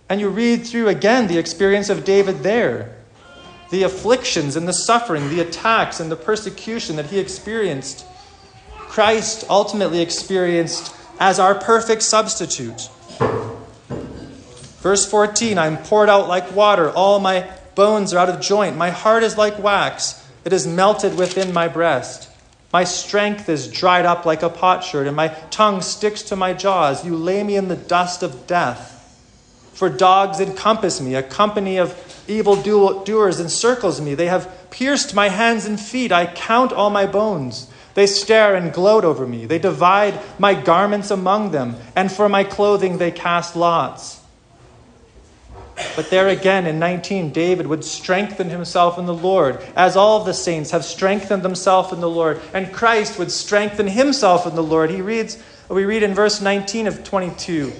And 0.08 0.22
you 0.22 0.30
read 0.30 0.66
through 0.66 0.88
again 0.88 1.28
the 1.28 1.38
experience 1.38 1.90
of 1.90 2.06
David 2.06 2.40
there 2.40 2.96
the 3.72 3.84
afflictions 3.84 4.56
and 4.56 4.68
the 4.68 4.74
suffering, 4.74 5.28
the 5.30 5.42
attacks 5.42 6.00
and 6.00 6.12
the 6.12 6.16
persecution 6.16 6.96
that 6.96 7.08
he 7.08 7.20
experienced. 7.20 8.06
Christ 8.78 9.44
ultimately 9.50 10.02
experienced 10.02 10.96
as 11.20 11.40
our 11.40 11.56
perfect 11.56 12.04
substitute. 12.04 12.90
Verse 14.86 15.04
14 15.10 15.58
I'm 15.58 15.78
poured 15.78 16.10
out 16.10 16.28
like 16.28 16.56
water, 16.56 16.92
all 16.92 17.20
my 17.20 17.50
bones 17.74 18.14
are 18.14 18.20
out 18.20 18.30
of 18.30 18.40
joint. 18.40 18.78
My 18.78 18.92
heart 18.92 19.24
is 19.24 19.36
like 19.36 19.58
wax, 19.58 20.24
it 20.44 20.54
is 20.54 20.68
melted 20.68 21.18
within 21.18 21.52
my 21.52 21.68
breast. 21.68 22.30
My 22.72 22.84
strength 22.84 23.50
is 23.50 23.68
dried 23.68 24.06
up 24.06 24.28
like 24.28 24.44
a 24.44 24.50
potsherd, 24.50 25.08
and 25.08 25.16
my 25.16 25.30
tongue 25.50 25.82
sticks 25.82 26.22
to 26.22 26.36
my 26.36 26.54
jaws. 26.54 27.04
You 27.04 27.16
lay 27.16 27.44
me 27.44 27.56
in 27.56 27.68
the 27.68 27.76
dust 27.76 28.22
of 28.22 28.46
death. 28.46 28.92
For 29.74 29.90
dogs 29.90 30.40
encompass 30.40 31.02
me, 31.02 31.16
a 31.16 31.24
company 31.24 31.78
of 31.78 31.98
evil 32.28 32.56
doers 32.56 33.40
encircles 33.40 34.00
me. 34.00 34.14
They 34.14 34.28
have 34.28 34.70
pierced 34.70 35.16
my 35.16 35.30
hands 35.30 35.66
and 35.66 35.80
feet. 35.80 36.12
I 36.12 36.28
count 36.28 36.72
all 36.72 36.92
my 36.92 37.08
bones. 37.08 37.72
They 37.96 38.06
stare 38.06 38.54
and 38.54 38.72
gloat 38.72 39.04
over 39.04 39.26
me. 39.26 39.48
They 39.48 39.58
divide 39.58 40.20
my 40.38 40.54
garments 40.54 41.10
among 41.10 41.50
them, 41.50 41.78
and 41.96 42.12
for 42.12 42.30
my 42.30 42.44
clothing 42.44 43.00
they 43.00 43.10
cast 43.10 43.56
lots. 43.56 44.22
But 45.96 46.10
there 46.10 46.28
again 46.28 46.68
in 46.68 46.80
19, 46.80 47.32
David 47.32 47.68
would 47.68 47.84
strengthen 47.84 48.50
himself 48.50 48.98
in 48.98 49.06
the 49.06 49.14
Lord, 49.14 49.62
as 49.76 49.96
all 49.96 50.24
the 50.24 50.34
saints 50.34 50.72
have 50.72 50.86
strengthened 50.86 51.44
themselves 51.44 51.92
in 51.92 52.00
the 52.00 52.10
Lord, 52.10 52.42
and 52.54 52.74
Christ 52.74 53.20
would 53.20 53.32
strengthen 53.32 53.88
himself 53.88 54.46
in 54.46 54.56
the 54.56 54.64
Lord. 54.64 54.90
He 54.90 55.02
reads, 55.02 55.42
we 55.68 55.86
read 55.86 56.04
in 56.04 56.14
verse 56.14 56.42
19 56.42 56.88
of 56.88 57.04
22, 57.04 57.74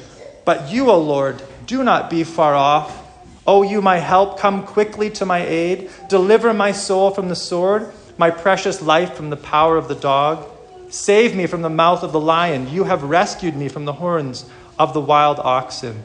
But 0.44 0.72
you, 0.72 0.90
O 0.90 1.00
Lord, 1.00 1.42
do 1.68 1.84
not 1.84 2.10
be 2.10 2.24
far 2.24 2.56
off. 2.56 3.02
O 3.48 3.62
you, 3.62 3.82
my 3.82 3.98
help, 3.98 4.40
come 4.40 4.66
quickly 4.66 5.10
to 5.12 5.26
my 5.26 5.46
aid. 5.46 5.90
Deliver 6.10 6.54
my 6.54 6.72
soul 6.72 7.12
from 7.12 7.30
the 7.30 7.36
sword, 7.36 7.94
my 8.18 8.32
precious 8.32 8.82
life 8.82 9.14
from 9.14 9.30
the 9.30 9.38
power 9.38 9.78
of 9.78 9.88
the 9.88 9.96
dog. 9.96 10.50
Save 10.90 11.36
me 11.36 11.46
from 11.46 11.62
the 11.62 11.70
mouth 11.70 12.02
of 12.02 12.12
the 12.12 12.20
lion. 12.20 12.70
You 12.70 12.86
have 12.86 13.04
rescued 13.04 13.56
me 13.56 13.68
from 13.68 13.86
the 13.86 13.94
horns 13.94 14.50
of 14.80 14.94
the 14.94 15.02
wild 15.02 15.40
oxen 15.40 16.04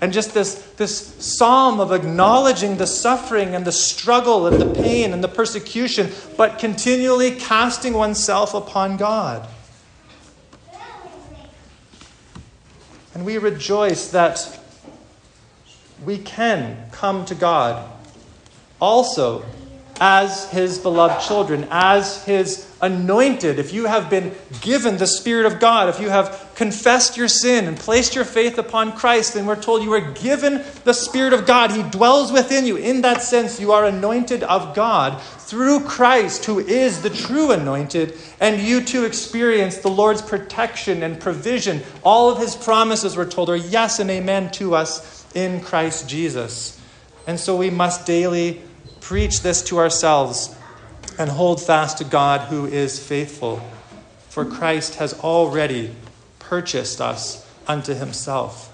and 0.00 0.12
just 0.12 0.34
this, 0.34 0.54
this 0.76 1.14
psalm 1.18 1.80
of 1.80 1.92
acknowledging 1.92 2.76
the 2.76 2.86
suffering 2.86 3.54
and 3.54 3.64
the 3.64 3.72
struggle 3.72 4.46
and 4.46 4.60
the 4.60 4.66
pain 4.66 5.12
and 5.12 5.24
the 5.24 5.28
persecution, 5.28 6.10
but 6.36 6.58
continually 6.58 7.32
casting 7.32 7.94
oneself 7.94 8.54
upon 8.54 8.96
God. 8.96 9.48
And 13.14 13.24
we 13.24 13.38
rejoice 13.38 14.08
that 14.08 14.60
we 16.04 16.18
can 16.18 16.88
come 16.90 17.24
to 17.26 17.34
God 17.34 17.88
also 18.80 19.44
as 20.00 20.50
his 20.50 20.78
beloved 20.78 21.26
children, 21.26 21.66
as 21.70 22.24
his 22.24 22.68
anointed, 22.82 23.58
if 23.58 23.72
you 23.72 23.86
have 23.86 24.10
been 24.10 24.34
given 24.60 24.96
the 24.96 25.06
Spirit 25.06 25.46
of 25.46 25.60
God, 25.60 25.88
if 25.88 26.00
you 26.00 26.10
have 26.10 26.43
confessed 26.54 27.16
your 27.16 27.28
sin 27.28 27.66
and 27.66 27.76
placed 27.76 28.14
your 28.14 28.24
faith 28.24 28.58
upon 28.58 28.92
Christ, 28.92 29.34
then 29.34 29.46
we're 29.46 29.60
told 29.60 29.82
you 29.82 29.92
are 29.92 30.12
given 30.12 30.64
the 30.84 30.92
Spirit 30.92 31.32
of 31.32 31.46
God. 31.46 31.72
He 31.72 31.82
dwells 31.82 32.32
within 32.32 32.66
you. 32.66 32.76
In 32.76 33.02
that 33.02 33.22
sense, 33.22 33.60
you 33.60 33.72
are 33.72 33.84
anointed 33.84 34.42
of 34.44 34.74
God 34.74 35.20
through 35.20 35.80
Christ, 35.80 36.44
who 36.44 36.58
is 36.58 37.02
the 37.02 37.10
true 37.10 37.50
anointed, 37.50 38.16
and 38.40 38.60
you 38.60 38.82
too 38.82 39.04
experience 39.04 39.78
the 39.78 39.88
Lord's 39.88 40.22
protection 40.22 41.02
and 41.02 41.20
provision. 41.20 41.82
All 42.02 42.30
of 42.30 42.38
his 42.38 42.56
promises, 42.56 43.16
we're 43.16 43.28
told, 43.28 43.50
are 43.50 43.56
yes 43.56 43.98
and 43.98 44.10
amen 44.10 44.50
to 44.52 44.74
us 44.74 45.26
in 45.34 45.60
Christ 45.60 46.08
Jesus. 46.08 46.80
And 47.26 47.38
so 47.40 47.56
we 47.56 47.70
must 47.70 48.06
daily 48.06 48.62
preach 49.00 49.42
this 49.42 49.62
to 49.64 49.78
ourselves 49.78 50.54
and 51.18 51.30
hold 51.30 51.60
fast 51.60 51.98
to 51.98 52.04
God 52.04 52.48
who 52.48 52.66
is 52.66 52.98
faithful. 52.98 53.60
For 54.28 54.44
Christ 54.44 54.96
has 54.96 55.18
already 55.20 55.94
purchased 56.48 57.00
us 57.00 57.46
unto 57.66 57.94
himself. 57.94 58.70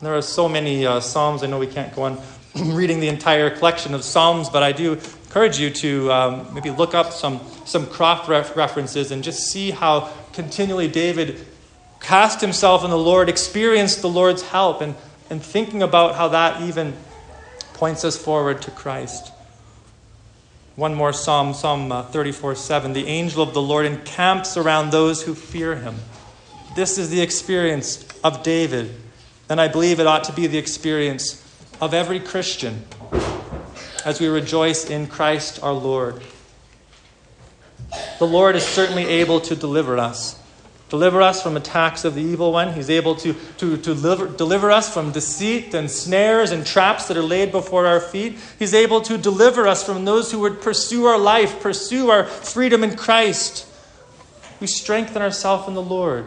There 0.00 0.16
are 0.16 0.22
so 0.22 0.48
many 0.48 0.86
uh, 0.86 1.00
Psalms. 1.00 1.42
I 1.42 1.46
know 1.46 1.58
we 1.58 1.66
can't 1.66 1.94
go 1.94 2.02
on 2.02 2.18
reading 2.56 3.00
the 3.00 3.08
entire 3.08 3.50
collection 3.50 3.94
of 3.94 4.02
Psalms, 4.02 4.48
but 4.48 4.62
I 4.62 4.72
do 4.72 4.94
encourage 4.94 5.58
you 5.58 5.70
to 5.70 6.12
um, 6.12 6.54
maybe 6.54 6.70
look 6.70 6.94
up 6.94 7.12
some, 7.12 7.40
some 7.64 7.86
cross 7.86 8.28
references 8.28 9.10
and 9.10 9.22
just 9.22 9.50
see 9.50 9.70
how 9.70 10.10
continually 10.32 10.88
David 10.88 11.46
cast 12.00 12.40
himself 12.40 12.82
in 12.82 12.90
the 12.90 12.98
Lord, 12.98 13.28
experienced 13.28 14.00
the 14.00 14.08
Lord's 14.08 14.42
help, 14.42 14.80
and, 14.80 14.94
and 15.28 15.42
thinking 15.42 15.82
about 15.82 16.14
how 16.14 16.28
that 16.28 16.62
even 16.62 16.96
points 17.74 18.04
us 18.04 18.16
forward 18.16 18.62
to 18.62 18.70
Christ. 18.70 19.32
One 20.80 20.94
more 20.94 21.12
psalm, 21.12 21.52
Psalm 21.52 21.92
uh, 21.92 22.04
34 22.04 22.54
7. 22.54 22.94
The 22.94 23.06
angel 23.06 23.42
of 23.42 23.52
the 23.52 23.60
Lord 23.60 23.84
encamps 23.84 24.56
around 24.56 24.92
those 24.92 25.22
who 25.22 25.34
fear 25.34 25.76
him. 25.76 25.94
This 26.74 26.96
is 26.96 27.10
the 27.10 27.20
experience 27.20 28.08
of 28.24 28.42
David. 28.42 28.94
And 29.50 29.60
I 29.60 29.68
believe 29.68 30.00
it 30.00 30.06
ought 30.06 30.24
to 30.24 30.32
be 30.32 30.46
the 30.46 30.56
experience 30.56 31.44
of 31.82 31.92
every 31.92 32.18
Christian 32.18 32.86
as 34.06 34.22
we 34.22 34.28
rejoice 34.28 34.88
in 34.88 35.06
Christ 35.06 35.62
our 35.62 35.74
Lord. 35.74 36.22
The 38.18 38.26
Lord 38.26 38.56
is 38.56 38.64
certainly 38.64 39.04
able 39.04 39.42
to 39.42 39.54
deliver 39.54 39.98
us. 39.98 40.39
Deliver 40.90 41.22
us 41.22 41.40
from 41.40 41.56
attacks 41.56 42.04
of 42.04 42.16
the 42.16 42.22
evil 42.22 42.52
one. 42.52 42.74
He's 42.74 42.90
able 42.90 43.14
to, 43.16 43.32
to, 43.58 43.76
to 43.76 43.94
deliver, 43.94 44.26
deliver 44.26 44.72
us 44.72 44.92
from 44.92 45.12
deceit 45.12 45.72
and 45.72 45.88
snares 45.88 46.50
and 46.50 46.66
traps 46.66 47.06
that 47.06 47.16
are 47.16 47.22
laid 47.22 47.52
before 47.52 47.86
our 47.86 48.00
feet. 48.00 48.36
He's 48.58 48.74
able 48.74 49.00
to 49.02 49.16
deliver 49.16 49.68
us 49.68 49.84
from 49.84 50.04
those 50.04 50.32
who 50.32 50.40
would 50.40 50.60
pursue 50.60 51.06
our 51.06 51.18
life, 51.18 51.60
pursue 51.60 52.10
our 52.10 52.24
freedom 52.24 52.82
in 52.82 52.96
Christ. 52.96 53.68
We 54.58 54.66
strengthen 54.66 55.22
ourselves 55.22 55.68
in 55.68 55.74
the 55.74 55.82
Lord. 55.82 56.26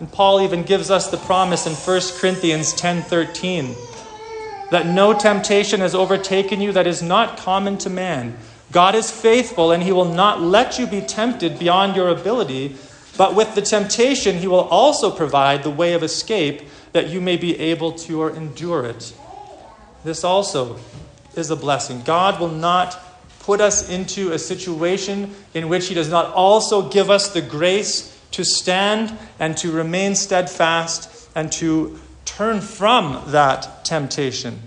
And 0.00 0.10
Paul 0.10 0.40
even 0.40 0.64
gives 0.64 0.90
us 0.90 1.08
the 1.08 1.16
promise 1.18 1.66
in 1.66 1.74
1 1.74 2.18
Corinthians 2.20 2.74
10:13 2.74 3.76
that 4.70 4.86
no 4.86 5.12
temptation 5.14 5.80
has 5.80 5.94
overtaken 5.94 6.60
you 6.60 6.72
that 6.72 6.86
is 6.86 7.00
not 7.00 7.38
common 7.38 7.78
to 7.78 7.90
man. 7.90 8.36
God 8.70 8.94
is 8.94 9.10
faithful 9.10 9.72
and 9.72 9.82
he 9.82 9.92
will 9.92 10.12
not 10.12 10.42
let 10.42 10.78
you 10.78 10.86
be 10.86 11.00
tempted 11.00 11.58
beyond 11.58 11.96
your 11.96 12.08
ability, 12.08 12.76
but 13.18 13.34
with 13.34 13.54
the 13.54 13.60
temptation 13.60 14.38
he 14.38 14.46
will 14.46 14.68
also 14.68 15.10
provide 15.10 15.62
the 15.62 15.70
way 15.70 15.92
of 15.92 16.02
escape 16.02 16.62
that 16.92 17.08
you 17.08 17.20
may 17.20 17.36
be 17.36 17.58
able 17.58 17.92
to 17.92 18.28
endure 18.28 18.86
it. 18.86 19.12
This 20.04 20.24
also 20.24 20.78
is 21.34 21.50
a 21.50 21.56
blessing. 21.56 22.00
God 22.02 22.40
will 22.40 22.48
not 22.48 22.98
put 23.40 23.60
us 23.60 23.90
into 23.90 24.32
a 24.32 24.38
situation 24.38 25.34
in 25.52 25.68
which 25.68 25.88
he 25.88 25.94
does 25.94 26.08
not 26.08 26.32
also 26.32 26.88
give 26.88 27.10
us 27.10 27.32
the 27.32 27.42
grace 27.42 28.16
to 28.30 28.44
stand 28.44 29.16
and 29.38 29.56
to 29.58 29.72
remain 29.72 30.14
steadfast 30.14 31.28
and 31.34 31.50
to 31.52 31.98
turn 32.24 32.60
from 32.60 33.22
that 33.28 33.84
temptation. 33.84 34.60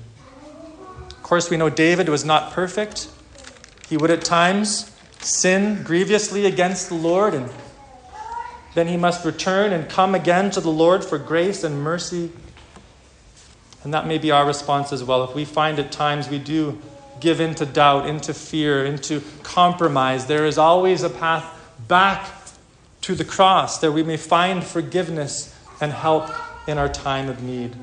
Of 1.09 1.23
course, 1.23 1.49
we 1.49 1.57
know 1.57 1.69
David 1.69 2.09
was 2.09 2.25
not 2.25 2.51
perfect. 2.51 3.07
He 3.87 3.95
would 3.97 4.11
at 4.11 4.25
times 4.25 4.91
sin 5.19 5.83
grievously 5.83 6.45
against 6.45 6.89
the 6.89 6.95
Lord, 6.95 7.33
and 7.33 7.49
then 8.73 8.87
he 8.87 8.97
must 8.97 9.25
return 9.25 9.73
and 9.73 9.89
come 9.89 10.15
again 10.15 10.49
to 10.51 10.61
the 10.61 10.69
Lord 10.69 11.03
for 11.03 11.17
grace 11.17 11.63
and 11.63 11.81
mercy. 11.81 12.31
And 13.83 13.93
that 13.93 14.07
may 14.07 14.17
be 14.17 14.31
our 14.31 14.45
response 14.45 14.93
as 14.93 15.03
well. 15.03 15.23
If 15.23 15.35
we 15.35 15.43
find 15.43 15.79
at 15.79 15.91
times 15.91 16.29
we 16.29 16.39
do 16.39 16.79
give 17.19 17.39
into 17.39 17.65
doubt, 17.65 18.07
into 18.07 18.33
fear, 18.33 18.85
into 18.85 19.21
compromise, 19.43 20.27
there 20.27 20.45
is 20.45 20.57
always 20.57 21.03
a 21.03 21.09
path 21.09 21.45
back 21.87 22.29
to 23.01 23.15
the 23.15 23.25
cross, 23.25 23.79
that 23.79 23.91
we 23.91 24.03
may 24.03 24.17
find 24.17 24.63
forgiveness 24.63 25.55
and 25.81 25.91
help 25.91 26.29
in 26.67 26.77
our 26.77 26.87
time 26.87 27.27
of 27.29 27.41
need. 27.41 27.75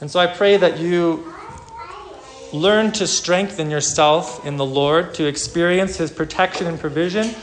And 0.00 0.10
so 0.10 0.18
I 0.18 0.26
pray 0.26 0.56
that 0.56 0.78
you 0.78 1.32
learn 2.52 2.92
to 2.92 3.06
strengthen 3.06 3.70
yourself 3.70 4.44
in 4.46 4.56
the 4.56 4.64
Lord, 4.64 5.12
to 5.14 5.26
experience 5.26 5.98
His 5.98 6.10
protection 6.10 6.66
and 6.66 6.80
provision, 6.80 7.34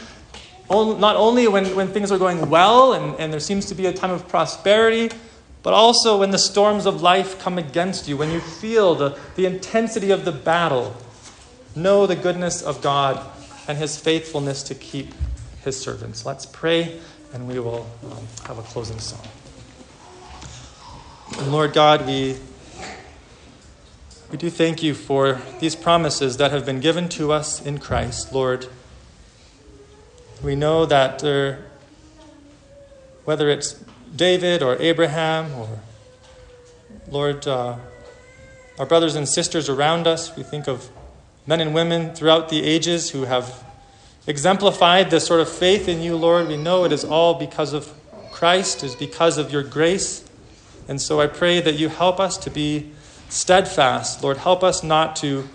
not 0.70 1.16
only 1.16 1.48
when, 1.48 1.76
when 1.76 1.90
things 1.90 2.12
are 2.12 2.18
going 2.18 2.50
well 2.50 2.94
and, 2.94 3.20
and 3.20 3.32
there 3.32 3.40
seems 3.40 3.66
to 3.68 3.76
be 3.76 3.86
a 3.86 3.94
time 3.94 4.12
of 4.12 4.28
prosperity, 4.28 5.16
but 5.64 5.74
also 5.74 6.20
when 6.20 6.32
the 6.32 6.38
storms 6.38 6.86
of 6.86 7.02
life 7.02 7.40
come 7.40 7.58
against 7.58 8.08
you, 8.08 8.18
when 8.18 8.32
you 8.32 8.40
feel 8.40 8.96
the, 8.96 9.18
the 9.36 9.46
intensity 9.46 10.12
of 10.12 10.26
the 10.26 10.32
battle. 10.32 10.96
Know 11.76 12.08
the 12.08 12.16
goodness 12.16 12.62
of 12.62 12.82
God 12.82 13.26
and 13.68 13.78
His 13.78 13.98
faithfulness 13.98 14.64
to 14.64 14.76
keep 14.76 15.14
his 15.66 15.78
servants. 15.78 16.26
Let's 16.26 16.46
pray 16.46 17.00
and 17.34 17.48
we 17.48 17.60
will 17.60 17.90
um, 18.04 18.26
have 18.46 18.60
a 18.60 18.62
closing 18.62 19.00
song. 19.00 19.28
And 21.40 21.52
Lord 21.52 21.74
God, 21.74 22.06
we, 22.06 22.38
we 24.32 24.38
do 24.38 24.50
thank 24.50 24.84
you 24.84 24.94
for 24.94 25.42
these 25.60 25.76
promises 25.76 26.38
that 26.38 26.52
have 26.52 26.66
been 26.66 26.80
given 26.80 27.10
to 27.10 27.32
us 27.32 27.66
in 27.66 27.80
Christ, 27.80 28.32
Lord. 28.32 28.68
We 30.46 30.56
know 30.56 30.86
that 30.86 31.18
there, 31.18 31.66
whether 33.24 33.50
it's 33.50 33.84
David 34.16 34.62
or 34.62 34.80
Abraham 34.80 35.52
or 35.56 35.80
Lord, 37.10 37.48
uh, 37.48 37.78
our 38.78 38.86
brothers 38.86 39.16
and 39.16 39.28
sisters 39.28 39.70
around 39.70 40.06
us, 40.06 40.36
we 40.38 40.44
think 40.44 40.68
of 40.68 40.88
men 41.48 41.62
and 41.62 41.74
women 41.74 42.14
throughout 42.14 42.50
the 42.50 42.62
ages 42.62 43.10
who 43.10 43.24
have 43.24 43.64
exemplified 44.28 45.10
this 45.10 45.26
sort 45.26 45.42
of 45.42 45.50
faith 45.50 45.88
in 45.88 46.04
you, 46.04 46.16
Lord. 46.16 46.48
We 46.48 46.58
know 46.58 46.86
it 46.86 46.92
is 46.92 47.04
all 47.04 47.34
because 47.34 47.74
of 47.74 47.92
Christ, 48.32 48.84
is 48.84 48.96
because 48.96 49.40
of 49.40 49.52
your 49.52 49.64
grace. 49.64 50.30
And 50.88 51.02
so 51.02 51.20
I 51.20 51.26
pray 51.26 51.60
that 51.60 51.74
you 51.74 51.90
help 51.90 52.20
us 52.20 52.38
to 52.38 52.52
be 52.52 52.92
steadfast. 53.30 54.22
Lord, 54.22 54.38
help 54.38 54.64
us 54.64 54.84
not 54.84 55.16
to 55.16 55.50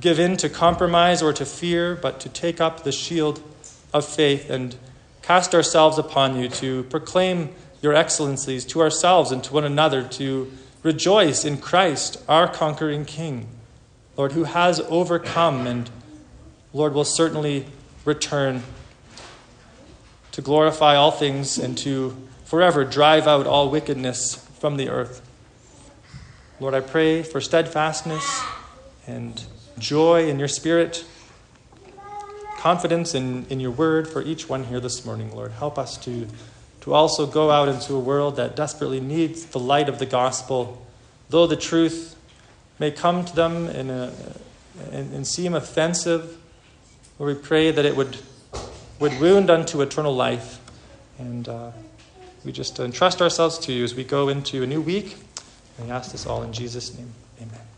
give 0.00 0.18
in 0.18 0.36
to 0.38 0.48
compromise 0.48 1.22
or 1.22 1.32
to 1.32 1.46
fear, 1.46 1.94
but 1.94 2.18
to 2.18 2.28
take 2.28 2.60
up 2.60 2.82
the 2.82 2.90
shield 2.90 3.40
of 3.92 4.06
faith 4.06 4.50
and 4.50 4.76
cast 5.22 5.54
ourselves 5.54 5.98
upon 5.98 6.36
you 6.36 6.48
to 6.48 6.82
proclaim 6.84 7.50
your 7.80 7.94
excellencies 7.94 8.64
to 8.64 8.80
ourselves 8.80 9.32
and 9.32 9.42
to 9.44 9.52
one 9.52 9.64
another, 9.64 10.02
to 10.02 10.50
rejoice 10.82 11.44
in 11.44 11.58
Christ, 11.58 12.22
our 12.28 12.48
conquering 12.48 13.04
King, 13.04 13.48
Lord, 14.16 14.32
who 14.32 14.44
has 14.44 14.80
overcome 14.80 15.66
and, 15.66 15.90
Lord, 16.72 16.94
will 16.94 17.04
certainly 17.04 17.66
return 18.04 18.62
to 20.32 20.40
glorify 20.40 20.96
all 20.96 21.10
things 21.10 21.58
and 21.58 21.76
to 21.78 22.16
forever 22.44 22.84
drive 22.84 23.26
out 23.26 23.46
all 23.46 23.70
wickedness 23.70 24.36
from 24.58 24.76
the 24.76 24.88
earth. 24.88 25.20
Lord, 26.60 26.74
I 26.74 26.80
pray 26.80 27.22
for 27.22 27.40
steadfastness 27.40 28.42
and 29.06 29.42
joy 29.78 30.28
in 30.28 30.38
your 30.38 30.48
spirit, 30.48 31.04
confidence 32.62 33.12
in, 33.12 33.44
in 33.50 33.58
your 33.58 33.72
word 33.72 34.06
for 34.06 34.22
each 34.22 34.48
one 34.48 34.62
here 34.62 34.78
this 34.78 35.04
morning, 35.04 35.34
Lord. 35.34 35.50
Help 35.50 35.78
us 35.78 35.98
to, 35.98 36.28
to 36.82 36.94
also 36.94 37.26
go 37.26 37.50
out 37.50 37.68
into 37.68 37.94
a 37.94 37.98
world 37.98 38.36
that 38.36 38.54
desperately 38.54 39.00
needs 39.00 39.46
the 39.46 39.58
light 39.58 39.88
of 39.88 39.98
the 39.98 40.06
gospel, 40.06 40.86
though 41.28 41.48
the 41.48 41.56
truth 41.56 42.14
may 42.78 42.92
come 42.92 43.24
to 43.24 43.34
them 43.34 43.66
in 43.66 43.90
a, 43.90 44.12
and, 44.92 45.12
and 45.12 45.26
seem 45.26 45.54
offensive 45.54 46.38
Lord, 47.18 47.36
we 47.36 47.42
pray 47.42 47.70
that 47.70 47.84
it 47.84 47.96
would, 47.96 48.16
would 48.98 49.20
wound 49.20 49.50
unto 49.50 49.82
eternal 49.82 50.14
life. 50.14 50.58
And 51.18 51.48
uh, 51.48 51.72
we 52.44 52.52
just 52.52 52.78
entrust 52.78 53.20
ourselves 53.20 53.58
to 53.60 53.72
you 53.72 53.84
as 53.84 53.94
we 53.94 54.04
go 54.04 54.28
into 54.28 54.62
a 54.62 54.66
new 54.66 54.80
week. 54.80 55.16
And 55.78 55.86
we 55.86 55.92
ask 55.92 56.12
this 56.12 56.26
all 56.26 56.42
in 56.42 56.52
Jesus' 56.52 56.96
name. 56.96 57.12
Amen. 57.40 57.71